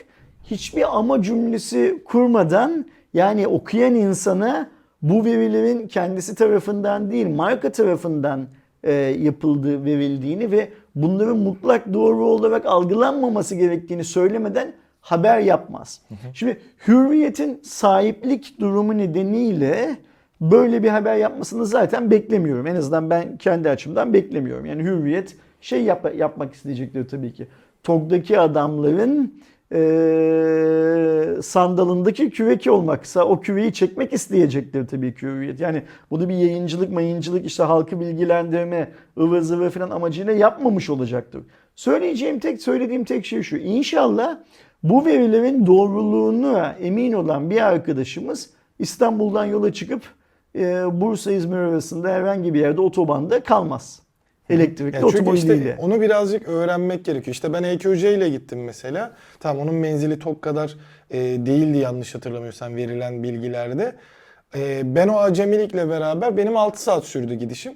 [0.51, 4.69] hiçbir ama cümlesi kurmadan yani okuyan insana
[5.01, 8.47] bu verilerin kendisi tarafından değil marka tarafından
[8.83, 16.01] e, yapıldığı verildiğini ve bunların mutlak doğru olarak algılanmaması gerektiğini söylemeden haber yapmaz.
[16.33, 16.57] Şimdi
[16.87, 19.97] hürriyetin sahiplik durumu nedeniyle
[20.41, 22.67] böyle bir haber yapmasını zaten beklemiyorum.
[22.67, 24.65] En azından ben kendi açımdan beklemiyorum.
[24.65, 27.47] Yani hürriyet şey yap- yapmak isteyecektir tabii ki.
[27.83, 29.33] TOG'daki adamların
[29.71, 35.59] e, sandalındaki küveki olmaksa o küveyi çekmek isteyecektir tabii ki hürriyet.
[35.59, 41.41] Yani bunu bir yayıncılık mayıncılık işte halkı bilgilendirme ıvır zıvır falan amacıyla yapmamış olacaktır.
[41.75, 43.57] Söyleyeceğim tek söylediğim tek şey şu.
[43.57, 44.37] İnşallah
[44.83, 50.01] bu verilerin doğruluğunu emin olan bir arkadaşımız İstanbul'dan yola çıkıp
[50.55, 54.04] e, Bursa İzmir arasında herhangi bir yerde otobanda kalmaz.
[54.49, 55.55] Elektrikli Yani çünkü otomobiliyle.
[55.55, 57.33] işte onu birazcık öğrenmek gerekiyor.
[57.33, 59.11] İşte ben EQC ile gittim mesela.
[59.39, 60.75] Tamam onun menzili TOG kadar
[61.11, 63.95] e, değildi yanlış hatırlamıyorsam verilen bilgilerde.
[64.55, 67.73] E, ben o acemilikle beraber benim 6 saat sürdü gidişim.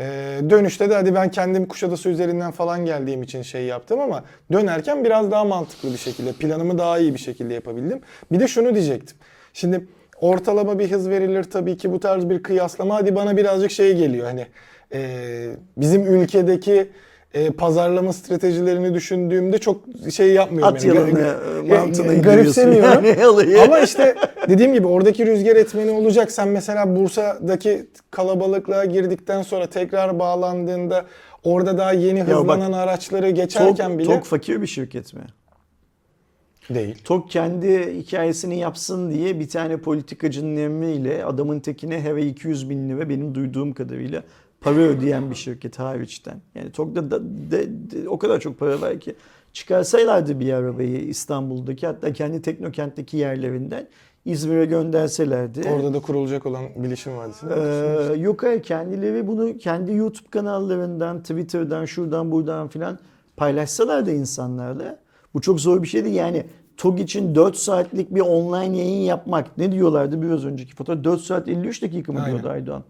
[0.00, 0.04] E,
[0.50, 5.30] dönüşte de hadi ben kendim Kuşadası üzerinden falan geldiğim için şey yaptım ama dönerken biraz
[5.30, 8.00] daha mantıklı bir şekilde planımı daha iyi bir şekilde yapabildim.
[8.32, 9.16] Bir de şunu diyecektim.
[9.52, 9.86] Şimdi
[10.20, 14.26] ortalama bir hız verilir tabii ki bu tarz bir kıyaslama hadi bana birazcık şey geliyor
[14.26, 14.46] hani
[14.92, 16.88] e, bizim ülkedeki
[17.34, 19.80] e, pazarlama stratejilerini düşündüğümde çok
[20.12, 20.74] şey yapmıyorum.
[20.74, 20.96] At yani.
[20.96, 23.04] yalanı Ga- e, mantığına ga- indiriyorsun garipsemiyorum.
[23.52, 23.60] yani.
[23.62, 24.14] Ama işte
[24.48, 26.32] dediğim gibi oradaki rüzgar etmeni olacak.
[26.32, 31.04] Sen mesela Bursa'daki kalabalıklığa girdikten sonra tekrar bağlandığında
[31.44, 35.22] orada daha yeni bak, hızlanan araçları geçerken Tok, bile Tok fakir bir şirket mi?
[36.70, 36.96] değil.
[37.04, 43.08] Tok kendi hikayesini yapsın diye bir tane politikacının emriyle adamın tekine ay 200 bin lira
[43.08, 44.22] benim duyduğum kadarıyla
[44.60, 46.40] para ödeyen bir şirket hariçten.
[46.54, 49.14] Yani Tok'ta da, de- de- o kadar çok para var ki
[49.52, 53.88] çıkarsaylardı bir arabayı İstanbul'daki hatta kendi teknokentteki yerlerinden
[54.24, 55.68] İzmir'e gönderselerdi.
[55.68, 57.46] Orada da kurulacak olan bilişim vadisi.
[57.56, 62.98] Ee, yok hayır kendileri bunu kendi YouTube kanallarından, Twitter'dan, şuradan buradan filan
[63.36, 64.98] paylaşsalar da insanlarla
[65.34, 66.14] bu çok zor bir şey değil.
[66.16, 71.20] Yani TOG için 4 saatlik bir online yayın yapmak ne diyorlardı biraz önceki fotoğraf 4
[71.20, 72.32] saat 53 dakika mı Aynen.
[72.32, 72.84] diyordu Aydoğan?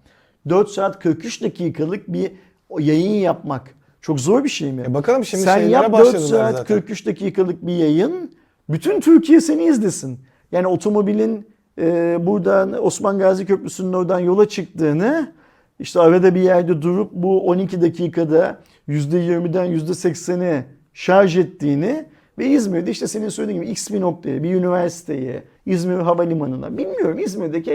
[0.51, 2.33] 4 saat 43 dakikalık bir
[2.79, 4.85] yayın yapmak çok zor bir şey mi?
[4.89, 6.77] E bakalım şimdi Sen yap 4 başladılar saat zaten.
[6.77, 8.31] 43 dakikalık bir yayın.
[8.69, 10.21] Bütün Türkiye seni izlesin.
[10.53, 11.47] Yani otomobilin
[11.81, 15.33] e, buradan Osman Gazi Köprüsü'nün oradan yola çıktığını
[15.79, 18.59] işte arada bir yerde durup bu 12 dakikada
[18.89, 20.65] %20'den %80'e
[20.95, 22.07] şarj ettiğini
[22.39, 27.71] ve İzmir'de işte senin söylediğin gibi X bir noktaya, bir üniversiteye, İzmir Havalimanı'na bilmiyorum İzmir'deki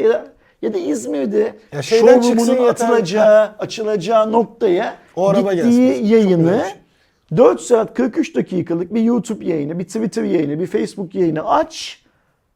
[0.63, 6.05] ya da, İzmir'de Ya şeyden çıksın atılacağı, açılacağı noktaya O araba gittiği gelsin.
[6.05, 7.37] Yayını güzel bir şey.
[7.37, 12.02] 4 saat 43 dakikalık bir YouTube yayını, bir Twitter yayını, bir Facebook yayını aç.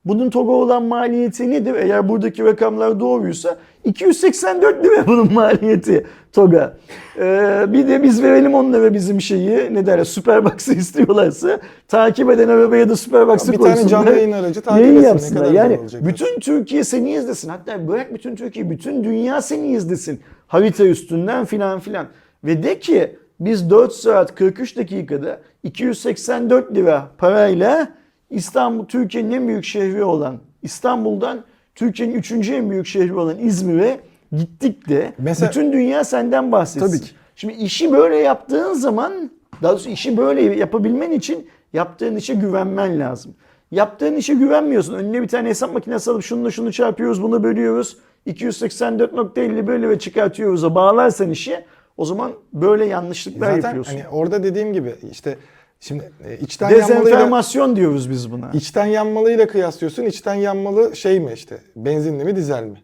[0.07, 1.75] Bunun TOG'a olan maliyeti nedir?
[1.75, 6.73] Eğer buradaki rakamlar doğruysa 284 lira bunun maliyeti TOG'a.
[7.19, 12.89] Ee, bir de biz verelim onlara bizim şeyi ne derler Superbox'ı istiyorlarsa takip eden arabaya
[12.89, 13.89] da Superbox'ı Bir tane koysunlar.
[13.89, 15.35] canlı yayın aracı takip Yayın etsin.
[15.35, 17.49] Ne kadar Yani bütün Türkiye seni izlesin.
[17.49, 20.19] Hatta bırak bütün Türkiye, bütün dünya seni izlesin.
[20.47, 22.07] Harita üstünden filan filan.
[22.43, 27.87] Ve de ki biz 4 saat 43 dakikada 284 lira parayla
[28.29, 31.43] İstanbul, Türkiye'nin en büyük şehri olan İstanbul'dan
[31.75, 32.31] Türkiye'nin 3.
[32.49, 33.99] en büyük şehri olan İzmir'e
[34.37, 36.87] gittik de Mesela- bütün dünya senden bahsetsin.
[36.87, 37.11] Tabii ki.
[37.35, 39.31] Şimdi işi böyle yaptığın zaman
[39.63, 43.33] daha doğrusu işi böyle yapabilmen için yaptığın işe güvenmen lazım.
[43.71, 44.93] Yaptığın işe güvenmiyorsun.
[44.93, 47.97] Önüne bir tane hesap makinesi alıp şununla şunu çarpıyoruz, bunu bölüyoruz.
[48.27, 50.75] 284.50 böyle ve çıkartıyoruz.
[50.75, 51.59] Bağlarsan işi
[51.97, 53.93] o zaman böyle yanlışlıklar Zaten yapıyorsun.
[53.93, 55.37] hani orada dediğim gibi işte
[55.79, 58.49] şimdi e, içten yanmalıyla Dezenformasyon diyoruz biz buna.
[58.53, 60.03] içten yanmalıyla kıyaslıyorsun.
[60.03, 62.81] İçten yanmalı şey mi işte benzinli mi dizel mi?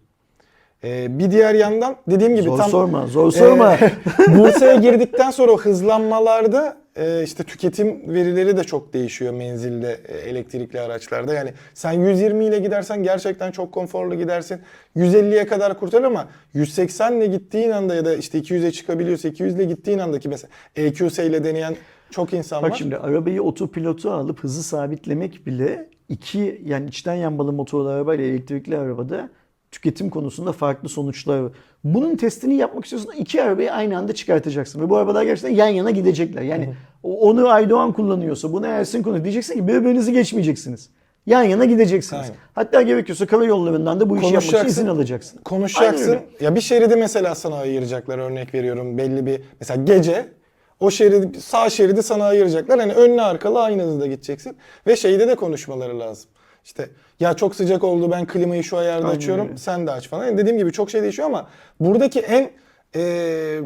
[0.83, 3.73] Ee, bir diğer yandan dediğim gibi Zor tam sorma, zor sorma.
[3.73, 3.91] Ee,
[4.37, 10.79] Bursa'ya girdikten sonra o hızlanmalarda e, işte tüketim verileri de çok değişiyor menzilde e, elektrikli
[10.79, 11.33] araçlarda.
[11.33, 14.59] Yani sen 120 ile gidersen gerçekten çok konforlu gidersin.
[14.95, 19.63] 150'ye kadar kurtar ama 180 ile gittiğin anda ya da işte 200'e çıkabiliyorsa 200 ile
[19.63, 21.75] gittiğin andaki mesela EQS ile deneyen
[22.13, 22.77] çok insan Bak var.
[22.77, 28.77] şimdi arabayı otopilotu alıp hızı sabitlemek bile iki yani içten yanmalı motorlu araba ile elektrikli
[28.77, 29.29] arabada
[29.71, 31.51] tüketim konusunda farklı sonuçlar var.
[31.83, 35.91] Bunun testini yapmak istiyorsan iki arabayı aynı anda çıkartacaksın ve bu arabalar gerçekten yan yana
[35.91, 36.41] gidecekler.
[36.41, 36.73] Yani
[37.03, 39.23] onu Aydoğan kullanıyorsa, bunu Ersin kullanıyor.
[39.23, 40.89] Diyeceksin ki birbirinizi geçmeyeceksiniz.
[41.25, 42.21] Yan yana gideceksiniz.
[42.21, 42.35] Aynen.
[42.53, 45.39] Hatta gerekiyorsa karayollarından da bu işi yapmak için izin alacaksın.
[45.43, 46.17] Konuşacaksın.
[46.41, 50.25] Ya bir şeridi mesela sana ayıracaklar örnek veriyorum belli bir mesela gece
[50.83, 52.79] o şeridi sağ şeridi sana ayıracaklar.
[52.79, 54.57] Hani önlü arkalı aynı hızda gideceksin
[54.87, 56.29] ve şeyde de konuşmaları lazım.
[56.65, 56.89] İşte
[57.19, 60.25] ya çok sıcak oldu ben klimayı şu ayarda Aynen açıyorum sen de aç falan.
[60.25, 61.47] Yani dediğim gibi çok şey değişiyor ama
[61.79, 62.51] buradaki en
[62.95, 63.61] eee,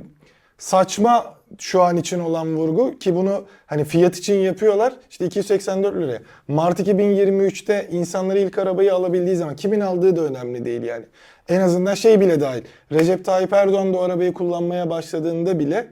[0.57, 6.21] saçma şu an için olan vurgu ki bunu hani fiyat için yapıyorlar işte 284 liraya.
[6.47, 11.05] Mart 2023'te insanları ilk arabayı alabildiği zaman kimin aldığı da önemli değil yani.
[11.49, 12.61] En azından şey bile dahil.
[12.91, 15.87] Recep Tayyip Erdoğan da o arabayı kullanmaya başladığında bile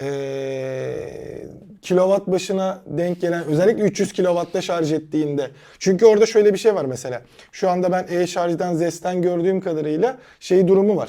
[0.00, 1.46] eee
[1.82, 5.50] kilowatt başına denk gelen özellikle 300 kilowatta şarj ettiğinde.
[5.78, 7.22] Çünkü orada şöyle bir şey var mesela.
[7.52, 11.08] Şu anda ben e-şarjdan Zest'ten gördüğüm kadarıyla şey durumu var.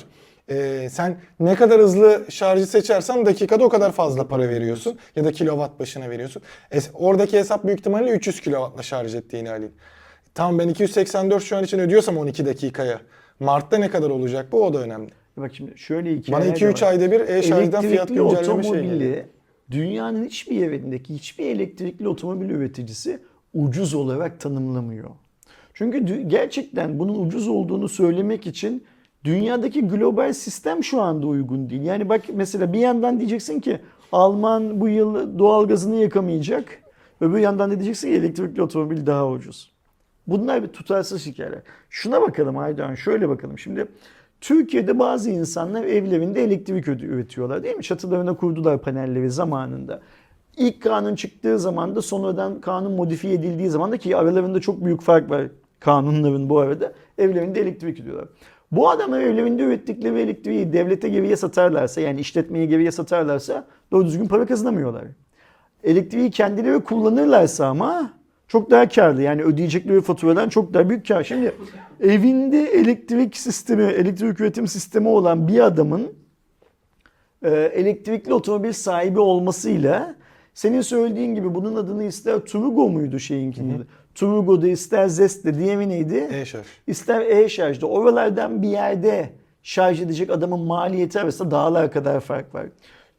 [0.49, 4.99] Ee, sen ne kadar hızlı şarjı seçersen dakikada o kadar fazla para veriyorsun.
[5.15, 6.41] Ya da kilowatt başına veriyorsun.
[6.71, 9.71] Es- oradaki hesap büyük ihtimalle 300 kilowattla şarj ettiğin halin.
[10.35, 12.99] Tamam ben 284 şu an için ödüyorsam 12 dakikaya.
[13.39, 15.11] Mart'ta ne kadar olacak bu o da önemli.
[15.37, 19.23] Bak şimdi şöyle iki Bana 2-3 ayda bir e-şarjdan fiyat güncelleme şey otomobili geliyor.
[19.71, 23.19] dünyanın hiçbir yerindeki hiçbir elektrikli otomobil üreticisi
[23.53, 25.09] ucuz olarak tanımlamıyor.
[25.73, 28.83] Çünkü gerçekten bunun ucuz olduğunu söylemek için
[29.23, 31.81] dünyadaki global sistem şu anda uygun değil.
[31.81, 33.79] Yani bak mesela bir yandan diyeceksin ki
[34.11, 36.83] Alman bu yıl doğalgazını yakamayacak.
[37.21, 39.71] Öbür yandan da diyeceksin ki elektrikli otomobil daha ucuz.
[40.27, 41.59] Bunlar bir tutarsız hikayeler.
[41.89, 43.59] Şuna bakalım Aydoğan şöyle bakalım.
[43.59, 43.85] Şimdi
[44.41, 47.83] Türkiye'de bazı insanlar evlerinde elektrik üretiyorlar değil mi?
[47.83, 50.01] Çatılarına kurdular panelleri zamanında.
[50.57, 55.01] İlk kanun çıktığı zaman da sonradan kanun modifiye edildiği zaman da ki aralarında çok büyük
[55.01, 55.47] fark var
[55.79, 56.93] kanunların bu arada.
[57.17, 58.27] Evlerinde elektrik üretiyorlar.
[58.71, 64.45] Bu adamlar evlerinde ürettikleri elektriği devlete geriye satarlarsa yani işletmeye geriye satarlarsa doğru düzgün para
[64.45, 65.03] kazanamıyorlar.
[65.83, 68.13] Elektriği kendileri kullanırlarsa ama
[68.47, 69.21] çok daha karlı.
[69.21, 71.23] Yani ödeyecekleri faturadan çok daha büyük kar.
[71.23, 71.55] Şimdi
[72.01, 76.13] evinde elektrik sistemi, elektrik üretim sistemi olan bir adamın
[77.43, 80.15] e, elektrikli otomobil sahibi olmasıyla
[80.53, 83.87] senin söylediğin gibi bunun adını ister Turugo muydu şeyinkinin adı?
[84.15, 86.27] Turugo'da ister Zest'te diğeri neydi?
[86.31, 86.65] E-şarj.
[86.87, 89.29] İster e-şarjda oralardan bir yerde
[89.63, 92.65] şarj edecek adamın maliyeti arasında dağlar kadar fark var.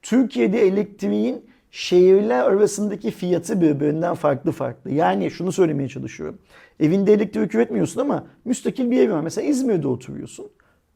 [0.03, 4.91] Türkiye'de elektriğin şehirler arasındaki fiyatı birbirinden farklı farklı.
[4.91, 6.39] Yani şunu söylemeye çalışıyorum.
[6.81, 9.21] Evinde elektrik üretmiyorsun ama müstakil bir evin var.
[9.21, 10.47] Mesela İzmir'de oturuyorsun.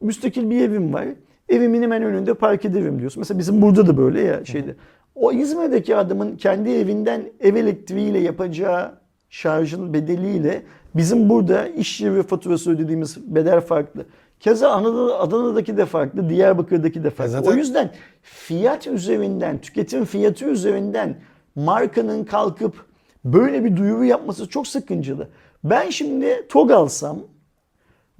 [0.01, 1.09] Müstakil bir evim var.
[1.49, 3.21] Evimin hemen önünde park ederim diyorsun.
[3.21, 4.77] Mesela bizim burada da böyle ya şeyde.
[5.15, 8.93] O İzmir'deki adamın kendi evinden ev elektriğiyle yapacağı
[9.31, 10.63] şarjın bedeliyle
[10.97, 14.07] bizim burada iş yeri faturası ödediğimiz bedel farklı.
[14.43, 17.33] Keza Anadolu, Adana'daki de farklı, Diyarbakır'daki de farklı.
[17.33, 17.91] zaten- O yüzden
[18.23, 21.17] fiyat üzerinden, tüketim fiyatı üzerinden
[21.55, 22.85] markanın kalkıp
[23.25, 25.29] böyle bir duyuru yapması çok sıkıntılı.
[25.65, 27.19] Ben şimdi TOG alsam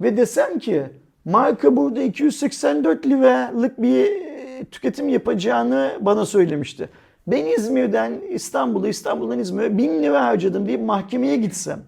[0.01, 0.83] ve desem ki
[1.25, 6.89] marka burada 284 liralık bir e, tüketim yapacağını bana söylemişti.
[7.27, 11.79] Ben İzmir'den İstanbul'a, İstanbul'dan İzmir'e 1000 lira harcadım deyip mahkemeye gitsem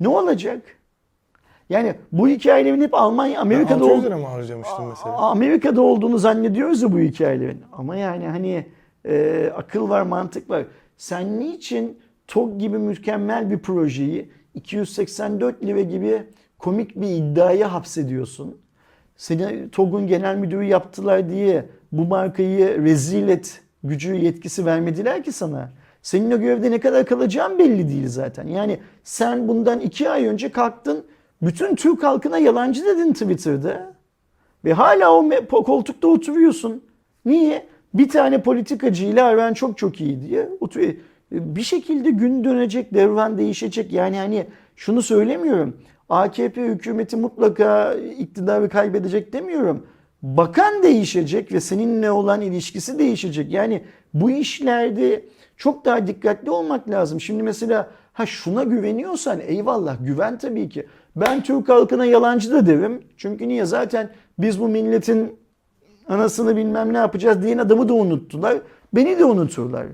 [0.00, 0.62] ne olacak?
[1.70, 5.16] Yani bu hikayelerin hep Almanya, Ben Amerika'da 600 ol- lira mı harcamıştım mesela?
[5.16, 7.62] Amerika'da olduğunu zannediyoruz ya bu hikayelerin.
[7.72, 8.66] Ama yani hani
[9.06, 10.64] e, akıl var, mantık var.
[10.96, 11.98] Sen niçin
[12.28, 16.22] TOG gibi mükemmel bir projeyi 284 lira gibi
[16.58, 18.56] komik bir iddiaya hapsediyorsun?
[19.16, 25.70] Seni TOG'un genel müdürü yaptılar diye bu markayı rezil et gücü yetkisi vermediler ki sana.
[26.02, 28.46] Senin o görevde ne kadar kalacağın belli değil zaten.
[28.46, 31.04] Yani sen bundan iki ay önce kalktın
[31.42, 33.94] bütün Türk halkına yalancı dedin Twitter'da.
[34.64, 35.12] Ve hala
[35.52, 36.82] o koltukta oturuyorsun.
[37.24, 37.66] Niye?
[37.94, 40.48] Bir tane politikacıyla aran çok çok iyi diye.
[40.60, 40.94] oturuyor.
[41.32, 43.92] Bir şekilde gün dönecek, devran değişecek.
[43.92, 44.46] Yani hani
[44.76, 45.76] şunu söylemiyorum.
[46.08, 49.86] AKP hükümeti mutlaka iktidarı kaybedecek demiyorum.
[50.22, 53.52] Bakan değişecek ve seninle olan ilişkisi değişecek.
[53.52, 53.84] Yani
[54.14, 55.24] bu işlerde
[55.56, 57.20] çok daha dikkatli olmak lazım.
[57.20, 60.86] Şimdi mesela ha şuna güveniyorsan eyvallah güven tabii ki.
[61.16, 63.02] Ben Türk halkına yalancı da derim.
[63.16, 63.64] Çünkü niye?
[63.64, 65.38] Zaten biz bu milletin
[66.08, 68.58] anasını bilmem ne yapacağız diyen adamı da unuttular.
[68.94, 69.86] Beni de unuturlar.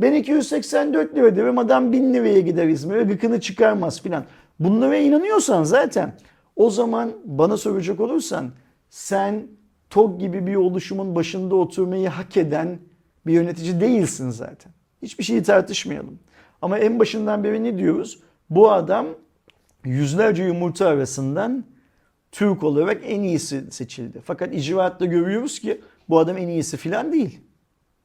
[0.00, 4.24] Ben 284 lira derim adam 1000 liraya gider İzmir'e gıkını çıkarmaz filan.
[4.60, 6.14] Bunlara inanıyorsan zaten
[6.56, 8.50] o zaman bana soracak olursan
[8.90, 9.42] sen
[9.90, 12.78] TOG gibi bir oluşumun başında oturmayı hak eden
[13.26, 14.72] bir yönetici değilsin zaten.
[15.02, 16.18] Hiçbir şeyi tartışmayalım.
[16.62, 18.20] Ama en başından beri ne diyoruz?
[18.50, 19.06] Bu adam
[19.84, 21.64] yüzlerce yumurta arasından
[22.32, 24.20] Türk olarak en iyisi seçildi.
[24.24, 27.40] Fakat icraatta görüyoruz ki bu adam en iyisi filan değil.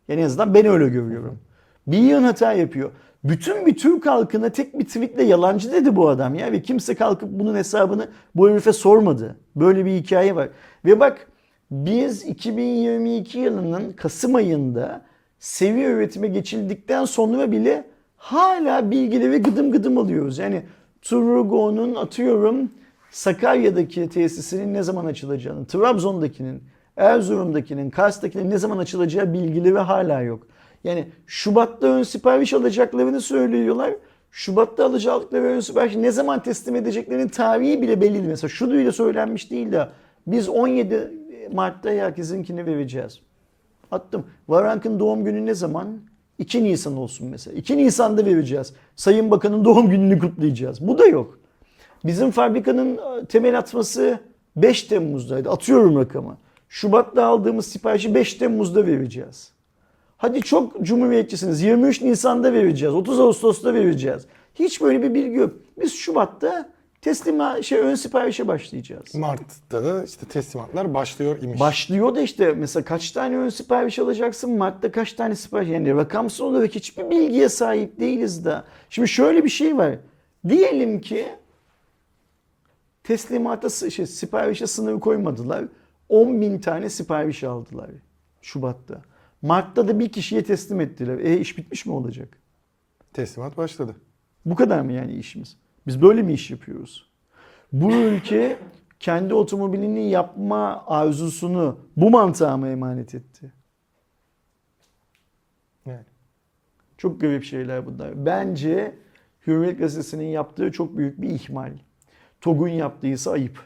[0.07, 1.39] Yani en azından ben öyle görüyorum.
[1.87, 2.91] Bir yığın hata yapıyor.
[3.23, 7.29] Bütün bir Türk halkına tek bir tweetle yalancı dedi bu adam ya ve kimse kalkıp
[7.31, 9.35] bunun hesabını bu herife sormadı.
[9.55, 10.49] Böyle bir hikaye var.
[10.85, 11.27] Ve bak
[11.71, 15.01] biz 2022 yılının Kasım ayında
[15.39, 17.83] seviye üretime geçildikten sonra bile
[18.17, 20.37] hala bilgileri gıdım gıdım alıyoruz.
[20.37, 20.63] Yani
[21.05, 22.71] Turgo'nun atıyorum
[23.11, 26.63] Sakarya'daki tesisinin ne zaman açılacağını, Trabzon'dakinin,
[26.97, 30.47] Erzurum'dakinin, Kars'takinin ne zaman açılacağı bilgileri hala yok.
[30.83, 33.93] Yani Şubat'ta ön sipariş alacaklarını söylüyorlar.
[34.31, 38.25] Şubat'ta alacakları ön sipariş ne zaman teslim edeceklerinin tarihi bile belli değil.
[38.25, 39.87] Mesela şu bile söylenmiş değil de
[40.27, 41.11] biz 17
[41.53, 43.19] Mart'ta herkesinkini vereceğiz.
[43.91, 44.25] Attım.
[44.47, 45.99] Varank'ın doğum günü ne zaman?
[46.39, 47.57] 2 Nisan olsun mesela.
[47.57, 48.73] 2 Nisan'da vereceğiz.
[48.95, 50.87] Sayın Bakan'ın doğum gününü kutlayacağız.
[50.87, 51.39] Bu da yok.
[52.05, 54.19] Bizim fabrikanın e, temel atması
[54.55, 55.49] 5 Temmuz'daydı.
[55.49, 56.37] Atıyorum rakamı.
[56.69, 59.51] Şubat'ta aldığımız siparişi 5 Temmuz'da vereceğiz.
[60.17, 61.61] Hadi çok cumhuriyetçisiniz.
[61.61, 62.95] 23 Nisan'da vereceğiz.
[62.95, 64.25] 30 Ağustos'ta vereceğiz.
[64.55, 65.53] Hiç böyle bir bilgi yok.
[65.81, 66.69] Biz Şubat'ta
[67.05, 69.15] teslim şey ön siparişe başlayacağız.
[69.15, 71.59] Mart'ta da işte teslimatlar başlıyor imiş.
[71.59, 74.57] Başlıyor da işte mesela kaç tane ön sipariş alacaksın?
[74.57, 75.69] Mart'ta kaç tane sipariş?
[75.69, 78.65] Yani rakamsal olarak hiçbir bilgiye sahip değiliz da.
[78.89, 79.95] Şimdi şöyle bir şey var.
[80.47, 81.25] Diyelim ki
[83.03, 85.65] teslimata şey, siparişe sınır koymadılar.
[86.09, 87.89] 10 bin tane sipariş aldılar
[88.41, 89.01] Şubat'ta.
[89.41, 91.19] Mart'ta da bir kişiye teslim ettiler.
[91.19, 92.37] E iş bitmiş mi olacak?
[93.13, 93.95] Teslimat başladı.
[94.45, 95.57] Bu kadar mı yani işimiz?
[95.87, 97.09] Biz böyle mi iş yapıyoruz?
[97.73, 98.59] Bu ülke
[98.99, 103.53] kendi otomobilini yapma arzusunu bu mantığa mı emanet etti?
[105.85, 106.05] Yani.
[106.97, 108.25] Çok garip şeyler bunlar.
[108.25, 108.95] Bence
[109.47, 111.73] Hürriyet Gazetesi'nin yaptığı çok büyük bir ihmal.
[112.41, 113.59] TOG'un yaptıysa ayıp.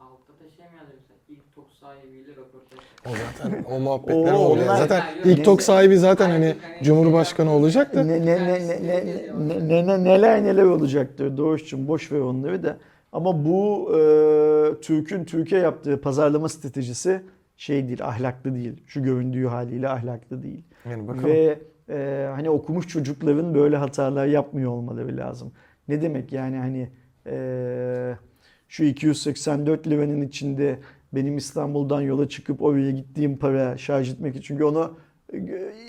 [0.00, 1.18] Altta da şey mi yazıyor mesela?
[1.28, 2.80] İlk tok sahibiyle röportaj.
[3.06, 4.66] O zaten o muhabbetler Oo, oluyor.
[4.66, 6.54] onlar- Zaten ilk tok sahibi zaten hani.
[6.82, 8.02] Cumhurbaşkanı olacak da.
[8.04, 9.06] Ne, ne, ne, ne, ne,
[9.38, 12.76] ne, ne, ne- neler neler olacaktır Doğuş'cum boş ver onları da.
[13.12, 14.00] Ama bu e,
[14.80, 17.20] Türk'ün Türkiye yaptığı pazarlama stratejisi
[17.56, 18.82] şey değil, ahlaklı değil.
[18.86, 20.64] Şu göründüğü haliyle ahlaklı değil.
[20.90, 21.24] Yani bakalım.
[21.26, 21.58] Ve
[21.90, 25.52] e, hani okumuş çocukların böyle hatalar yapmıyor olmaları lazım.
[25.88, 26.88] Ne demek yani hani
[27.26, 28.14] e,
[28.68, 30.78] şu 284 liranın içinde
[31.12, 34.42] benim İstanbul'dan yola çıkıp oraya gittiğim para şarj etmek için.
[34.42, 34.96] Çünkü onu
[35.32, 35.38] e,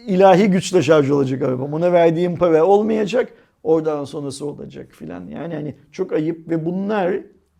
[0.07, 1.73] ilahi güçle şarj olacak arabam.
[1.73, 3.33] Ona verdiğim para olmayacak.
[3.63, 5.27] Oradan sonrası olacak filan.
[5.27, 7.17] Yani hani çok ayıp ve bunlar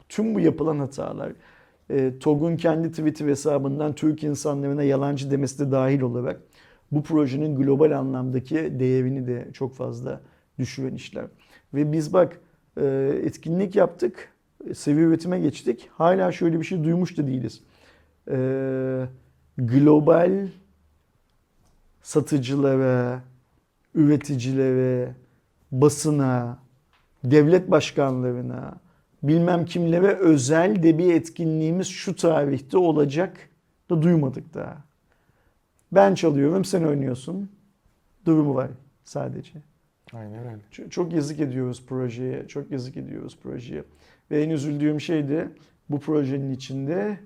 [0.09, 1.31] tüm bu yapılan hatalar
[1.89, 6.41] e, TOG'un kendi Twitter hesabından Türk insanlarına yalancı demesi de dahil olarak
[6.91, 10.21] bu projenin global anlamdaki değerini de çok fazla
[10.59, 11.25] düşüren işler.
[11.73, 12.41] Ve biz bak
[12.77, 14.33] e, etkinlik yaptık,
[14.73, 15.89] seviye üretime geçtik.
[15.93, 17.61] Hala şöyle bir şey duymuş da değiliz.
[18.31, 18.37] E,
[19.57, 20.47] global
[22.01, 23.21] satıcılara,
[23.95, 25.15] üreticilere,
[25.71, 26.59] basına,
[27.23, 28.75] devlet başkanlarına,
[29.23, 33.37] bilmem kimlere özel de bir etkinliğimiz şu tarihte olacak
[33.89, 34.77] da duymadık daha.
[35.91, 37.49] Ben çalıyorum, sen oynuyorsun.
[38.25, 38.69] Durumu var
[39.03, 39.51] sadece.
[40.13, 40.89] Aynen öyle.
[40.89, 43.83] Çok yazık ediyoruz projeye, çok yazık ediyoruz projeye.
[44.31, 45.47] Ve en üzüldüğüm şey de
[45.89, 47.19] bu projenin içinde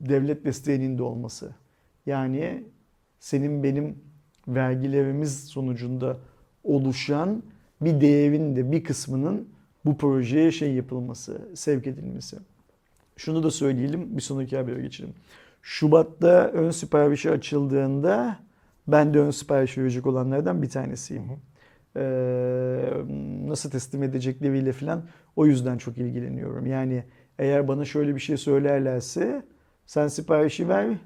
[0.00, 1.54] devlet desteğinin de olması.
[2.06, 2.64] Yani
[3.20, 3.98] senin benim
[4.48, 6.16] vergilerimiz sonucunda
[6.64, 7.42] oluşan
[7.80, 9.48] bir değerin de bir kısmının
[9.84, 12.36] bu projeye şey yapılması, sevk edilmesi.
[13.16, 15.14] Şunu da söyleyelim, bir sonraki habere geçelim.
[15.62, 18.38] Şubat'ta ön siparişi açıldığında
[18.88, 21.22] ben de ön sipariş verecek olanlardan bir tanesiyim.
[21.22, 21.36] Ee,
[23.48, 25.02] nasıl teslim edecekleriyle falan
[25.36, 26.66] o yüzden çok ilgileniyorum.
[26.66, 27.04] Yani
[27.38, 29.42] eğer bana şöyle bir şey söylerlerse
[29.86, 30.96] sen siparişi ver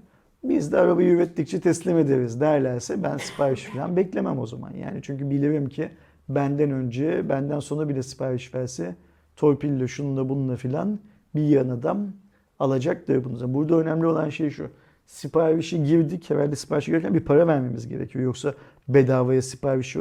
[0.45, 4.73] biz de arabayı ürettikçe teslim ederiz derlerse ben sipariş falan beklemem o zaman.
[4.73, 5.91] Yani çünkü bilirim ki
[6.29, 8.97] benden önce benden sonra bile sipariş verse
[9.37, 10.99] torpille şununla bununla filan
[11.35, 12.13] bir yan adam
[12.59, 13.55] alacaktır bunu.
[13.55, 14.71] Burada önemli olan şey şu.
[15.07, 16.31] Siparişi girdik.
[16.31, 18.25] Herhalde siparişi girerken bir para vermemiz gerekiyor.
[18.25, 18.55] Yoksa
[18.89, 19.97] bedavaya sipariş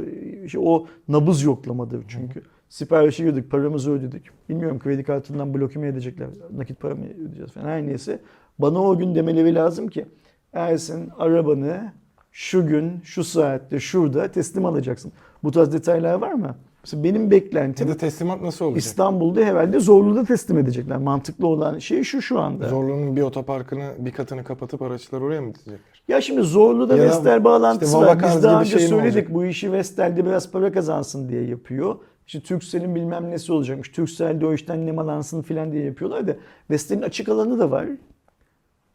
[0.45, 2.41] işte o nabız yoklamadır çünkü.
[2.69, 4.23] Siparişi girdik, paramızı ödedik.
[4.49, 8.19] Bilmiyorum kredi kartından bloke mi edecekler, nakit para mı ödeyeceğiz falan her neyse.
[8.59, 10.05] Bana o gün demeleri lazım ki
[10.53, 11.91] Ersin arabanı
[12.31, 15.11] şu gün, şu saatte, şurada teslim alacaksın.
[15.43, 16.55] Bu tarz detaylar var mı?
[16.83, 18.83] Mesela benim beklentim Ya da teslimat nasıl olacak?
[18.83, 20.97] İstanbul'da herhalde Zorlu'da teslim edecekler.
[20.97, 22.69] Mantıklı olan şey şu şu anda.
[22.69, 25.96] Zorlu'nun bir otoparkını, bir katını kapatıp araçlar oraya mı dizecekler?
[26.07, 28.23] Ya şimdi Zorlu'da Ya da Vestel bağlantısı işte var.
[28.23, 31.95] Biz daha önce şey söyledik bu işi Vestel'de biraz para kazansın diye yapıyor.
[32.27, 33.89] İşte Turkcell'in bilmem nesi olacakmış.
[33.89, 36.35] Turkcell de o işten nemalansın filan diye yapıyorlar da
[36.69, 37.87] Vestel'in açık alanı da var.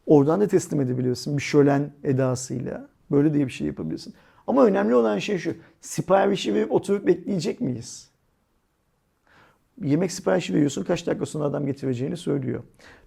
[0.07, 2.89] Oradan da teslim edebiliyorsun bir şölen edasıyla.
[3.11, 4.15] Böyle de bir şey yapabilirsin.
[4.47, 5.55] Ama önemli olan şey şu.
[5.81, 8.11] Siparişi verip oturup bekleyecek miyiz?
[9.83, 12.63] Yemek siparişi veriyorsun kaç dakika sonra adam getireceğini söylüyor.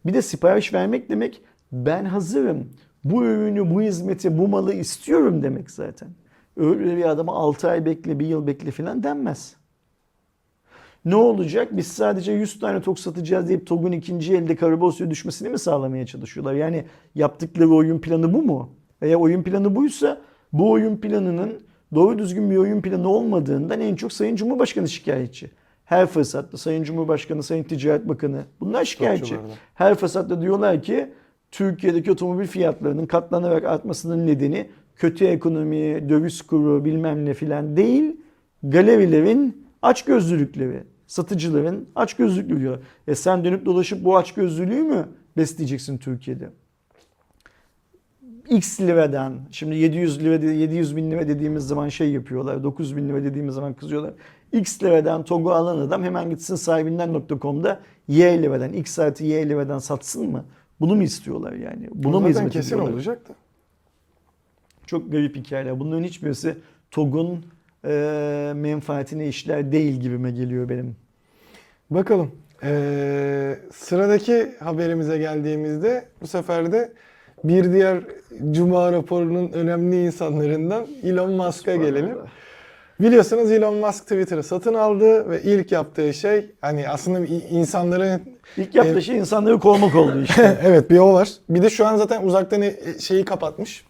[0.06, 1.42] Bir de sipariş vermek demek
[1.72, 2.70] ben hazırım.
[3.06, 6.10] Bu ürünü, bu hizmeti, bu malı istiyorum demek zaten.
[6.58, 9.56] Öyle bir adama 6 ay bekle, 1 yıl bekle falan denmez.
[11.06, 11.78] Ne olacak?
[11.78, 16.54] Biz sadece 100 tane tok satacağız deyip TOG'un ikinci elde karbosya düşmesini mi sağlamaya çalışıyorlar?
[16.54, 18.70] Yani yaptıkları oyun planı bu mu?
[19.02, 20.22] Eğer oyun planı buysa
[20.54, 21.60] bu oyun planının
[21.96, 25.52] doğru düzgün bir oyun planı olmadığından en çok Sayın Cumhurbaşkanı şikayetçi.
[25.86, 29.36] Her fırsatta Sayın Cumhurbaşkanı, Sayın Ticaret Bakanı bunlar şikayetçi.
[29.74, 31.12] Her fırsatta diyorlar ki
[31.52, 38.18] Türkiye'deki otomobil fiyatlarının katlanarak artmasının nedeni kötü ekonomi, döviz kuru bilmem ne filan değil.
[38.64, 42.80] Galerilerin açgözlülükleri, satıcıların açgözlülüğü diyor.
[43.08, 46.50] E sen dönüp dolaşıp bu açgözlülüğü mü besleyeceksin Türkiye'de?
[48.50, 53.24] X liradan şimdi 700 lira 700 bin lira dediğimiz zaman şey yapıyorlar 9 bin lira
[53.24, 54.14] dediğimiz zaman kızıyorlar.
[54.52, 60.32] X liradan TOG'u alan adam hemen gitsin sahibinden.com'da Y liradan X artı Y liradan satsın
[60.32, 60.46] mı?
[60.80, 61.88] Bunu mu istiyorlar yani?
[61.94, 62.94] Mu Zaten hizmet kesin ediyorlar?
[62.94, 63.34] olacak da.
[64.86, 65.80] Çok garip hikayeler.
[65.80, 66.58] Bunların hiçbirisi
[66.92, 67.46] TOG'un
[67.86, 70.96] e, menfaatine işler değil gibime geliyor benim.
[71.90, 72.32] Bakalım.
[72.64, 76.94] Ee, sıradaki haberimize geldiğimizde bu sefer de
[77.44, 78.04] bir diğer
[78.52, 82.18] Cuma raporunun önemli insanlarından Elon Musk'a gelelim.
[83.00, 88.22] Biliyorsunuz Elon Musk Twitter'ı satın aldı ve ilk yaptığı şey hani aslında insanların
[88.58, 90.58] İlk yaptığı şey insanları kovmak oldu işte.
[90.64, 91.30] evet bir o var.
[91.50, 93.86] Bir de şu an zaten uzaktan e- şeyi kapatmış.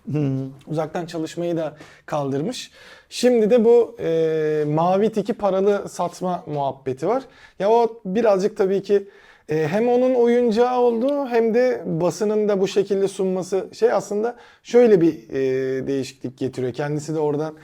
[0.68, 2.72] Uzaktan çalışmayı da kaldırmış.
[3.10, 7.24] Şimdi de bu e, mavi tiki paralı satma muhabbeti var.
[7.60, 9.08] Ya o birazcık tabii ki
[9.50, 15.02] e, hem onun oyuncağı oldu hem de basının da bu şekilde sunması şey aslında şöyle
[15.02, 16.74] bir e, değişiklik getiriyor.
[16.74, 17.56] Kendisi de oradan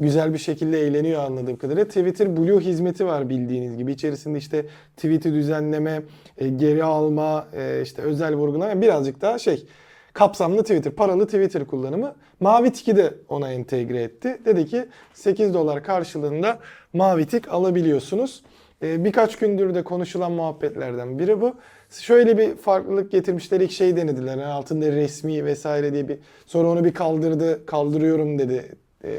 [0.00, 1.84] güzel bir şekilde eğleniyor anladığım kadarıyla.
[1.84, 3.92] Twitter Blue hizmeti var bildiğiniz gibi.
[3.92, 4.66] İçerisinde işte
[4.96, 6.02] tweet'i düzenleme,
[6.38, 9.66] e, geri alma, e, işte özel vurgulama birazcık daha şey
[10.12, 12.14] kapsamlı Twitter, paralı Twitter kullanımı.
[12.40, 14.38] Mavi Tik'i de ona entegre etti.
[14.44, 16.58] Dedi ki 8 dolar karşılığında
[16.92, 18.42] Mavi Tik alabiliyorsunuz.
[18.82, 21.54] E, birkaç gündür de konuşulan muhabbetlerden biri bu.
[21.90, 23.60] Şöyle bir farklılık getirmişler.
[23.60, 24.30] İlk şey denediler.
[24.38, 27.66] Yani altında resmi vesaire diye bir sonra onu bir kaldırdı.
[27.66, 29.10] Kaldırıyorum dedi e,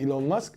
[0.00, 0.52] Elon Musk.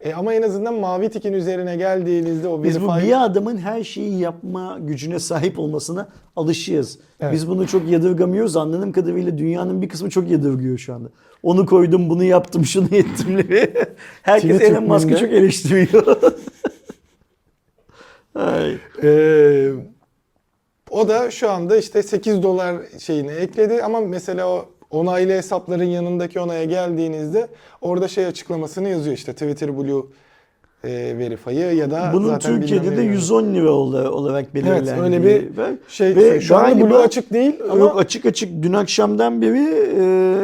[0.00, 4.18] E, ama en azından mavi tikin üzerine geldiğinizde o Biz bu bir adamın her şeyi
[4.18, 6.98] yapma gücüne sahip olmasına alışığız.
[7.20, 7.32] Evet.
[7.32, 8.56] Biz bunu çok yadırgamıyoruz.
[8.56, 11.08] Anladığım kadarıyla dünyanın bir kısmı çok yadırgıyor şu anda.
[11.42, 13.74] Onu koydum, bunu yaptım, şunu ettimleri.
[14.22, 16.16] Herkes Twitter Elon Musk'ı çok eleştiriyor.
[18.34, 18.76] Ay.
[19.02, 19.72] Ee,
[20.90, 26.40] o da şu anda işte 8 dolar şeyini ekledi ama mesela o onaylı hesapların yanındaki
[26.40, 27.48] onaya geldiğinizde
[27.80, 30.02] orada şey açıklamasını yazıyor işte Twitter Blue
[30.84, 34.90] e, Verify'ı ya da Bunun zaten Türkiye'de de ne- 110 lira ol- olarak belirlendi.
[34.90, 36.16] Evet öyle bir Ve- şey.
[36.16, 39.74] Ve şu galiba- Blue açık değil ama Yok açık açık dün akşamdan beri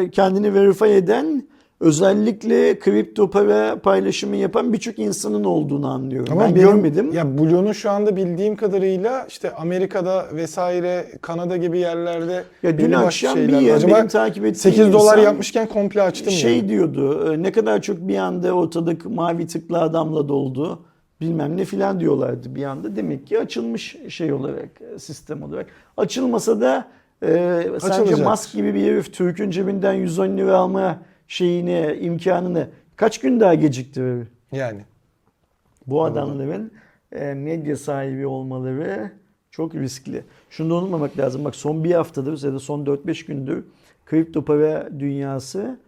[0.05, 1.43] e, kendini verify eden
[1.81, 6.39] özellikle kripto para paylaşımı yapan birçok insanın olduğunu anlıyorum.
[6.41, 7.13] ben gör- görmedim.
[7.13, 13.37] Ya Blue'nun şu anda bildiğim kadarıyla işte Amerika'da vesaire Kanada gibi yerlerde Ya dün akşam
[13.37, 16.69] bir ya Acaba benim takip ettiğim 8 dolar yapmışken komple açtım şey yani.
[16.69, 20.83] diyordu e, ne kadar çok bir anda ortalık mavi tıklı adamla doldu
[21.21, 22.97] bilmem ne filan diyorlardı bir anda.
[22.97, 25.67] Demek ki açılmış şey olarak sistem olarak.
[25.97, 26.89] Açılmasa da
[27.23, 28.15] e, sence.
[28.25, 30.99] Musk gibi bir herif Türk'ün cebinden 110 lira alma
[31.31, 34.29] şeyini imkanını kaç gün daha geciktirir?
[34.53, 34.85] Yani.
[35.87, 36.73] Bu adamların
[37.13, 39.13] e, medya sahibi olmaları
[39.51, 40.25] çok riskli.
[40.51, 41.45] Şunu da unutmamak lazım.
[41.45, 43.65] Bak son bir haftadır ya da son 4-5 gündür
[44.07, 45.81] kripto para dünyası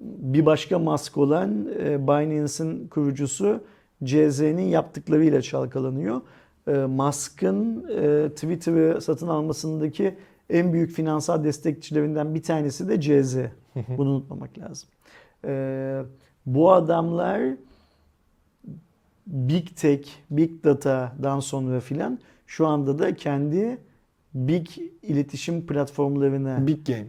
[0.00, 3.60] bir başka mask olan e, Binance'in kurucusu
[4.04, 6.20] CZ'nin yaptıklarıyla çalkalanıyor.
[6.68, 10.14] E, Musk'ın e, Twitter'ı satın almasındaki
[10.50, 13.36] en büyük finansal destekçilerinden bir tanesi de CZ.
[13.98, 14.88] Bunu unutmamak lazım.
[15.44, 16.02] E,
[16.46, 17.42] bu adamlar
[19.26, 23.78] Big Tech, Big Data'dan sonra filan şu anda da kendi
[24.34, 24.66] Big
[25.02, 27.06] iletişim platformlarına Big game.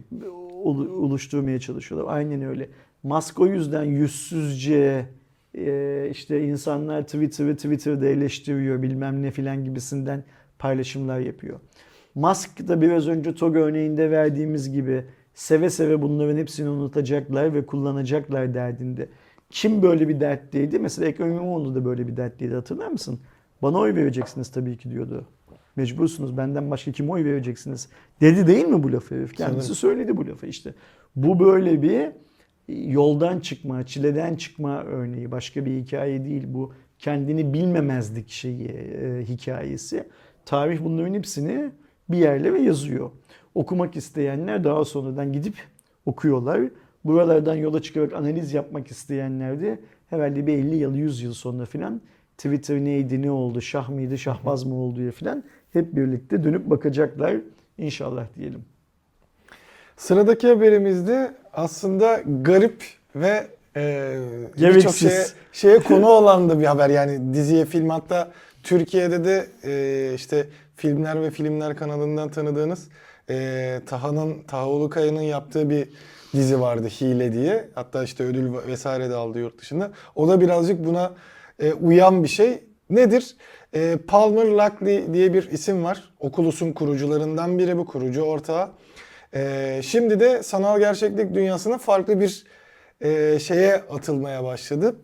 [0.62, 2.14] olu- oluşturmaya çalışıyorlar.
[2.16, 2.68] Aynen öyle.
[3.02, 5.06] Musk o yüzden yüzsüzce
[5.54, 10.24] e, işte insanlar Twitter'ı Twitter'da eleştiriyor bilmem ne filan gibisinden
[10.58, 11.60] paylaşımlar yapıyor.
[12.14, 15.04] Musk da biraz önce TOG örneğinde verdiğimiz gibi
[15.34, 19.08] seve seve bunların hepsini unutacaklar ve kullanacaklar derdinde.
[19.50, 20.78] Kim böyle bir dertteydi?
[20.78, 23.20] Mesela Ekrem İmamoğlu da böyle bir dertteydi hatırlar mısın?
[23.62, 25.28] Bana oy vereceksiniz tabii ki diyordu.
[25.76, 27.88] Mecbursunuz benden başka kime oy vereceksiniz?
[28.20, 29.34] Dedi değil mi bu lafı herif?
[29.36, 29.74] Kendisi Sanırım.
[29.74, 30.74] söyledi bu lafı işte.
[31.16, 32.08] Bu böyle bir
[32.68, 35.30] yoldan çıkma, çileden çıkma örneği.
[35.30, 36.72] Başka bir hikaye değil bu.
[36.98, 40.08] Kendini bilmemezlik şeyi, e, hikayesi.
[40.46, 41.70] Tarih bunların hepsini
[42.08, 43.10] bir yerlere yazıyor.
[43.54, 45.54] Okumak isteyenler daha sonradan gidip
[46.06, 46.60] okuyorlar.
[47.04, 52.00] Buralardan yola çıkarak analiz yapmak isteyenler de herhalde bir 50 yıl 100 yıl sonra filan
[52.38, 57.36] Twitter neydi ne oldu şah mıydı şahbaz mı oldu ya filan hep birlikte dönüp bakacaklar
[57.78, 58.64] inşallah diyelim.
[59.96, 62.84] Sıradaki haberimizde aslında garip
[63.16, 64.18] ve e,
[64.56, 66.90] birçok şeye, şeye konu olan da bir haber.
[66.90, 68.32] Yani diziye, film hatta
[68.62, 72.88] Türkiye'de de e, işte filmler ve filmler kanalından tanıdığınız
[73.30, 75.88] e, Taha'nın, Taha Ulukaya'nın yaptığı bir
[76.32, 77.68] dizi vardı Hile diye.
[77.74, 79.90] Hatta işte ödül vesaire de aldı yurt dışında.
[80.14, 81.12] O da birazcık buna
[81.58, 82.64] e, uyan bir şey.
[82.90, 83.36] Nedir?
[83.74, 86.14] E, Palmer Luckey diye bir isim var.
[86.20, 88.70] Oculus'un kurucularından biri bu, kurucu ortağı.
[89.34, 92.44] Ee, şimdi de sanal gerçeklik dünyasına farklı bir
[93.00, 94.96] e, şeye atılmaya başladı.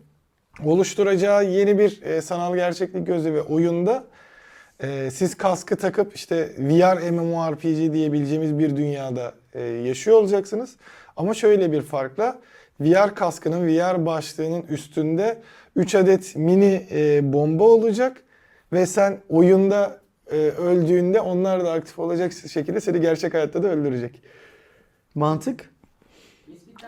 [0.65, 4.03] Oluşturacağı yeni bir e, sanal gerçeklik gözü ve oyunda
[4.81, 10.75] e, siz kaskı takıp işte VR MMORPG diyebileceğimiz bir dünyada e, yaşıyor olacaksınız.
[11.17, 12.39] Ama şöyle bir farkla
[12.79, 15.41] VR kaskının, VR başlığının üstünde
[15.75, 18.23] 3 adet mini e, bomba olacak
[18.73, 19.99] ve sen oyunda
[20.31, 24.21] e, öldüğünde onlar da aktif olacak şekilde seni gerçek hayatta da öldürecek.
[25.15, 25.69] Mantık?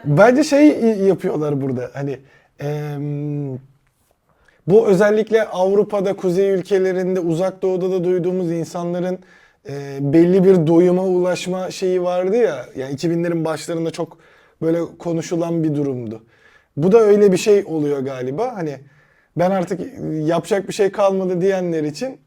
[0.06, 0.68] Bence şey
[0.98, 2.20] yapıyorlar burada hani
[2.60, 3.60] em,
[4.68, 9.20] bu özellikle Avrupa'da, kuzey ülkelerinde, uzak doğuda da duyduğumuz insanların
[9.70, 12.66] e, belli bir doyuma ulaşma şeyi vardı ya.
[12.76, 14.18] Yani 2000'lerin başlarında çok
[14.62, 16.24] böyle konuşulan bir durumdu.
[16.78, 18.56] Bu da öyle bir şey oluyor galiba.
[18.56, 18.80] Hani
[19.38, 19.82] ben artık
[20.28, 22.18] yapacak bir şey kalmadı diyenler için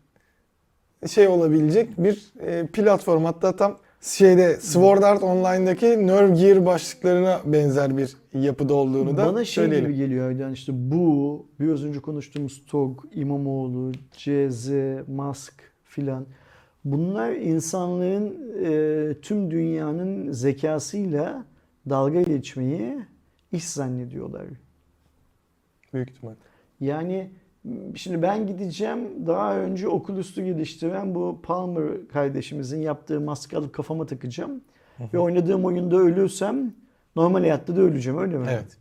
[1.06, 3.24] şey olabilecek bir e, platform.
[3.24, 9.44] Hatta tam şeyde Sword Art Online'daki Nerve Gear başlıklarına benzer bir yapıda olduğunu da Bana
[9.44, 9.90] şey söyleyelim.
[9.90, 14.70] gibi geliyor Aydan işte bu biraz önce konuştuğumuz TOG, İmamoğlu, CZ,
[15.08, 15.54] Musk
[15.84, 16.26] filan
[16.84, 21.44] bunlar insanların e, tüm dünyanın zekasıyla
[21.90, 22.98] dalga geçmeyi
[23.52, 24.44] iş zannediyorlar.
[25.94, 26.34] Büyük ihtimal.
[26.80, 27.30] Yani
[27.94, 34.06] şimdi ben gideceğim daha önce okul üstü geliştiren bu Palmer kardeşimizin yaptığı maske alıp kafama
[34.06, 34.60] takacağım.
[35.14, 36.74] Ve oynadığım oyunda ölürsem
[37.16, 38.46] normal hayatta da öleceğim öyle mi?
[38.50, 38.78] Evet.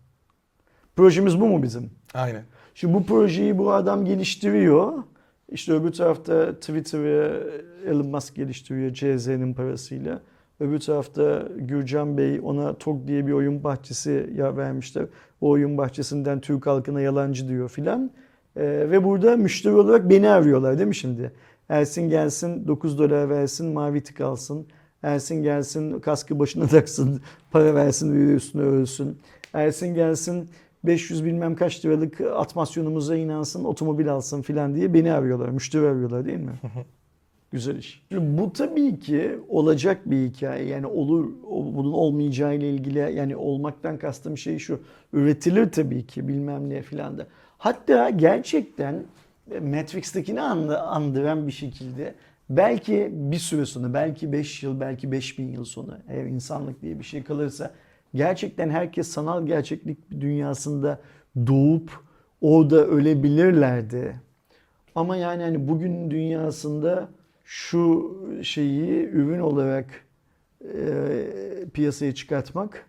[0.96, 1.92] Projemiz bu mu bizim?
[2.14, 2.44] Aynen.
[2.76, 5.04] Şimdi bu projeyi bu adam geliştiriyor.
[5.50, 7.54] İşte öbür tarafta Twitter'ı
[7.88, 10.22] Elon Musk geliştiriyor CZ'nin parasıyla.
[10.60, 15.06] Öbür tarafta Gürcan Bey ona TOG diye bir oyun bahçesi ya vermişler.
[15.42, 18.12] O oyun bahçesinden Türk halkına yalancı diyor filan.
[18.58, 21.32] Ee, ve burada müşteri olarak beni arıyorlar değil mi şimdi?
[21.70, 24.68] Ersin gelsin 9 dolar versin mavi tık alsın.
[25.04, 27.22] Ersin gelsin kaskı başına taksın
[27.52, 29.18] para versin ve üstüne ölsün.
[29.54, 30.50] Ersin gelsin
[30.84, 35.50] 500 bilmem kaç liralık atmasyonumuza inansın otomobil alsın filan diye beni arıyorlar.
[35.50, 36.52] Müşteri arıyorlar değil mi?
[37.52, 38.02] Güzel iş.
[38.12, 40.66] Şimdi bu tabii ki olacak bir hikaye.
[40.66, 41.30] Yani olur
[41.76, 44.80] bunun olmayacağı ile ilgili yani olmaktan kastım şey şu.
[45.14, 47.28] Üretilir tabii ki bilmem ne filan da.
[47.58, 49.04] Hatta gerçekten
[49.62, 52.16] Matrix'tekini andı- andıran bir şekilde
[52.50, 57.04] belki bir süre sonra belki 5 yıl belki 5000 yıl sonra eğer insanlık diye bir
[57.04, 57.72] şey kalırsa
[58.14, 61.00] gerçekten herkes sanal gerçeklik dünyasında
[61.48, 61.92] doğup
[62.42, 64.16] orada ölebilirlerdi.
[64.96, 67.08] Ama yani hani bugün dünyasında
[67.46, 69.86] şu şeyi ürün olarak
[70.62, 70.90] e,
[71.74, 72.86] piyasaya çıkartmak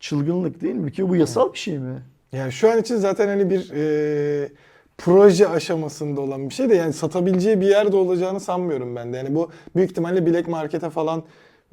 [0.00, 0.92] çılgınlık değil mi?
[0.92, 2.02] Kere bu yasal bir şey mi?
[2.32, 4.48] Yani şu an için zaten hani bir e,
[4.98, 9.16] proje aşamasında olan bir şey de yani satabileceği bir yerde olacağını sanmıyorum ben de.
[9.16, 11.22] Yani bu büyük ihtimalle Black Market'e falan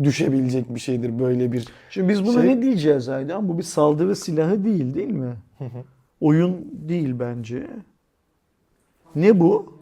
[0.04, 3.50] düşebilecek bir şeydir böyle bir Şimdi biz buna Şey- ne diyeceğiz Aydan?
[3.50, 5.34] Bu bir saldırı silahı değil değil mi?
[6.22, 7.68] Oyun değil bence.
[9.16, 9.79] Ne bu?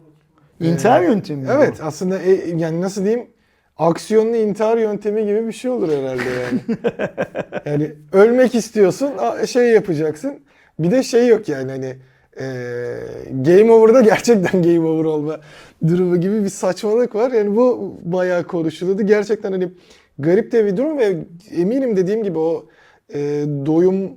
[0.60, 1.52] İntihar Ee, yöntemi bu?
[1.52, 3.26] Evet aslında e, yani nasıl diyeyim
[3.76, 6.60] aksiyonlu intihar yöntemi gibi bir şey olur herhalde yani.
[7.66, 9.10] yani ölmek istiyorsun
[9.46, 10.40] şey yapacaksın.
[10.78, 11.96] Bir de şey yok yani hani
[12.40, 12.46] e,
[13.30, 15.40] game over'da gerçekten game over olma
[15.88, 17.32] durumu gibi bir saçmalık var.
[17.32, 19.02] Yani bu bayağı konuşuluyordu.
[19.02, 19.68] Gerçekten hani
[20.18, 21.16] garip de bir durum ve
[21.56, 22.66] eminim dediğim gibi o
[23.14, 23.18] e,
[23.66, 24.10] doyum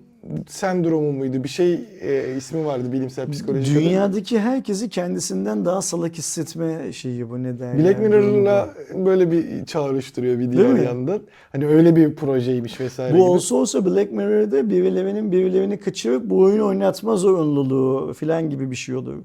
[0.48, 1.44] sendromu muydu?
[1.44, 3.78] Bir şey e, ismi vardı bilimsel psikolojik.
[3.78, 3.84] adı.
[3.86, 7.86] Dünyadaki herkesi kendisinden daha salak hissetme şeyi bu ne derler?
[7.86, 8.16] Black durumu.
[8.16, 8.74] Mirror'la
[9.06, 10.84] böyle bir çağrıştırıyor bir diğer mi?
[10.86, 11.22] yandan.
[11.52, 13.24] Hani öyle bir projeymiş vesaire Bu gibi.
[13.26, 18.96] olsa olsa Black Mirror'da birilerinin birilerini kaçırıp bu oyunu oynatma zorunluluğu falan gibi bir şey
[18.96, 19.16] olur.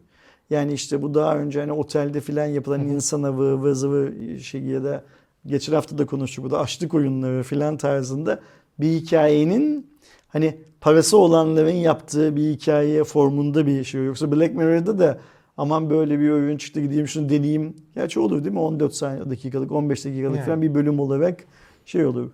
[0.50, 4.84] Yani işte bu daha önce hani otelde falan yapılan insan avı, ıvır zıvır şey ya
[4.84, 5.02] da
[5.46, 8.40] geçen hafta da konuştuk bu da açlık oyunları falan tarzında
[8.80, 9.86] bir hikayenin
[10.28, 10.56] hani
[10.86, 14.04] parası olanların yaptığı bir hikaye formunda bir şey.
[14.04, 15.18] Yoksa Black Mirror'da da
[15.56, 17.76] aman böyle bir oyun çıktı gideyim şunu deneyeyim.
[17.94, 18.60] Gerçi olur değil mi?
[18.60, 20.46] 14 saniye dakikalık 15 dakikalık Yani.
[20.46, 21.44] falan bir bölüm olarak
[21.84, 22.30] şey olur.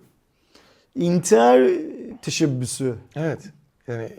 [0.95, 1.69] İntihar
[2.21, 2.95] teşebbüsü.
[3.15, 3.39] Evet.
[3.87, 4.09] Yani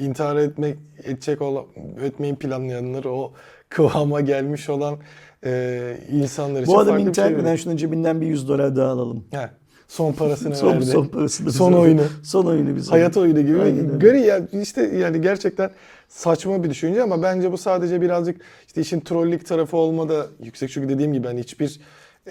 [0.00, 1.64] intihar etmek edecek olan
[2.02, 3.32] etmeyi planlayanlar o
[3.68, 4.98] kıvama gelmiş olan
[5.44, 7.36] e, insanlar için Bu adam intihar şey.
[7.36, 9.24] etmeden şunun cebinden bir 100 dolar daha alalım.
[9.30, 9.50] He,
[9.88, 10.86] son parasını Son, verdi.
[10.86, 12.00] son parasını Son bize- oyunu.
[12.22, 12.90] Son oyunu bize.
[12.90, 13.60] Hayat oyunu gibi.
[13.62, 13.98] Aynen.
[13.98, 14.32] Gari
[14.62, 15.70] işte yani gerçekten
[16.08, 20.70] saçma bir düşünce ama bence bu sadece birazcık işte işin trollik tarafı olma da yüksek
[20.70, 21.80] çünkü dediğim gibi hani hiçbir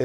[0.00, 0.04] e,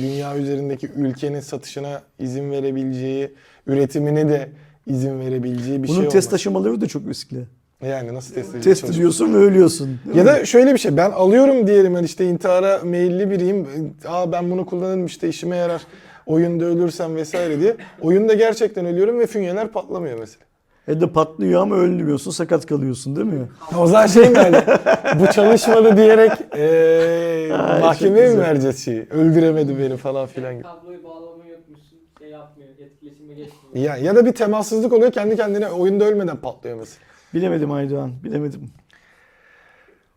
[0.00, 3.30] dünya üzerindeki ülkenin satışına izin verebileceği,
[3.66, 4.48] üretimine de
[4.86, 6.34] izin verebileceği bir Bunun şey test olmaz.
[6.34, 7.44] aşamaları da çok riskli.
[7.86, 8.80] Yani nasıl test edeceğiz?
[8.80, 9.98] Test ediyorsun ve ölüyorsun.
[10.14, 10.26] Ya mi?
[10.28, 13.66] da şöyle bir şey ben alıyorum diyelim hani işte intihara meyilli biriyim.
[14.08, 15.82] Aa ben bunu kullanırım işte işime yarar.
[16.26, 17.76] Oyunda ölürsem vesaire diye.
[18.00, 20.44] Oyunda gerçekten ölüyorum ve fünyeler patlamıyor mesela.
[20.88, 23.48] E de patlıyor ama ölmüyorsun, sakat kalıyorsun değil mi?
[23.78, 24.56] O zaman şey mi yani?
[25.20, 29.06] bu çalışmadı diyerek eee Ay, mahkemeye mi vereceğiz şeyi?
[29.10, 30.62] Öldüremedi beni falan filan gibi.
[30.62, 31.98] Kabloyu bağlamayı unutmuşsun.
[32.18, 32.68] Şey yapmıyor.
[32.78, 33.86] Etkileşime geçmiyor.
[33.86, 37.04] Ya, ya da bir temassızlık oluyor kendi kendine oyunda ölmeden patlıyor mesela.
[37.34, 38.70] Bilemedim Aydoğan, bilemedim.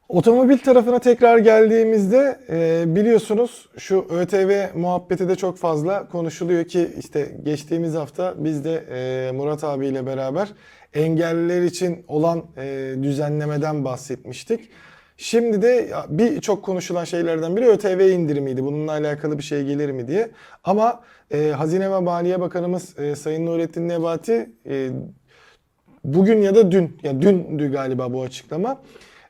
[0.09, 7.35] Otomobil tarafına tekrar geldiğimizde e, biliyorsunuz şu ÖTV muhabbeti de çok fazla konuşuluyor ki işte
[7.43, 10.49] geçtiğimiz hafta biz de e, Murat abiyle beraber
[10.93, 14.69] engelliler için olan e, düzenlemeden bahsetmiştik.
[15.17, 18.63] Şimdi de bir çok konuşulan şeylerden biri ÖTV indirimiydi.
[18.63, 20.31] Bununla alakalı bir şey gelir mi diye.
[20.63, 21.01] Ama
[21.31, 24.89] e, Hazine ve Maliye Bakanımız e, Sayın Nurettin Nebati e,
[26.03, 28.81] bugün ya da dün, ya dündü galiba bu açıklama.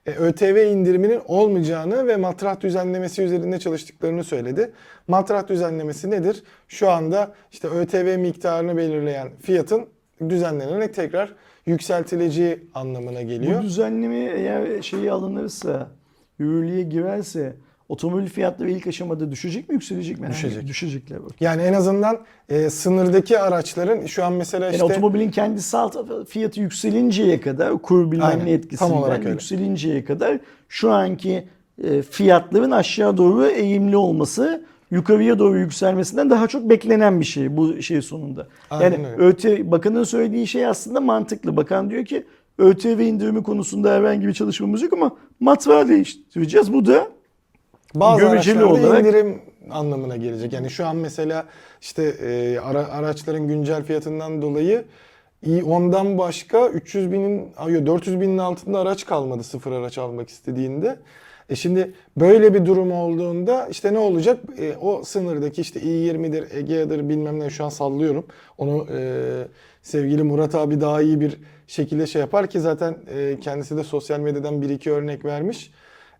[0.06, 4.72] E, ÖTV indiriminin olmayacağını ve matrah düzenlemesi üzerinde çalıştıklarını söyledi.
[5.07, 6.44] Matrah düzenlemesi nedir?
[6.68, 9.86] Şu anda işte ÖTV miktarını belirleyen fiyatın
[10.30, 13.60] düzenlenerek tekrar yükseltileceği anlamına geliyor.
[13.60, 15.90] Bu düzenleme eğer şeyi alınırsa,
[16.40, 17.56] yürürlüğe girerse
[17.90, 20.28] otomobil fiyatları ilk aşamada düşecek mi yükselecek mi?
[20.30, 20.68] Düşecek.
[20.68, 21.24] Düşecekler.
[21.24, 21.32] bak.
[21.40, 25.95] Yani en azından e, sınırdaki araçların şu an mesela Yani işte otomobilin kendi salt
[26.30, 29.30] fiyatı yükselinceye kadar kur bilmem ne etkisinden öyle.
[29.30, 30.40] yükselinceye kadar
[30.70, 31.48] şu anki
[31.84, 37.82] e, fiyatların aşağı doğru eğimli olması yukarıya doğru yükselmesinden daha çok beklenen bir şey bu
[37.82, 38.48] şey sonunda.
[38.70, 39.24] Aynen yani öyle.
[39.24, 41.57] ÖT bakanın söylediği şey aslında mantıklı.
[41.57, 42.26] Bakan diyor ki
[42.57, 46.74] ÖTV indirimi konusunda herhangi bir çalışmamız yok ama matrağı değiştireceğiz.
[46.74, 47.07] Bu da
[47.96, 50.54] Bazı göreceli araçlarda olarak- indirim anlamına gelecek.
[50.54, 51.46] Yani şu an mesela
[51.82, 54.86] işte e, ara- araçların güncel fiyatından dolayı
[55.46, 60.30] i- ondan başka 300 binin, ay yok, 400 binin altında araç kalmadı sıfır araç almak
[60.30, 61.00] istediğinde.
[61.50, 64.40] E şimdi böyle bir durum olduğunda işte ne olacak?
[64.60, 68.26] E, o sınırdaki işte i20'dir, Egea'dır bilmem ne şu an sallıyorum.
[68.58, 69.22] Onu e,
[69.82, 74.20] sevgili Murat abi daha iyi bir şekilde şey yapar ki zaten e, kendisi de sosyal
[74.20, 75.72] medyadan bir iki örnek vermiş.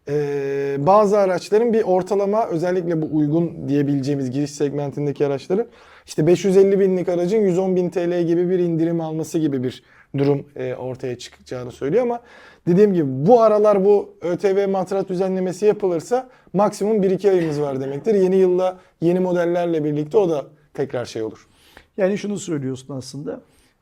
[0.10, 5.68] Ee, bazı araçların bir ortalama özellikle bu uygun diyebileceğimiz giriş segmentindeki araçların
[6.06, 9.84] işte 550 binlik aracın 110 bin TL gibi bir indirim alması gibi bir
[10.18, 12.22] durum e, ortaya çıkacağını söylüyor ama
[12.68, 18.16] dediğim gibi bu aralar bu ÖTV matrah düzenlemesi yapılırsa maksimum 1-2 ayımız var demektir.
[18.16, 21.48] Yeni yılla yeni modellerle birlikte o da tekrar şey olur.
[21.98, 23.42] Yani şunu söylüyorsun aslında.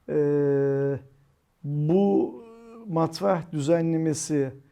[0.09, 0.99] Ee,
[1.63, 2.33] bu
[2.87, 4.62] matrah düzenlemesi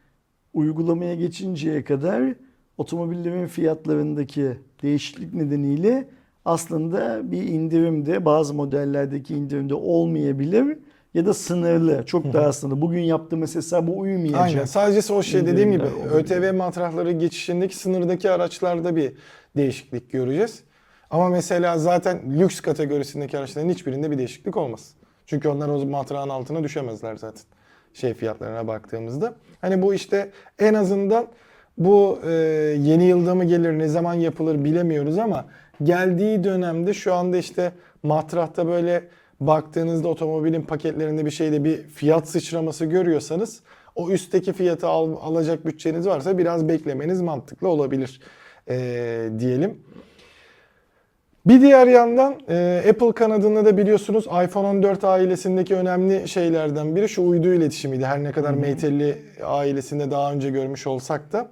[0.54, 2.34] uygulamaya geçinceye kadar
[2.78, 6.08] otomobillerin fiyatlarındaki değişiklik nedeniyle
[6.44, 10.78] aslında bir indirimde bazı modellerdeki indirimde olmayabilir
[11.14, 12.06] ya da sınırlı.
[12.06, 12.80] Çok daha sınırlı.
[12.80, 14.40] Bugün yaptığımız hesaba uymayacak.
[14.40, 14.64] Aynen.
[14.64, 15.84] Sadece o şey dediğim gibi.
[16.12, 19.12] ÖTV matrahları geçişindeki sınırdaki araçlarda bir
[19.56, 20.62] değişiklik göreceğiz.
[21.10, 24.94] Ama mesela zaten lüks kategorisindeki araçların hiçbirinde bir değişiklik olmaz.
[25.26, 27.42] Çünkü onlar o matrahın altına düşemezler zaten.
[27.94, 29.34] Şey fiyatlarına baktığımızda.
[29.60, 31.26] Hani bu işte en azından
[31.78, 32.30] bu e,
[32.78, 35.44] yeni yılda mı gelir ne zaman yapılır bilemiyoruz ama
[35.82, 39.04] geldiği dönemde şu anda işte matrahta böyle
[39.40, 43.60] baktığınızda otomobilin paketlerinde bir şeyde bir fiyat sıçraması görüyorsanız
[43.94, 48.20] o üstteki fiyatı al- alacak bütçeniz varsa biraz beklemeniz mantıklı olabilir
[48.68, 49.80] e, diyelim.
[51.46, 57.28] Bir diğer yandan e, Apple kanadında da biliyorsunuz iPhone 14 ailesindeki önemli şeylerden biri şu
[57.28, 58.06] uydu iletişimiydi.
[58.06, 61.48] Her ne kadar Mate 50 ailesinde daha önce görmüş olsak da.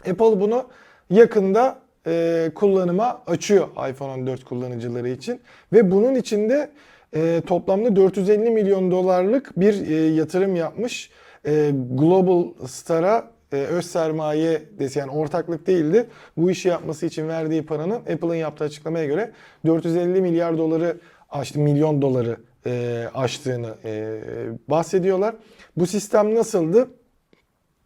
[0.00, 0.64] Apple bunu
[1.10, 5.40] yakında e, kullanıma açıyor iPhone 14 kullanıcıları için.
[5.72, 6.70] Ve bunun içinde
[7.16, 11.10] e, toplamda 450 milyon dolarlık bir e, yatırım yapmış.
[11.46, 16.06] E, Global Star'a e, öz sermaye desi yani ortaklık değildi.
[16.36, 19.32] Bu işi yapması için verdiği paranın Apple'ın yaptığı açıklamaya göre
[19.66, 20.96] 450 milyar doları
[21.30, 24.20] aştı, milyon doları e, aştığını e,
[24.68, 25.34] bahsediyorlar.
[25.76, 26.88] Bu sistem nasıldı?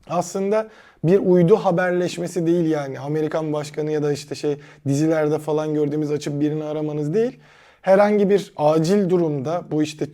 [0.08, 0.68] aslında
[1.04, 4.56] bir uydu haberleşmesi değil yani Amerikan başkanı ya da işte şey
[4.88, 7.38] dizilerde falan gördüğümüz açıp birini aramanız değil.
[7.82, 10.06] Herhangi bir acil durumda bu işte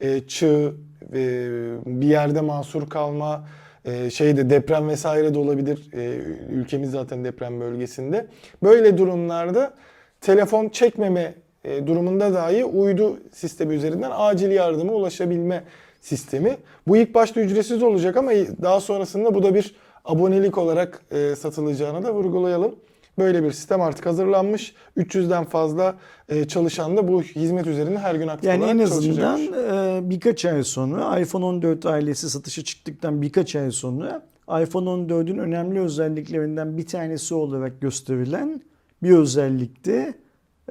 [0.00, 0.74] e, çığ,
[1.12, 1.18] e,
[1.86, 3.48] bir yerde mahsur kalma,
[3.84, 5.90] e, şeyde deprem vesaire de olabilir.
[5.92, 6.20] E,
[6.50, 8.26] ülkemiz zaten deprem bölgesinde.
[8.62, 9.74] Böyle durumlarda
[10.20, 11.34] telefon çekmeme
[11.64, 15.64] e, durumunda dahi uydu sistemi üzerinden acil yardıma ulaşabilme
[16.00, 16.56] sistemi.
[16.86, 18.30] Bu ilk başta ücretsiz olacak ama
[18.62, 19.74] daha sonrasında bu da bir
[20.04, 22.74] abonelik olarak e, satılacağını da vurgulayalım.
[23.18, 24.74] Böyle bir sistem artık hazırlanmış.
[24.96, 25.94] 300'den fazla
[26.28, 30.44] e, çalışan da bu hizmet üzerinde her gün aktif Yani olarak en azından e, birkaç
[30.44, 36.86] ay sonra iPhone 14 ailesi satışa çıktıktan birkaç ay sonra iPhone 14'ün önemli özelliklerinden bir
[36.86, 38.60] tanesi olarak gösterilen
[39.02, 40.14] bir özellikte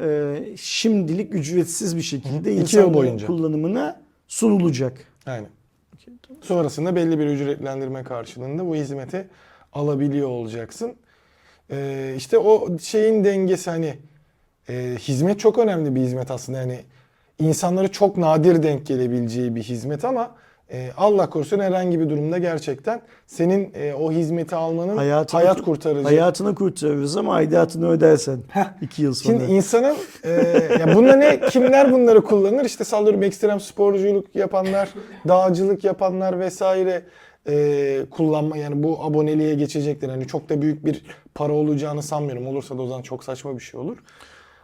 [0.01, 3.27] e, şimdilik ücretsiz bir şekilde İki yıl boyunca.
[3.27, 5.05] kullanımına sunulacak.
[5.25, 5.49] Aynen.
[6.41, 9.27] Sonrasında belli bir ücretlendirme karşılığında bu hizmeti
[9.73, 10.95] alabiliyor olacaksın.
[11.71, 13.93] Ee, işte o şeyin dengesi hani
[14.69, 16.79] e, hizmet çok önemli bir hizmet aslında yani
[17.39, 20.35] insanlara çok nadir denk gelebileceği bir hizmet ama
[20.71, 26.03] e, Allah korusun herhangi bir durumda gerçekten senin e, o hizmeti almanın Hayatını- hayat kurtarıcı.
[26.03, 28.39] Hayatını kurtarırız ama aidatını ödersen.
[28.81, 29.37] iki yıl sonra.
[29.39, 30.31] Şimdi insanın e,
[30.79, 32.65] ya bunda ne kimler bunları kullanır?
[32.65, 34.89] İşte sallıyorum ekstrem sporculuk yapanlar,
[35.27, 37.01] dağcılık yapanlar vesaire
[37.47, 40.09] e, kullanma yani bu aboneliğe geçecekler.
[40.09, 41.03] Hani çok da büyük bir
[41.35, 42.47] para olacağını sanmıyorum.
[42.47, 43.97] Olursa da o zaman çok saçma bir şey olur.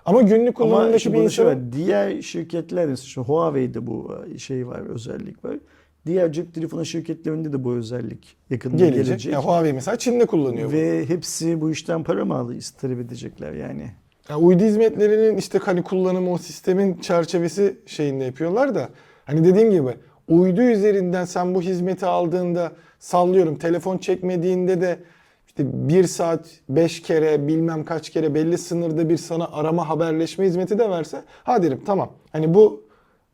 [0.06, 1.74] Ama günlük Ama kullanımdaki şu bir bunu şey insanın var.
[1.74, 5.58] Diğer şirketler şu Huawei'de bu şey var, özellik var.
[6.06, 9.06] Diğer cep telefonu şirketlerinde de bu özellik yakında gelecek.
[9.06, 9.34] gelecek.
[9.34, 10.72] Ya Huawei mesela Çin'de kullanıyor.
[10.72, 13.92] Ve hepsi bu işten para mı alıyor, talep edecekler yani.
[14.30, 18.90] Ya uydu hizmetlerinin işte hani kullanımı o sistemin çerçevesi şeyinde yapıyorlar da
[19.26, 19.96] hani dediğim gibi
[20.30, 25.00] uydu üzerinden sen bu hizmeti aldığında sallıyorum telefon çekmediğinde de
[25.48, 30.80] işte bir saat beş kere bilmem kaç kere belli sınırda bir sana arama haberleşme hizmeti
[30.80, 32.84] de verse ha derim tamam hani bu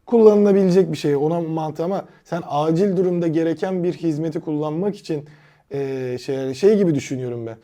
[0.06, 5.26] kullanılabilecek bir şey ona mantığı ama sen acil durumda gereken bir hizmeti kullanmak için
[5.72, 7.58] eee, şey, şey gibi düşünüyorum ben.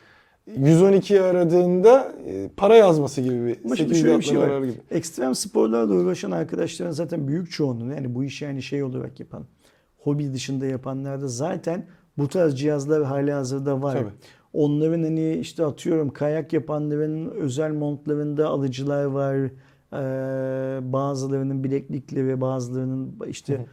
[0.48, 3.58] 112'yi aradığında e, para yazması gibi bir.
[3.66, 4.62] Ama şimdi 800 şöyle bir şey var.
[4.62, 4.74] gibi.
[4.92, 9.46] Ekstrem sporlarla uğraşan arkadaşların zaten büyük çoğunluğu yani bu işi yani şey olarak yapan,
[9.98, 11.86] hobi dışında yapanlar da zaten
[12.18, 13.94] bu tarz cihazlar hali hazırda var.
[13.98, 14.12] Tabii.
[14.54, 19.52] Onların hani işte atıyorum kayak yapanların özel montlarında alıcılar var.
[19.94, 23.66] Ee, bazılarının bileklikleri ve bazılarının işte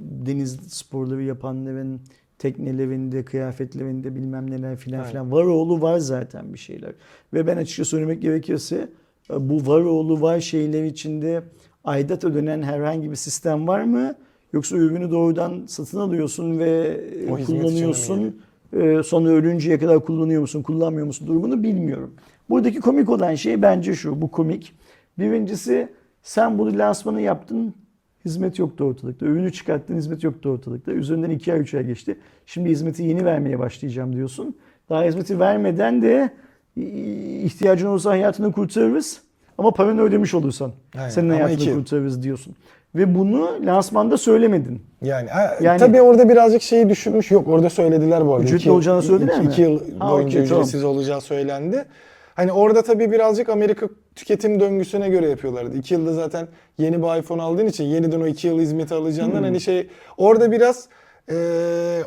[0.00, 2.00] deniz sporları yapanların
[2.38, 5.10] teknelerinde, kıyafetlerinde bilmem neler filan Aynen.
[5.10, 5.32] filan.
[5.32, 6.92] Var oğlu var zaten bir şeyler.
[7.34, 8.88] Ve ben açıkça söylemek gerekirse
[9.30, 11.42] e, bu var oğlu var şeyler içinde
[11.84, 14.14] aidat ödenen herhangi bir sistem var mı?
[14.52, 18.40] Yoksa ürünü doğrudan satın alıyorsun ve e, O kullanıyorsun.
[18.72, 22.14] E, Sonra ölünceye kadar kullanıyor musun, kullanmıyor musun durumunu bilmiyorum.
[22.50, 24.72] Buradaki komik olan şey bence şu, bu komik.
[25.18, 25.88] Birincisi
[26.22, 27.74] sen bunu lansmanı yaptın,
[28.28, 29.26] hizmet yoktu ortalıkta.
[29.26, 30.92] Ürünü çıkarttın, hizmet yoktu ortalıkta.
[30.92, 32.18] Üzerinden 2 ay 3 ay geçti.
[32.46, 34.56] Şimdi hizmeti yeni vermeye başlayacağım diyorsun.
[34.90, 36.30] Daha hizmeti vermeden de
[37.44, 39.20] ihtiyacın olursa hayatını kurtarırız.
[39.58, 41.08] Ama paranı ödemiş olursan Aynen.
[41.08, 42.54] senin hayatını iki kurtarırız diyorsun.
[42.94, 44.82] Ve bunu lansmanda söylemedin.
[45.02, 45.28] Yani,
[45.60, 47.30] Yani- tabii orada birazcık şeyi düşünmüş.
[47.30, 48.44] Yok orada söylediler bu arada.
[48.44, 49.52] Ücretli İki- olacağını söylediler iki, mi?
[49.52, 50.44] iki yıl Ha, boyunca tamam.
[50.62, 51.84] ücretsiz olacağı söylendi.
[52.38, 55.76] Hani orada tabii birazcık Amerika tüketim döngüsüne göre yapıyorlardı.
[55.76, 56.48] İki yılda zaten
[56.78, 59.44] yeni bir iPhone aldığın için yeniden o iki yıl hizmeti alacağından Hmm.
[59.44, 60.88] hani şey orada biraz
[61.30, 61.36] eee,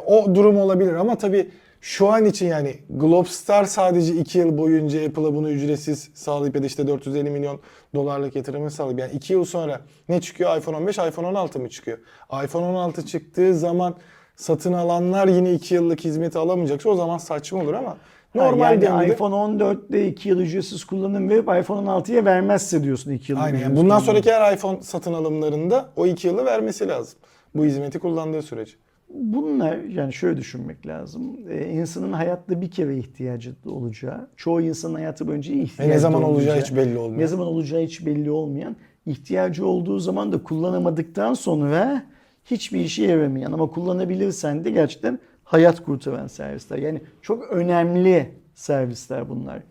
[0.06, 1.50] o durum olabilir ama tabii
[1.82, 6.66] şu an için yani Globestar sadece 2 yıl boyunca Apple'a bunu ücretsiz sağlayıp ya da
[6.66, 7.60] işte 450 milyon
[7.96, 10.58] dolarlık yatırımı sağlayıp yani 2 yıl sonra ne çıkıyor?
[10.58, 11.98] iPhone 15, iPhone 16 mı çıkıyor?
[12.44, 13.96] iPhone 16 çıktığı zaman
[14.36, 17.98] satın alanlar yine 2 yıllık hizmeti alamayacaksa o zaman saçma olur ama
[18.36, 23.40] normal yani iPhone 14'te 2 yıl ücretsiz kullanım verip iPhone 16'ya vermezse diyorsun 2 yıl.
[23.40, 23.60] Aynen.
[23.60, 24.04] Yani bundan kullanım.
[24.04, 27.20] sonraki her iPhone satın alımlarında o 2 yılı vermesi lazım.
[27.56, 28.74] Bu hizmeti kullandığı sürece.
[29.14, 31.38] Bunlar yani şöyle düşünmek lazım.
[31.50, 36.62] Ee, insanın hayatta bir kere ihtiyacı olacağı, çoğu insanın hayatı boyunca ihtiyacı ne zaman olacağı
[36.62, 37.22] hiç belli olmuyor.
[37.22, 38.76] Ne zaman olacağı hiç belli olmayan,
[39.06, 42.04] ihtiyacı olduğu zaman da kullanamadıktan sonra
[42.46, 45.20] hiçbir işe yaramayan ama kullanabilirsen de gerçekten
[45.52, 46.78] hayat kurtaran servisler.
[46.78, 49.64] Yani çok önemli servisler bunlar.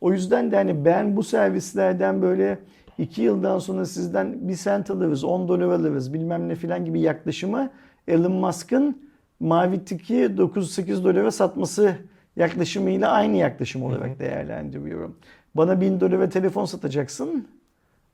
[0.00, 2.58] O yüzden de hani ben bu servislerden böyle
[2.98, 7.70] iki yıldan sonra sizden bir sent alırız, 10 dolar alırız bilmem ne filan gibi yaklaşımı
[8.08, 9.10] Elon Musk'ın
[9.40, 11.94] mavi tiki 9-8 dolara satması
[12.36, 15.16] yaklaşımıyla aynı yaklaşım olarak değerlendiriyorum.
[15.54, 17.48] Bana 1000 dolara telefon satacaksın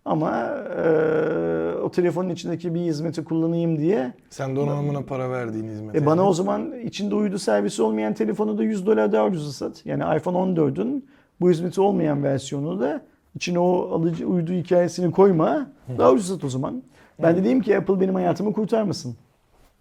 [0.05, 5.95] ama eee, o telefonun içindeki bir hizmeti kullanayım diye Sen donanımına para verdiğin hizmet.
[5.95, 9.87] e bana o zaman içinde uydu servisi olmayan telefonu da 100 dolar daha ucuza sat.
[9.87, 11.07] Yani iPhone 14'ün
[11.41, 13.03] bu hizmeti olmayan versiyonu da
[13.35, 15.71] içine o alıcı uydu hikayesini koyma.
[15.99, 16.83] Daha ucuz sat o zaman.
[17.23, 19.17] Ben de diyeyim ki Apple benim hayatımı kurtarmasın.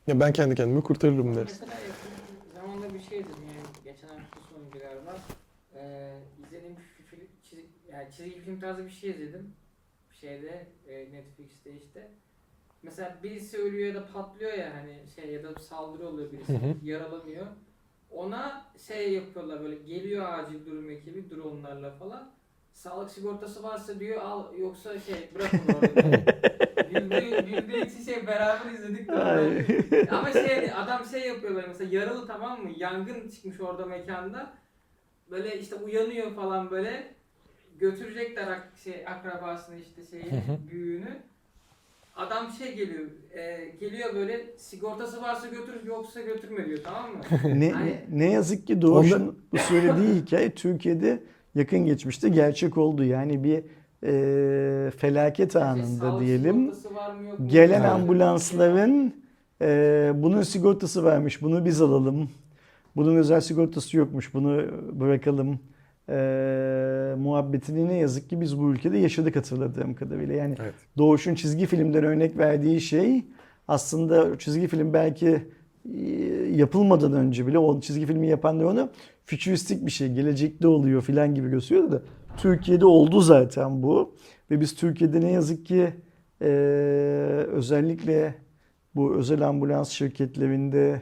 [0.07, 1.53] Ya ben kendi kendimi kurtarırım yakın
[2.55, 5.17] zamanda bir şey dedim yani geçen hafta sonuydu galiba.
[5.75, 6.09] Ee,
[6.47, 7.59] izlediğim bir film, çiz,
[7.91, 9.47] yani çizgi film tarzı bir şey izledim.
[10.23, 12.11] Şeyde e, Netflix'te işte.
[12.83, 16.57] Mesela birisi ölüyor ya da patlıyor ya hani şey ya da saldırı oluyor birisi Hı
[16.57, 16.75] hı.
[16.83, 17.47] yaralanıyor.
[18.09, 22.31] Ona şey yapıyorlar böyle geliyor acil durum ekibi drone'larla falan.
[22.73, 26.01] Sağlık sigortası varsa diyor al yoksa şey bırakın orada.
[26.89, 32.27] Güldüğü, güldüğü için şey beraber izledik de ama şey adam şey yapıyor böyle mesela yaralı
[32.27, 32.71] tamam mı?
[32.77, 34.53] Yangın çıkmış orada mekanda.
[35.31, 37.15] Böyle işte uyanıyor falan böyle.
[37.79, 40.23] Götürecekler ak- şey akrabasını işte şeyi
[40.71, 41.23] büyüğünü.
[42.15, 43.05] Adam şey geliyor.
[43.31, 47.19] e, geliyor böyle sigortası varsa götür yoksa götürme diyor tamam mı?
[47.59, 51.23] ne, ne, ne yazık ki Doğuş'un bu söylediği hikaye Türkiye'de
[51.55, 53.03] yakın geçmişte gerçek oldu.
[53.03, 53.63] Yani bir
[54.03, 56.61] e, felaket Şey, anında sağlık diyelim.
[56.65, 57.47] sigortası var mı yok mu?
[57.47, 57.85] Gelen Evet.
[57.85, 59.23] ambulansların
[59.61, 62.29] Ee, bunun sigortası vermiş, bunu biz alalım.
[62.95, 64.65] Bunun özel sigortası yokmuş, bunu
[64.99, 65.59] bırakalım.
[66.09, 70.35] Ee, muhabbetini ne yazık ki biz bu ülkede yaşadık hatırladığım kadarıyla.
[70.35, 70.73] Yani Evet.
[70.97, 73.25] Doğuş'un çizgi filmden örnek verdiği şey
[73.67, 75.47] aslında çizgi film belki
[75.93, 75.99] e,
[76.55, 78.89] yapılmadan önce bile o çizgi filmi yapanlar onu
[79.25, 82.01] fütüristik bir şey, gelecekte oluyor filan gibi gösteriyordu da
[82.37, 84.15] Türkiye'de oldu zaten bu.
[84.51, 85.93] Ve biz Türkiye'de ne yazık ki
[86.41, 86.47] e,
[87.51, 88.35] özellikle
[88.95, 91.01] bu özel ambulans şirketlerinde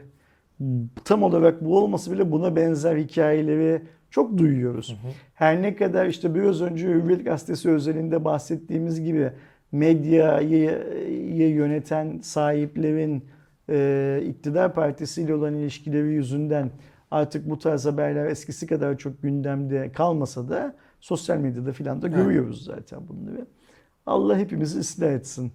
[1.06, 3.82] tam olarak bu olması bile buna benzer hikayeleri
[4.12, 4.98] çok duyuyoruz.
[5.34, 9.32] Her ne kadar işte biraz önce Hürriyet Gazetesi özelinde bahsettiğimiz gibi
[9.72, 13.26] medyayı yöneten sahiplerin
[13.70, 16.70] e, iktidar partisiyle olan ilişkileri yüzünden
[17.12, 22.64] artık bu tarz haberler eskisi kadar çok gündemde kalmasa da sosyal medyada filan da görüyoruz
[22.66, 23.46] zaten bunları.
[24.06, 25.52] Allah hepimizi ıslah etsin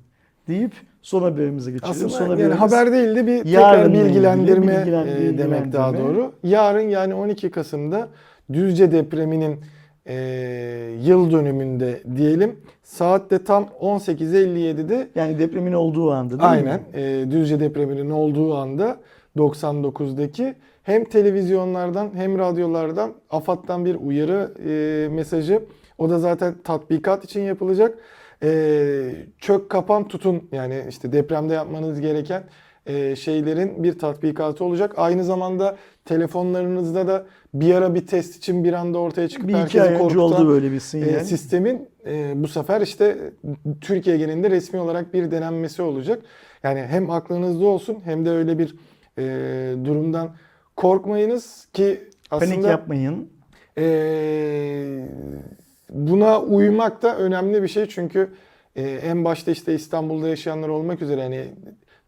[0.49, 0.73] deyip
[1.03, 1.91] son haberimize geçelim.
[1.91, 6.17] Aslında son yani haberimiz- haber değil de bir tekrar bilgilendirme bilgilen- e, demek daha bilgilendirme.
[6.19, 6.33] doğru.
[6.43, 8.09] Yarın yani 12 Kasım'da
[8.53, 9.61] Düzce depreminin
[10.07, 10.15] e,
[11.03, 12.61] yıl dönümünde diyelim.
[12.83, 16.87] Saatte tam 18.57'de Yani depremin olduğu anda değil aynen mi?
[16.95, 18.97] e, Düzce depreminin olduğu anda
[19.37, 25.63] 99'daki hem televizyonlardan hem radyolardan AFAD'dan bir uyarı e, mesajı.
[25.99, 27.99] O da zaten tatbikat için yapılacak.
[28.43, 32.43] E, çök kapan tutun yani işte depremde yapmanız gereken
[32.87, 34.93] e, şeylerin bir tatbikatı olacak.
[34.97, 37.27] Aynı zamanda telefonlarınızda da
[37.61, 40.77] bir ara bir test için bir anda ortaya çıkıp Bir herkesi korkutan oldu böyle bir
[40.77, 41.25] e, sinyal.
[41.25, 43.17] sistemin e, bu sefer işte
[43.81, 46.23] Türkiye genelinde resmi olarak bir denenmesi olacak.
[46.63, 48.75] Yani hem aklınızda olsun hem de öyle bir
[49.19, 49.25] e,
[49.85, 50.31] durumdan
[50.77, 52.01] korkmayınız ki
[52.31, 53.29] aslında Panik yapmayın.
[53.79, 53.85] e,
[55.91, 58.31] buna uymak da önemli bir şey çünkü
[58.77, 61.45] e, en başta işte İstanbul'da yaşayanlar olmak üzere hani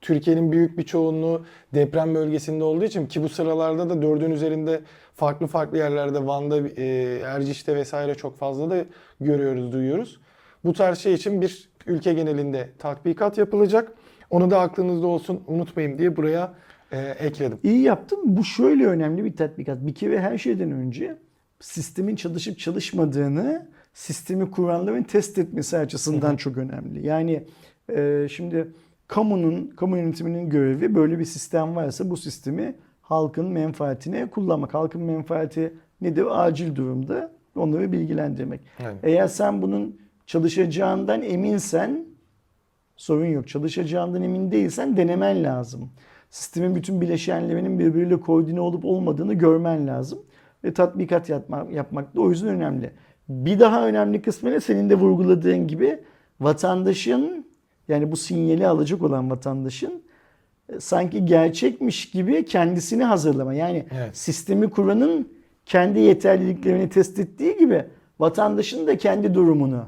[0.00, 1.42] Türkiye'nin büyük bir çoğunluğu
[1.74, 4.80] deprem bölgesinde olduğu için ki bu sıralarda da dördün üzerinde
[5.18, 6.84] farklı farklı yerlerde Van'da, e,
[7.24, 8.84] Erciş'te vesaire çok fazla da
[9.20, 10.20] görüyoruz, duyuyoruz.
[10.64, 13.92] Bu tarz şey için bir ülke genelinde tatbikat yapılacak.
[14.30, 16.54] Onu da aklınızda olsun unutmayın diye buraya
[16.92, 17.58] e, ekledim.
[17.62, 18.18] İyi yaptın.
[18.24, 19.86] Bu şöyle önemli bir tatbikat.
[19.86, 21.16] Bir kere her şeyden önce
[21.60, 27.06] sistemin çalışıp çalışmadığını sistemi kuranların test etmesi açısından çok önemli.
[27.06, 27.44] Yani
[27.90, 28.72] e, şimdi
[29.08, 32.74] kamunun, kamu yönetiminin görevi böyle bir sistem varsa bu sistemi
[33.08, 34.74] halkın menfaatine kullanmak.
[34.74, 36.26] Halkın menfaati nedir?
[36.30, 38.60] Acil durumda onları bilgilendirmek.
[38.78, 38.98] Aynen.
[39.02, 42.04] Eğer sen bunun çalışacağından eminsen
[42.96, 43.48] sorun yok.
[43.48, 45.90] Çalışacağından emin değilsen denemen lazım.
[46.30, 50.18] Sistemin bütün bileşenlerinin birbiriyle koordine olup olmadığını görmen lazım.
[50.64, 52.90] Ve tatbikat yapmak, yapmak da o yüzden önemli.
[53.28, 54.60] Bir daha önemli kısmı ne?
[54.60, 56.00] Senin de vurguladığın gibi
[56.40, 57.46] vatandaşın
[57.88, 60.02] yani bu sinyali alacak olan vatandaşın
[60.78, 63.54] sanki gerçekmiş gibi kendisini hazırlama.
[63.54, 64.16] Yani Evet.
[64.16, 65.28] sistemi kuranın
[65.66, 67.84] kendi yeterliliklerini test ettiği gibi
[68.18, 69.84] vatandaşın da kendi durumunu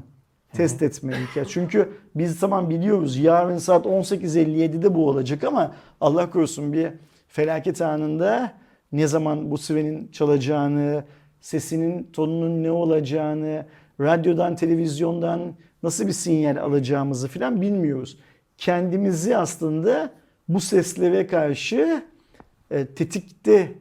[0.53, 1.45] test etme imkanı.
[1.47, 6.87] Çünkü biz tamam biliyoruz yarın saat 18.57'de bu olacak ama Allah korusun bir
[7.27, 8.53] felaket anında
[8.91, 11.03] ne zaman bu sirenin çalacağını,
[11.41, 13.65] sesinin tonunun ne olacağını,
[13.99, 15.41] radyodan, televizyondan
[15.83, 18.17] nasıl bir sinyal alacağımızı falan bilmiyoruz.
[18.57, 20.09] Kendimizi aslında
[20.47, 22.03] bu seslere karşı
[22.71, 23.71] e, tetikte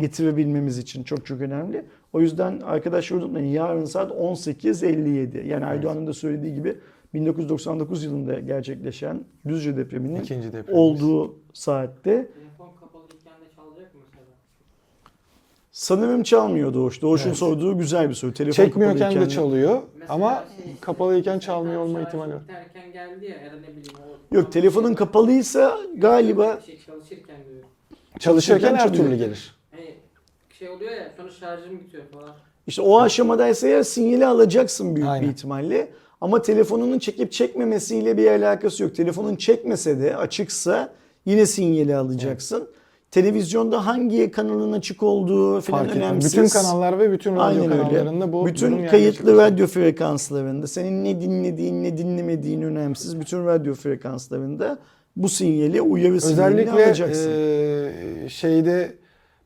[0.00, 1.84] getirebilmemiz için çok çok önemli.
[2.12, 5.46] O yüzden arkadaşlar unutmayın yarın saat 18.57.
[5.46, 6.76] Yani Erdoğan'ın da söylediği gibi
[7.14, 14.26] 1999 yılında gerçekleşen Düzce depreminin İkinci olduğu saatte Telefon kapalıyken de çalacak mı mesela?
[15.78, 17.02] Sanırım çalmıyor Doğuş.
[17.02, 17.38] Doğuş'un Evet.
[17.38, 18.34] sorduğu güzel bir soru.
[18.34, 22.40] Telefon Çekmiyorken de kapalıyken- çalıyor Mesela ama şey, kapalıyken çalmıyor olma ihtimali var.
[22.92, 23.92] geldi ya ya da ne bileyim
[24.32, 24.36] o.
[24.36, 27.62] Yok telefonun kapalıysa galiba Şey çalışırken diyor.
[28.18, 29.54] Çalışırken her türlü gelir.
[29.70, 29.94] Hani
[30.58, 32.30] şey oluyor ya sonra şarjım bitiyor falan.
[32.66, 35.28] İşte o aşamadaysa eğer sinyali alacaksın büyük Aynen.
[35.28, 35.88] bir ihtimalle.
[36.20, 38.94] Ama telefonunun çekip çekmemesiyle bir alakası yok.
[38.94, 40.92] Telefonun çekmese de açıksa
[41.26, 42.68] yine sinyali alacaksın.
[43.14, 46.32] Televizyonda hangi kanalın açık olduğu falan Fark önemsiz.
[46.32, 47.82] Bütün kanallar ve bütün radyo Aynen öyle.
[47.82, 49.38] kanallarında bu Bütün kayıtlı gerçekleşiyor.
[49.38, 53.20] radyo frekanslarında senin ne dinlediğin ne dinlemediğin önemsiz.
[53.20, 54.78] Bütün radyo frekanslarında
[55.16, 57.30] bu sinyali uyarı sinyalini Özellikle alacaksın.
[57.30, 58.92] e, şeyde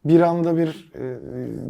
[0.05, 1.16] bir anda bir e,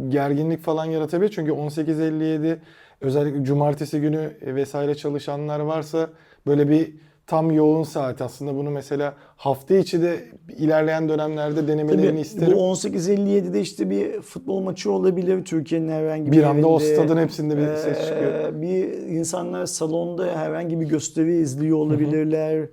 [0.09, 1.31] gerginlik falan yaratabilir.
[1.31, 2.57] Çünkü 18.57
[3.01, 6.09] özellikle cumartesi günü vesaire çalışanlar varsa
[6.47, 6.93] böyle bir
[7.29, 10.19] tam yoğun saat aslında bunu mesela hafta içi de
[10.57, 12.53] ilerleyen dönemlerde denemelerini Tabii isterim.
[12.53, 16.95] bu 18.57'de işte bir futbol maçı olabilir Türkiye'nin herhangi bir Bir anda o yerinde.
[16.95, 18.61] stadın hepsinde bir Ee, ses çıkıyor.
[18.61, 22.65] Bir insanlar salonda herhangi bir gösteri izliyor olabilirler.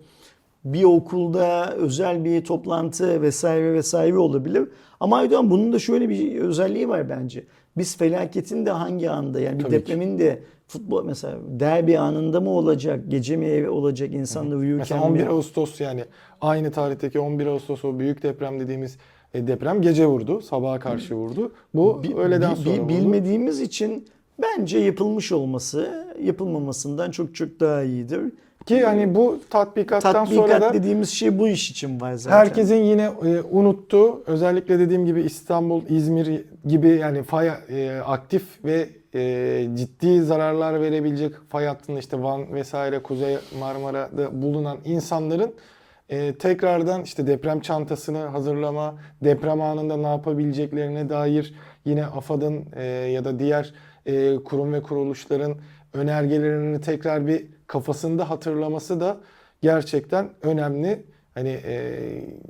[0.64, 4.68] bir okulda özel bir toplantı vesaire vesaire olabilir.
[5.00, 7.44] Ama Aydoğan bunun da şöyle bir özelliği var bence.
[7.78, 9.80] Biz felaketin de hangi anda yani bir Tabii ki.
[9.80, 15.22] depremin de futbol mesela derbi anında mı olacak, gece mi olacak insanlar uyurken Mesela 11
[15.22, 15.28] mi?
[15.28, 16.04] Ağustos yani
[16.40, 18.96] aynı tarihteki 11 Ağustos o büyük deprem dediğimiz
[19.34, 20.40] e, deprem gece vurdu.
[20.40, 21.52] Sabaha karşı vurdu.
[21.74, 24.08] Bu Bi- öğleden sonra bi- bilmediğimiz için
[24.42, 28.20] bence yapılmış olması yapılmamasından çok çok daha iyidir.
[28.66, 32.36] Ki hani bu tatbikattan sonra Tatbikat da dediğimiz şey bu iş için var zaten.
[32.36, 38.88] herkesin yine e, unuttuğu özellikle dediğim gibi İstanbul, İzmir gibi yani fay e, aktif ve
[39.14, 45.54] e, ciddi zararlar verebilecek fay hattında işte Van vesaire Kuzey Marmara'da bulunan insanların
[46.08, 48.94] e, tekrardan işte deprem çantasını hazırlama,
[49.24, 51.54] deprem anında ne yapabileceklerine dair
[51.84, 53.74] yine AFAD'ın e, ya da diğer
[54.06, 55.54] e, kurum ve kuruluşların
[55.92, 59.16] önergelerini tekrar bir kafasında hatırlaması da
[59.62, 61.04] gerçekten önemli.
[61.34, 62.00] Hani e,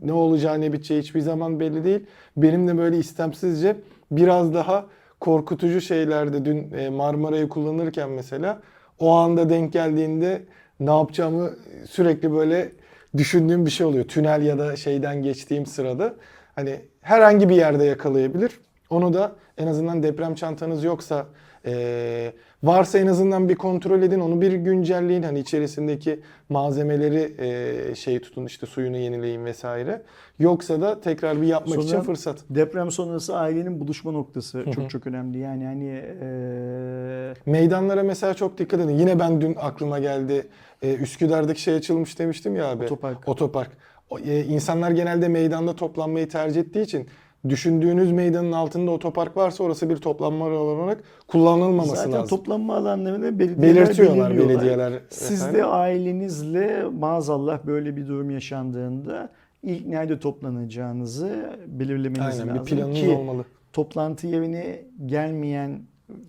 [0.02, 2.06] ne olacağı ne biteceği hiçbir zaman belli değil.
[2.36, 3.76] Benim de böyle istemsizce
[4.10, 4.86] biraz daha
[5.20, 8.62] korkutucu şeylerde dün e, Marmara'yı kullanırken mesela
[8.98, 10.42] o anda denk geldiğinde
[10.80, 11.50] ne yapacağımı
[11.88, 12.72] sürekli böyle
[13.16, 14.04] düşündüğüm bir şey oluyor.
[14.04, 16.14] Tünel ya da şeyden geçtiğim sırada
[16.54, 18.60] hani herhangi bir yerde yakalayabilir.
[18.90, 21.26] Onu da en azından deprem çantanız yoksa
[21.66, 22.32] e,
[22.62, 24.20] varsa en azından bir kontrol edin.
[24.20, 25.22] Onu bir güncelleyin.
[25.22, 30.02] Hani içerisindeki malzemeleri e, şey tutun işte suyunu yenileyin vesaire.
[30.38, 32.38] Yoksa da tekrar bir yapmak Sonra- için fırsat.
[32.50, 35.38] Deprem sonrası ailenin buluşma noktası çok çok önemli.
[35.38, 38.98] Yani hani eee, Meydanlara mesela çok dikkat edin.
[38.98, 40.46] Yine ben dün aklıma geldi.
[40.82, 42.84] Ee, Üsküdar'daki şey açılmış demiştim ya abi.
[42.84, 43.28] Otopark.
[43.28, 43.70] Otopark.
[44.10, 47.06] O, e, insanlar genelde meydanda toplanmayı tercih ettiği için
[47.50, 50.98] düşündüğünüz meydanın altında otopark varsa orası bir toplanma alanı olarak
[51.28, 52.36] kullanılmaması zaten lazım.
[52.38, 54.92] toplanma alanlarını belediyeler Belirtiyorlar belediyeler.
[55.10, 59.28] Siz de ailenizle maazallah böyle bir durum yaşandığında
[59.62, 63.44] ilk nerede toplanacağınızı belirlemeniz Aynen bir lazım planınız ki olmalı.
[63.72, 65.80] toplantı yerine gelmeyen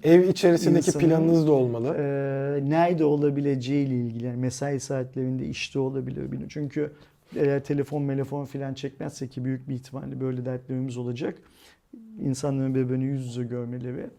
[0.04, 1.88] Ev içerisindeki İnsanın- planınız da olmalı.
[1.98, 6.46] e, nerede olabileceği ile ilgili yani mesai saatlerinde işte olabilir.
[6.50, 6.92] Çünkü
[7.36, 11.38] eğer telefon telefon filan çekmezse ki büyük bir ihtimalle böyle dertlerimiz olacak.
[12.20, 14.10] İnsanların birbirini yüz yüze görmeleri,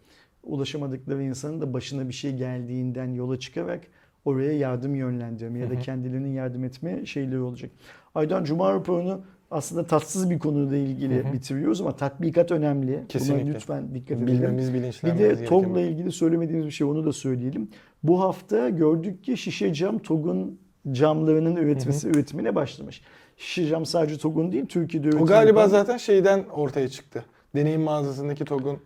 [0.43, 3.81] ulaşamadıkları insanın da başına bir şey geldiğinden yola çıkarak
[4.25, 7.71] oraya yardım yönlendirme ya da kendilerinin yardım etme şeyleri olacak.
[8.15, 9.21] Aydan Cuma raporunu
[9.51, 13.05] aslında tatsız bir konuyla ilgili bitiriyoruz ama tatbikat önemli.
[13.09, 13.45] Kesinlikle.
[13.47, 14.27] Buna lütfen dikkat edelim.
[14.27, 17.69] Bilmemiz, Bir bilinçlenmemiz de gereken TOG'la bir- ilgili söylemediğimiz bir şey onu da söyleyelim.
[18.03, 20.59] Bu hafta gördük ki şişe cam TOG'un
[20.93, 23.03] camlarının üretmesi üretimine başlamış.
[23.37, 27.25] Şişe cam sadece TOG'un değil Türkiye'de O üretim galiba yapan- zaten şeyden ortaya çıktı.
[27.57, 28.79] Deneyim mağazasındaki TOG'un.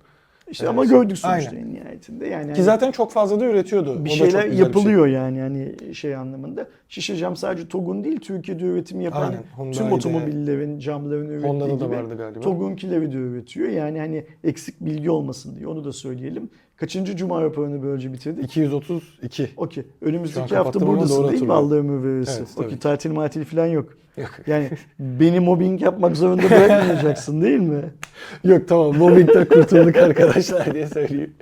[0.51, 0.71] işte Evet.
[0.71, 1.63] ama gördük sonuçta Aynen.
[1.63, 2.27] en nihayetinde.
[2.27, 3.91] Yani Ki hani zaten çok fazla da üretiyordu.
[4.01, 4.59] O bir da şeyler güzel bir şey.
[4.59, 6.69] yapılıyor yani hani şey anlamında.
[6.89, 11.85] Şişe cam sadece TOG'un değil Türkiye'de üretim yapan Aynen, tüm otomobillerin camlarını ürettiği Honda'da da
[11.87, 12.41] gibi vardı galiba.
[12.41, 13.69] TOG'unkileri de üretiyor.
[13.69, 16.51] Yani hani eksik bilgi olmasın diye onu da söyleyelim.
[16.83, 18.45] Kaçıncı cuma raporunu böylece bitirdik?
[18.45, 19.51] 232.
[19.57, 19.85] Okey.
[20.01, 21.53] Önümüzdeki hafta buradasın değil mi.
[21.53, 22.47] Allah'ımı verirsin?
[22.57, 23.89] Evet, Okey tatil matil falan yok.
[24.17, 24.31] Yok.
[24.47, 27.85] Yani beni mobbing yapmak zorunda bırakmayacaksın değil mi?
[28.45, 31.35] Yok tamam mobbingden kurtulduk arkadaşlar diye söyleyeyim.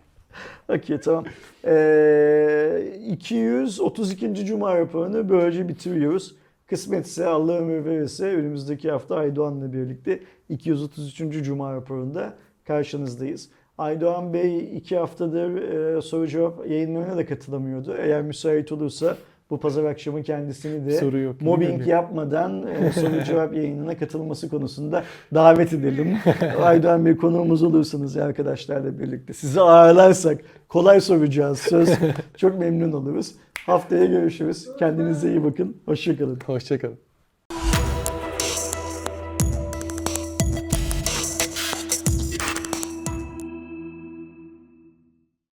[0.68, 1.24] Okey tamam.
[1.64, 4.46] Ee, 232.
[4.46, 6.34] Cuma raporunu böylece bitiriyoruz.
[6.66, 11.44] Kısmetse Allah ömür verirse önümüzdeki hafta Aydoğan'la birlikte 233.
[11.44, 12.34] Cuma raporunda
[12.64, 13.48] karşınızdayız.
[13.80, 15.62] Aydoğan Bey iki haftadır
[15.96, 17.96] e, soru cevap yayınlarına da katılamıyordu.
[17.98, 19.16] Eğer müsait olursa
[19.50, 21.40] bu pazar akşamı kendisini de Soru yok.
[21.40, 25.04] mobbing yapmadan e, soru cevap yayınına katılması konusunda
[25.34, 26.18] davet edelim.
[26.62, 29.32] Aydoğan Bey konuğumuz olursunuz ya arkadaşlarla birlikte.
[29.32, 31.90] Sizi ağırlarsak kolay soracağız söz.
[32.36, 33.34] Çok memnun oluruz.
[33.66, 34.68] Haftaya görüşürüz.
[34.78, 35.76] Kendinize iyi bakın.
[35.86, 36.38] Hoşçakalın.
[36.46, 37.09] Hoşçakalın.